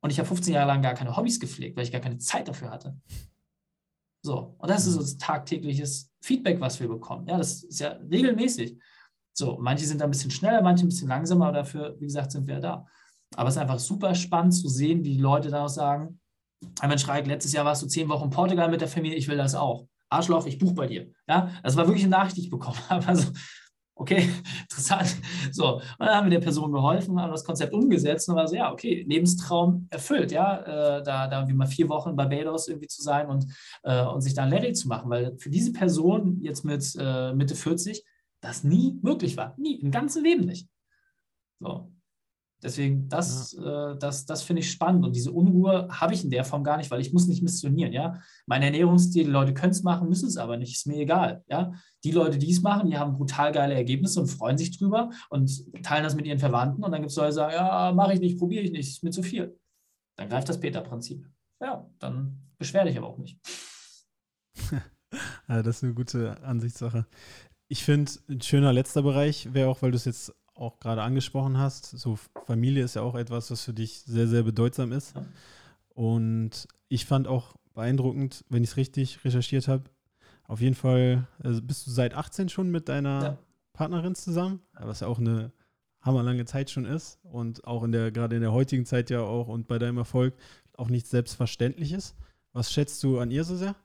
Und 0.00 0.10
ich 0.10 0.20
habe 0.20 0.28
15 0.28 0.54
Jahre 0.54 0.68
lang 0.68 0.80
gar 0.80 0.94
keine 0.94 1.16
Hobbys 1.16 1.40
gepflegt, 1.40 1.76
weil 1.76 1.82
ich 1.82 1.90
gar 1.90 2.00
keine 2.00 2.18
Zeit 2.18 2.46
dafür 2.46 2.70
hatte. 2.70 2.96
So, 4.24 4.54
und 4.58 4.70
das 4.70 4.86
ist 4.86 4.94
so 4.94 5.18
tagtägliches 5.18 6.12
Feedback, 6.20 6.60
was 6.60 6.78
wir 6.78 6.86
bekommen. 6.86 7.26
Ja, 7.26 7.36
das 7.36 7.64
ist 7.64 7.80
ja 7.80 7.98
regelmäßig. 8.12 8.78
So, 9.36 9.58
manche 9.60 9.84
sind 9.84 10.00
da 10.00 10.04
ein 10.04 10.12
bisschen 10.12 10.30
schneller, 10.30 10.62
manche 10.62 10.86
ein 10.86 10.88
bisschen 10.88 11.08
langsamer, 11.08 11.48
aber 11.48 11.58
dafür, 11.58 11.96
wie 11.98 12.06
gesagt, 12.06 12.30
sind 12.30 12.46
wir 12.46 12.60
da. 12.60 12.86
Aber 13.34 13.48
es 13.48 13.56
ist 13.56 13.60
einfach 13.60 13.80
super 13.80 14.14
spannend 14.14 14.54
zu 14.54 14.68
sehen, 14.68 15.02
wie 15.02 15.14
die 15.14 15.20
Leute 15.20 15.50
da 15.50 15.64
auch 15.64 15.68
sagen, 15.68 16.20
Mensch, 16.86 17.08
Reik, 17.08 17.26
letztes 17.26 17.52
Jahr 17.54 17.64
warst 17.64 17.82
du 17.82 17.88
zehn 17.88 18.08
Wochen 18.08 18.26
in 18.26 18.30
Portugal 18.30 18.70
mit 18.70 18.80
der 18.80 18.86
Familie, 18.86 19.18
ich 19.18 19.26
will 19.26 19.36
das 19.36 19.56
auch. 19.56 19.88
Arschloch, 20.08 20.46
ich 20.46 20.58
buche 20.58 20.74
bei 20.74 20.86
dir. 20.86 21.10
Ja, 21.28 21.50
das 21.62 21.76
war 21.76 21.86
wirklich 21.86 22.04
eine 22.04 22.16
Nachricht, 22.16 22.36
die 22.36 22.42
ich 22.42 22.50
bekommen 22.50 22.78
habe. 22.88 23.06
Also, 23.06 23.30
okay, 23.94 24.28
interessant. 24.62 25.16
So, 25.52 25.76
und 25.76 25.82
dann 25.98 26.14
haben 26.14 26.26
wir 26.26 26.38
der 26.38 26.44
Person 26.44 26.72
geholfen, 26.72 27.20
haben 27.20 27.32
das 27.32 27.44
Konzept 27.44 27.72
umgesetzt 27.72 28.28
und 28.28 28.36
war 28.36 28.48
so, 28.48 28.56
ja, 28.56 28.72
okay, 28.72 29.04
Lebenstraum 29.08 29.86
erfüllt, 29.90 30.32
ja, 30.32 30.98
äh, 30.98 31.02
da, 31.02 31.26
da 31.26 31.38
irgendwie 31.38 31.56
mal 31.56 31.66
vier 31.66 31.88
Wochen 31.88 32.16
bei 32.16 32.26
Barbados 32.26 32.68
irgendwie 32.68 32.88
zu 32.88 33.02
sein 33.02 33.28
und, 33.28 33.46
äh, 33.82 34.04
und 34.04 34.20
sich 34.20 34.34
da 34.34 34.44
Larry 34.44 34.72
zu 34.72 34.88
machen, 34.88 35.10
weil 35.10 35.36
für 35.38 35.50
diese 35.50 35.72
Person 35.72 36.40
jetzt 36.40 36.64
mit 36.64 36.96
äh, 36.98 37.32
Mitte 37.32 37.54
40 37.54 38.04
das 38.40 38.64
nie 38.64 38.98
möglich 39.02 39.36
war. 39.36 39.54
Nie, 39.58 39.80
im 39.80 39.90
ganzen 39.90 40.22
Leben 40.22 40.44
nicht. 40.44 40.68
So. 41.60 41.90
Deswegen, 42.60 43.08
das, 43.08 43.52
ja. 43.52 43.92
äh, 43.92 43.98
das, 43.98 44.26
das 44.26 44.42
finde 44.42 44.60
ich 44.60 44.70
spannend. 44.70 45.04
Und 45.04 45.14
diese 45.14 45.30
Unruhe 45.30 45.88
habe 45.90 46.14
ich 46.14 46.24
in 46.24 46.30
der 46.30 46.44
Form 46.44 46.64
gar 46.64 46.76
nicht, 46.76 46.90
weil 46.90 47.00
ich 47.00 47.12
muss 47.12 47.28
nicht 47.28 47.42
missionieren. 47.42 47.92
Ja? 47.92 48.20
Mein 48.46 48.62
Ernährungsstil, 48.62 49.24
die 49.24 49.30
Leute 49.30 49.54
können 49.54 49.70
es 49.70 49.84
machen, 49.84 50.08
müssen 50.08 50.28
es 50.28 50.36
aber 50.36 50.56
nicht, 50.56 50.74
ist 50.74 50.86
mir 50.86 50.96
egal. 50.96 51.44
Ja? 51.48 51.72
Die 52.02 52.10
Leute, 52.10 52.38
die 52.38 52.50
es 52.50 52.60
machen, 52.60 52.90
die 52.90 52.98
haben 52.98 53.14
brutal 53.14 53.52
geile 53.52 53.74
Ergebnisse 53.74 54.20
und 54.20 54.26
freuen 54.26 54.58
sich 54.58 54.76
drüber 54.76 55.10
und 55.30 55.50
teilen 55.84 56.02
das 56.02 56.16
mit 56.16 56.26
ihren 56.26 56.40
Verwandten. 56.40 56.82
Und 56.82 56.90
dann 56.90 57.00
gibt 57.00 57.10
es 57.10 57.16
Leute, 57.16 57.28
die 57.28 57.34
sagen, 57.34 57.52
ja, 57.52 57.92
mache 57.92 58.14
ich 58.14 58.20
nicht, 58.20 58.38
probiere 58.38 58.64
ich 58.64 58.72
nicht, 58.72 58.88
ist 58.88 59.04
mir 59.04 59.10
zu 59.10 59.22
viel. 59.22 59.56
Dann 60.16 60.28
greift 60.28 60.48
das 60.48 60.58
Peter-Prinzip. 60.58 61.28
Ja, 61.60 61.88
dann 62.00 62.42
beschwer 62.58 62.84
dich 62.84 62.98
aber 62.98 63.06
auch 63.06 63.18
nicht. 63.18 63.38
das 65.46 65.66
ist 65.66 65.84
eine 65.84 65.94
gute 65.94 66.42
Ansichtssache. 66.42 67.06
Ich 67.68 67.84
finde, 67.84 68.10
ein 68.28 68.40
schöner 68.40 68.72
letzter 68.72 69.02
Bereich 69.02 69.52
wäre 69.54 69.68
auch, 69.68 69.82
weil 69.82 69.92
du 69.92 69.96
es 69.96 70.06
jetzt 70.06 70.34
auch 70.58 70.80
gerade 70.80 71.02
angesprochen 71.02 71.58
hast, 71.58 71.86
so 71.86 72.18
Familie 72.46 72.84
ist 72.84 72.94
ja 72.94 73.02
auch 73.02 73.14
etwas, 73.14 73.50
was 73.50 73.64
für 73.64 73.72
dich 73.72 74.00
sehr, 74.00 74.28
sehr 74.28 74.42
bedeutsam 74.42 74.92
ist. 74.92 75.14
Und 75.94 76.68
ich 76.88 77.06
fand 77.06 77.28
auch 77.28 77.54
beeindruckend, 77.74 78.44
wenn 78.48 78.64
ich 78.64 78.70
es 78.70 78.76
richtig 78.76 79.24
recherchiert 79.24 79.68
habe, 79.68 79.84
auf 80.48 80.60
jeden 80.60 80.74
Fall 80.74 81.28
also 81.42 81.62
bist 81.62 81.86
du 81.86 81.90
seit 81.90 82.14
18 82.14 82.48
schon 82.48 82.70
mit 82.70 82.88
deiner 82.88 83.22
ja. 83.22 83.38
Partnerin 83.74 84.14
zusammen, 84.14 84.60
was 84.72 85.00
ja 85.00 85.06
auch 85.06 85.18
eine 85.18 85.52
hammerlange 86.00 86.46
Zeit 86.46 86.70
schon 86.70 86.86
ist 86.86 87.18
und 87.22 87.64
auch 87.66 87.82
in 87.82 87.92
der, 87.92 88.10
gerade 88.10 88.36
in 88.36 88.42
der 88.42 88.52
heutigen 88.52 88.86
Zeit 88.86 89.10
ja 89.10 89.20
auch 89.20 89.48
und 89.48 89.68
bei 89.68 89.78
deinem 89.78 89.98
Erfolg 89.98 90.34
auch 90.76 90.88
nichts 90.88 91.10
Selbstverständliches. 91.10 92.14
Was 92.52 92.72
schätzt 92.72 93.02
du 93.04 93.18
an 93.18 93.30
ihr 93.30 93.44
so 93.44 93.56
sehr? 93.56 93.76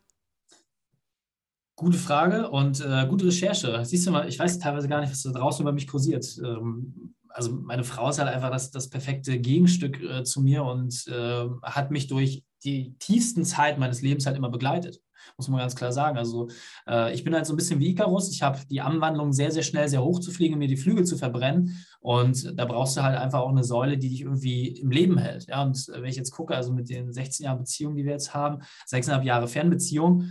Gute 1.75 1.97
Frage 1.97 2.49
und 2.49 2.81
äh, 2.81 3.07
gute 3.07 3.25
Recherche. 3.25 3.83
Siehst 3.83 4.05
du 4.05 4.11
mal, 4.11 4.27
ich 4.27 4.37
weiß 4.37 4.59
teilweise 4.59 4.87
gar 4.87 5.01
nicht, 5.01 5.11
was 5.11 5.23
da 5.23 5.31
draußen 5.31 5.63
über 5.63 5.71
mich 5.71 5.87
kursiert. 5.87 6.25
Ähm, 6.43 7.15
also 7.29 7.51
meine 7.51 7.83
Frau 7.83 8.09
ist 8.09 8.19
halt 8.19 8.29
einfach 8.29 8.51
das, 8.51 8.69
das 8.69 8.89
perfekte 8.89 9.39
Gegenstück 9.39 9.99
äh, 10.01 10.23
zu 10.23 10.41
mir 10.41 10.63
und 10.63 11.07
äh, 11.07 11.45
hat 11.63 11.89
mich 11.89 12.07
durch 12.07 12.43
die 12.63 12.95
tiefsten 12.99 13.43
Zeiten 13.43 13.79
meines 13.79 14.01
Lebens 14.01 14.25
halt 14.25 14.37
immer 14.37 14.49
begleitet. 14.49 15.01
Muss 15.37 15.47
man 15.47 15.59
ganz 15.59 15.75
klar 15.75 15.91
sagen. 15.91 16.17
Also 16.17 16.49
äh, 16.87 17.13
ich 17.13 17.23
bin 17.23 17.33
halt 17.33 17.45
so 17.45 17.53
ein 17.53 17.55
bisschen 17.55 17.79
wie 17.79 17.89
Icarus. 17.89 18.31
Ich 18.31 18.43
habe 18.43 18.59
die 18.69 18.81
Anwandlung 18.81 19.33
sehr, 19.33 19.51
sehr 19.51 19.63
schnell, 19.63 19.87
sehr 19.87 20.03
hoch 20.03 20.19
zu 20.19 20.31
fliegen, 20.31 20.59
mir 20.59 20.67
die 20.67 20.77
Flügel 20.77 21.05
zu 21.05 21.17
verbrennen. 21.17 21.85
Und 22.01 22.57
da 22.57 22.65
brauchst 22.65 22.97
du 22.97 23.03
halt 23.03 23.17
einfach 23.17 23.39
auch 23.39 23.49
eine 23.49 23.63
Säule, 23.63 23.97
die 23.97 24.09
dich 24.09 24.21
irgendwie 24.21 24.67
im 24.67 24.91
Leben 24.91 25.17
hält. 25.17 25.47
Ja, 25.47 25.63
und 25.63 25.77
äh, 25.89 26.01
wenn 26.01 26.09
ich 26.09 26.17
jetzt 26.17 26.31
gucke, 26.31 26.55
also 26.55 26.73
mit 26.73 26.89
den 26.89 27.11
16 27.11 27.45
Jahren 27.45 27.59
Beziehung, 27.59 27.95
die 27.95 28.03
wir 28.05 28.11
jetzt 28.11 28.33
haben, 28.33 28.59
6,5 28.89 29.23
Jahre 29.23 29.47
Fernbeziehung, 29.47 30.29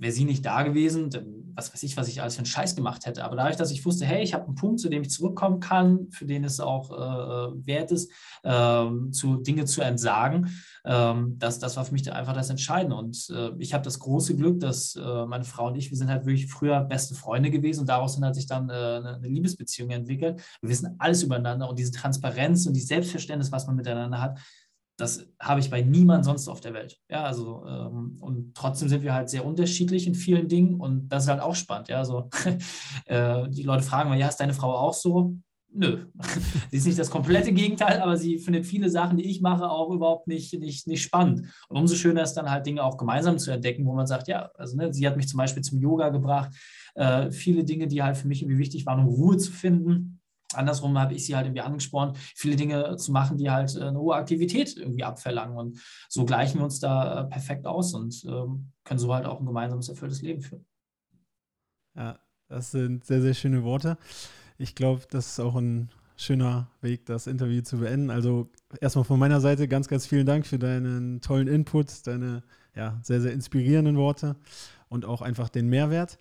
wäre 0.00 0.12
sie 0.12 0.24
nicht 0.24 0.44
da 0.44 0.62
gewesen, 0.62 1.10
dann 1.10 1.40
was 1.54 1.72
weiß 1.72 1.82
ich, 1.82 1.96
was 1.96 2.08
ich 2.08 2.20
alles 2.20 2.34
für 2.34 2.40
einen 2.40 2.46
Scheiß 2.46 2.74
gemacht 2.74 3.06
hätte. 3.06 3.24
Aber 3.24 3.36
dadurch, 3.36 3.56
dass 3.56 3.70
ich 3.70 3.84
wusste, 3.84 4.06
hey, 4.06 4.22
ich 4.22 4.34
habe 4.34 4.46
einen 4.46 4.54
Punkt, 4.54 4.80
zu 4.80 4.88
dem 4.88 5.02
ich 5.02 5.10
zurückkommen 5.10 5.60
kann, 5.60 6.08
für 6.10 6.24
den 6.24 6.44
es 6.44 6.60
auch 6.60 6.90
äh, 6.90 7.66
wert 7.66 7.92
ist, 7.92 8.10
ähm, 8.44 9.12
zu 9.12 9.36
Dinge 9.36 9.64
zu 9.64 9.82
entsagen, 9.82 10.50
ähm, 10.84 11.36
das, 11.38 11.58
das 11.58 11.76
war 11.76 11.84
für 11.84 11.92
mich 11.92 12.10
einfach 12.10 12.32
das 12.32 12.50
Entscheidende. 12.50 12.96
Und 12.96 13.28
äh, 13.30 13.50
ich 13.58 13.74
habe 13.74 13.84
das 13.84 13.98
große 13.98 14.36
Glück, 14.36 14.60
dass 14.60 14.96
äh, 14.96 15.26
meine 15.26 15.44
Frau 15.44 15.68
und 15.68 15.76
ich, 15.76 15.90
wir 15.90 15.98
sind 15.98 16.08
halt 16.08 16.24
wirklich 16.24 16.46
früher 16.46 16.80
beste 16.80 17.14
Freunde 17.14 17.50
gewesen 17.50 17.80
und 17.80 17.88
daraus 17.88 18.20
hat 18.20 18.34
sich 18.34 18.46
dann 18.46 18.68
äh, 18.68 18.72
eine, 18.72 19.16
eine 19.16 19.28
Liebesbeziehung 19.28 19.90
entwickelt. 19.90 20.40
Wir 20.60 20.70
wissen 20.70 20.94
alles 20.98 21.22
übereinander 21.22 21.68
und 21.68 21.78
diese 21.78 21.92
Transparenz 21.92 22.66
und 22.66 22.74
die 22.74 22.80
Selbstverständnis, 22.80 23.52
was 23.52 23.66
man 23.66 23.76
miteinander 23.76 24.20
hat, 24.20 24.38
das 25.00 25.26
habe 25.40 25.60
ich 25.60 25.70
bei 25.70 25.82
niemand 25.82 26.24
sonst 26.24 26.48
auf 26.48 26.60
der 26.60 26.74
Welt. 26.74 26.98
Ja, 27.08 27.24
also, 27.24 27.64
ähm, 27.66 28.16
und 28.20 28.54
trotzdem 28.54 28.88
sind 28.88 29.02
wir 29.02 29.14
halt 29.14 29.30
sehr 29.30 29.44
unterschiedlich 29.44 30.06
in 30.06 30.14
vielen 30.14 30.48
Dingen 30.48 30.80
und 30.80 31.08
das 31.08 31.24
ist 31.24 31.30
halt 31.30 31.40
auch 31.40 31.54
spannend. 31.54 31.88
Ja, 31.88 31.98
also, 31.98 32.28
äh, 33.06 33.48
die 33.48 33.62
Leute 33.62 33.82
fragen 33.82 34.10
mal, 34.10 34.18
ja, 34.18 34.28
ist 34.28 34.36
deine 34.36 34.54
Frau 34.54 34.76
auch 34.76 34.94
so? 34.94 35.36
Nö, 35.72 36.06
sie 36.70 36.76
ist 36.76 36.86
nicht 36.86 36.98
das 36.98 37.10
komplette 37.10 37.52
Gegenteil, 37.52 38.00
aber 38.00 38.16
sie 38.16 38.38
findet 38.38 38.66
viele 38.66 38.90
Sachen, 38.90 39.16
die 39.16 39.30
ich 39.30 39.40
mache, 39.40 39.70
auch 39.70 39.90
überhaupt 39.90 40.26
nicht, 40.26 40.52
nicht, 40.58 40.86
nicht 40.86 41.02
spannend. 41.02 41.46
Und 41.68 41.76
umso 41.76 41.94
schöner 41.94 42.22
ist 42.22 42.34
dann 42.34 42.50
halt 42.50 42.66
Dinge 42.66 42.82
auch 42.82 42.96
gemeinsam 42.96 43.38
zu 43.38 43.52
entdecken, 43.52 43.86
wo 43.86 43.94
man 43.94 44.06
sagt, 44.06 44.28
ja, 44.28 44.50
also 44.54 44.76
ne, 44.76 44.92
sie 44.92 45.06
hat 45.06 45.16
mich 45.16 45.28
zum 45.28 45.38
Beispiel 45.38 45.62
zum 45.62 45.80
Yoga 45.80 46.08
gebracht, 46.08 46.52
äh, 46.94 47.30
viele 47.30 47.64
Dinge, 47.64 47.86
die 47.86 48.02
halt 48.02 48.16
für 48.16 48.28
mich 48.28 48.42
irgendwie 48.42 48.58
wichtig 48.58 48.84
waren, 48.84 49.00
um 49.00 49.06
Ruhe 49.06 49.36
zu 49.36 49.52
finden 49.52 50.19
Andersrum 50.54 50.98
habe 50.98 51.14
ich 51.14 51.26
sie 51.26 51.36
halt 51.36 51.46
irgendwie 51.46 51.62
angesprochen, 51.62 52.14
viele 52.34 52.56
Dinge 52.56 52.96
zu 52.96 53.12
machen, 53.12 53.38
die 53.38 53.50
halt 53.50 53.76
äh, 53.76 53.84
eine 53.84 53.98
hohe 53.98 54.14
Aktivität 54.14 54.76
irgendwie 54.76 55.04
abverlangen. 55.04 55.56
Und 55.56 55.80
so 56.08 56.24
gleichen 56.24 56.58
wir 56.58 56.64
uns 56.64 56.80
da 56.80 57.22
äh, 57.22 57.24
perfekt 57.24 57.66
aus 57.66 57.94
und 57.94 58.24
ähm, 58.24 58.72
können 58.84 58.98
so 58.98 59.14
halt 59.14 59.26
auch 59.26 59.40
ein 59.40 59.46
gemeinsames, 59.46 59.88
erfülltes 59.88 60.22
Leben 60.22 60.40
führen. 60.40 60.66
Ja, 61.94 62.18
das 62.48 62.70
sind 62.70 63.04
sehr, 63.04 63.22
sehr 63.22 63.34
schöne 63.34 63.62
Worte. 63.64 63.96
Ich 64.58 64.74
glaube, 64.74 65.02
das 65.10 65.26
ist 65.28 65.40
auch 65.40 65.56
ein 65.56 65.90
schöner 66.16 66.68
Weg, 66.82 67.06
das 67.06 67.26
Interview 67.26 67.62
zu 67.62 67.78
beenden. 67.78 68.10
Also 68.10 68.50
erstmal 68.80 69.04
von 69.04 69.18
meiner 69.18 69.40
Seite 69.40 69.68
ganz, 69.68 69.88
ganz 69.88 70.06
vielen 70.06 70.26
Dank 70.26 70.46
für 70.46 70.58
deinen 70.58 71.20
tollen 71.20 71.48
Input, 71.48 72.06
deine 72.06 72.42
ja, 72.74 73.00
sehr, 73.02 73.20
sehr 73.20 73.32
inspirierenden 73.32 73.96
Worte 73.96 74.36
und 74.88 75.04
auch 75.04 75.22
einfach 75.22 75.48
den 75.48 75.68
Mehrwert. 75.68 76.18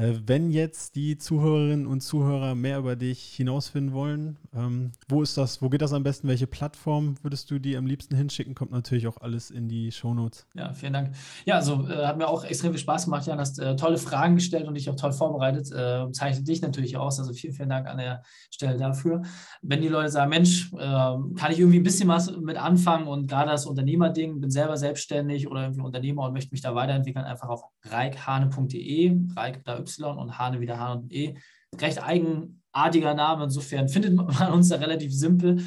Äh, 0.00 0.20
wenn 0.26 0.50
jetzt 0.50 0.96
die 0.96 1.18
Zuhörerinnen 1.18 1.86
und 1.86 2.00
Zuhörer 2.00 2.54
mehr 2.54 2.78
über 2.78 2.96
dich 2.96 3.22
hinausfinden 3.22 3.92
wollen, 3.92 4.38
ähm, 4.54 4.92
wo 5.08 5.22
ist 5.22 5.36
das, 5.36 5.60
wo 5.60 5.68
geht 5.68 5.82
das 5.82 5.92
am 5.92 6.02
besten? 6.02 6.26
Welche 6.26 6.46
Plattform 6.46 7.16
würdest 7.22 7.50
du 7.50 7.58
die 7.58 7.76
am 7.76 7.86
liebsten 7.86 8.16
hinschicken? 8.16 8.54
Kommt 8.54 8.70
natürlich 8.70 9.06
auch 9.06 9.18
alles 9.18 9.50
in 9.50 9.68
die 9.68 9.92
Shownotes. 9.92 10.46
Ja, 10.54 10.72
vielen 10.72 10.94
Dank. 10.94 11.14
Ja, 11.44 11.56
also 11.56 11.86
äh, 11.86 12.06
hat 12.06 12.16
mir 12.16 12.28
auch 12.28 12.44
extrem 12.44 12.72
viel 12.72 12.80
Spaß 12.80 13.04
gemacht. 13.04 13.26
Jan, 13.26 13.38
hast 13.38 13.58
äh, 13.58 13.76
tolle 13.76 13.98
Fragen 13.98 14.36
gestellt 14.36 14.66
und 14.66 14.74
dich 14.74 14.88
auch 14.88 14.96
toll 14.96 15.12
vorbereitet. 15.12 15.70
Äh, 15.70 16.10
zeichnet 16.12 16.48
dich 16.48 16.62
natürlich 16.62 16.96
aus. 16.96 17.18
Also 17.18 17.34
vielen, 17.34 17.52
vielen 17.52 17.68
Dank 17.68 17.86
an 17.86 17.98
der 17.98 18.22
Stelle 18.50 18.78
dafür. 18.78 19.20
Wenn 19.60 19.82
die 19.82 19.88
Leute 19.88 20.08
sagen, 20.08 20.30
Mensch, 20.30 20.72
ähm, 20.78 21.34
kann 21.34 21.52
ich 21.52 21.58
irgendwie 21.58 21.78
ein 21.78 21.84
bisschen 21.84 22.08
was 22.08 22.34
mit 22.38 22.56
anfangen 22.56 23.06
und 23.06 23.28
gerade 23.28 23.50
das 23.50 23.66
Unternehmerding, 23.66 24.40
bin 24.40 24.50
selber 24.50 24.78
selbstständig 24.78 25.46
oder 25.46 25.62
irgendwie 25.62 25.82
Unternehmer 25.82 26.22
und 26.22 26.32
möchte 26.32 26.52
mich 26.52 26.62
da 26.62 26.74
weiterentwickeln, 26.74 27.26
einfach 27.26 27.50
auf 27.50 27.64
reikhane.de, 27.84 29.18
reik 29.36 29.62
da 29.64 29.89
Und 29.98 30.38
Hane 30.38 30.60
wieder 30.60 30.78
H 30.78 30.92
und 30.92 31.12
E. 31.12 31.36
Recht 31.78 32.02
eigenartiger 32.02 33.14
Name, 33.14 33.44
insofern 33.44 33.88
findet 33.88 34.14
man 34.38 34.52
uns 34.52 34.68
da 34.68 34.76
relativ 34.76 35.12
simpel. 35.14 35.64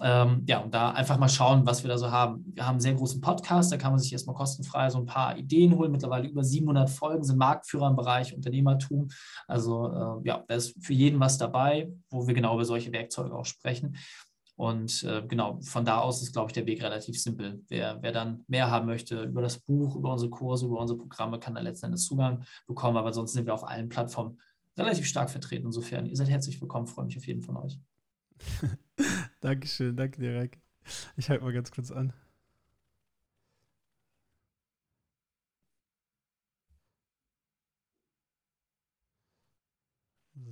Ähm, 0.00 0.42
ja, 0.48 0.58
und 0.58 0.74
da 0.74 0.90
einfach 0.90 1.18
mal 1.18 1.28
schauen, 1.28 1.66
was 1.66 1.84
wir 1.84 1.88
da 1.88 1.98
so 1.98 2.10
haben. 2.10 2.44
Wir 2.52 2.66
haben 2.66 2.74
einen 2.74 2.80
sehr 2.80 2.94
großen 2.94 3.20
Podcast, 3.20 3.70
da 3.70 3.76
kann 3.76 3.92
man 3.92 4.00
sich 4.00 4.12
erstmal 4.12 4.34
kostenfrei 4.34 4.90
so 4.90 4.98
ein 4.98 5.06
paar 5.06 5.36
Ideen 5.36 5.76
holen. 5.76 5.92
Mittlerweile 5.92 6.28
über 6.28 6.42
700 6.42 6.90
Folgen 6.90 7.22
sind 7.22 7.38
Marktführer 7.38 7.88
im 7.88 7.96
Bereich 7.96 8.34
Unternehmertum. 8.34 9.08
Also 9.46 10.20
äh, 10.24 10.28
ja, 10.28 10.44
da 10.48 10.54
ist 10.54 10.74
für 10.84 10.92
jeden 10.92 11.20
was 11.20 11.38
dabei, 11.38 11.92
wo 12.10 12.26
wir 12.26 12.34
genau 12.34 12.54
über 12.54 12.64
solche 12.64 12.92
Werkzeuge 12.92 13.34
auch 13.34 13.44
sprechen. 13.44 13.96
Und 14.56 15.02
äh, 15.02 15.22
genau, 15.26 15.60
von 15.62 15.84
da 15.84 15.98
aus 15.98 16.22
ist, 16.22 16.32
glaube 16.32 16.50
ich, 16.50 16.54
der 16.54 16.66
Weg 16.66 16.82
relativ 16.82 17.20
simpel. 17.20 17.64
Wer, 17.68 18.00
wer 18.02 18.12
dann 18.12 18.44
mehr 18.46 18.70
haben 18.70 18.86
möchte 18.86 19.24
über 19.24 19.42
das 19.42 19.58
Buch, 19.58 19.96
über 19.96 20.12
unsere 20.12 20.30
Kurse, 20.30 20.66
über 20.66 20.78
unsere 20.78 20.98
Programme, 20.98 21.40
kann 21.40 21.54
da 21.54 21.60
letzten 21.60 21.86
Endes 21.86 22.04
Zugang 22.04 22.44
bekommen. 22.66 22.96
Aber 22.96 23.12
sonst 23.12 23.32
sind 23.32 23.46
wir 23.46 23.54
auf 23.54 23.66
allen 23.66 23.88
Plattformen 23.88 24.38
relativ 24.76 25.06
stark 25.06 25.30
vertreten. 25.30 25.66
Insofern, 25.66 26.06
ihr 26.06 26.16
seid 26.16 26.30
herzlich 26.30 26.60
willkommen, 26.60 26.86
freue 26.86 27.06
mich 27.06 27.16
auf 27.16 27.26
jeden 27.26 27.42
von 27.42 27.56
euch. 27.56 27.78
Dankeschön, 29.40 29.96
danke 29.96 30.20
dir, 30.20 30.48
Ich 31.16 31.30
halte 31.30 31.44
mal 31.44 31.52
ganz 31.52 31.70
kurz 31.70 31.90
an. 31.90 32.12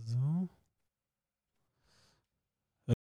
So. 0.05 0.48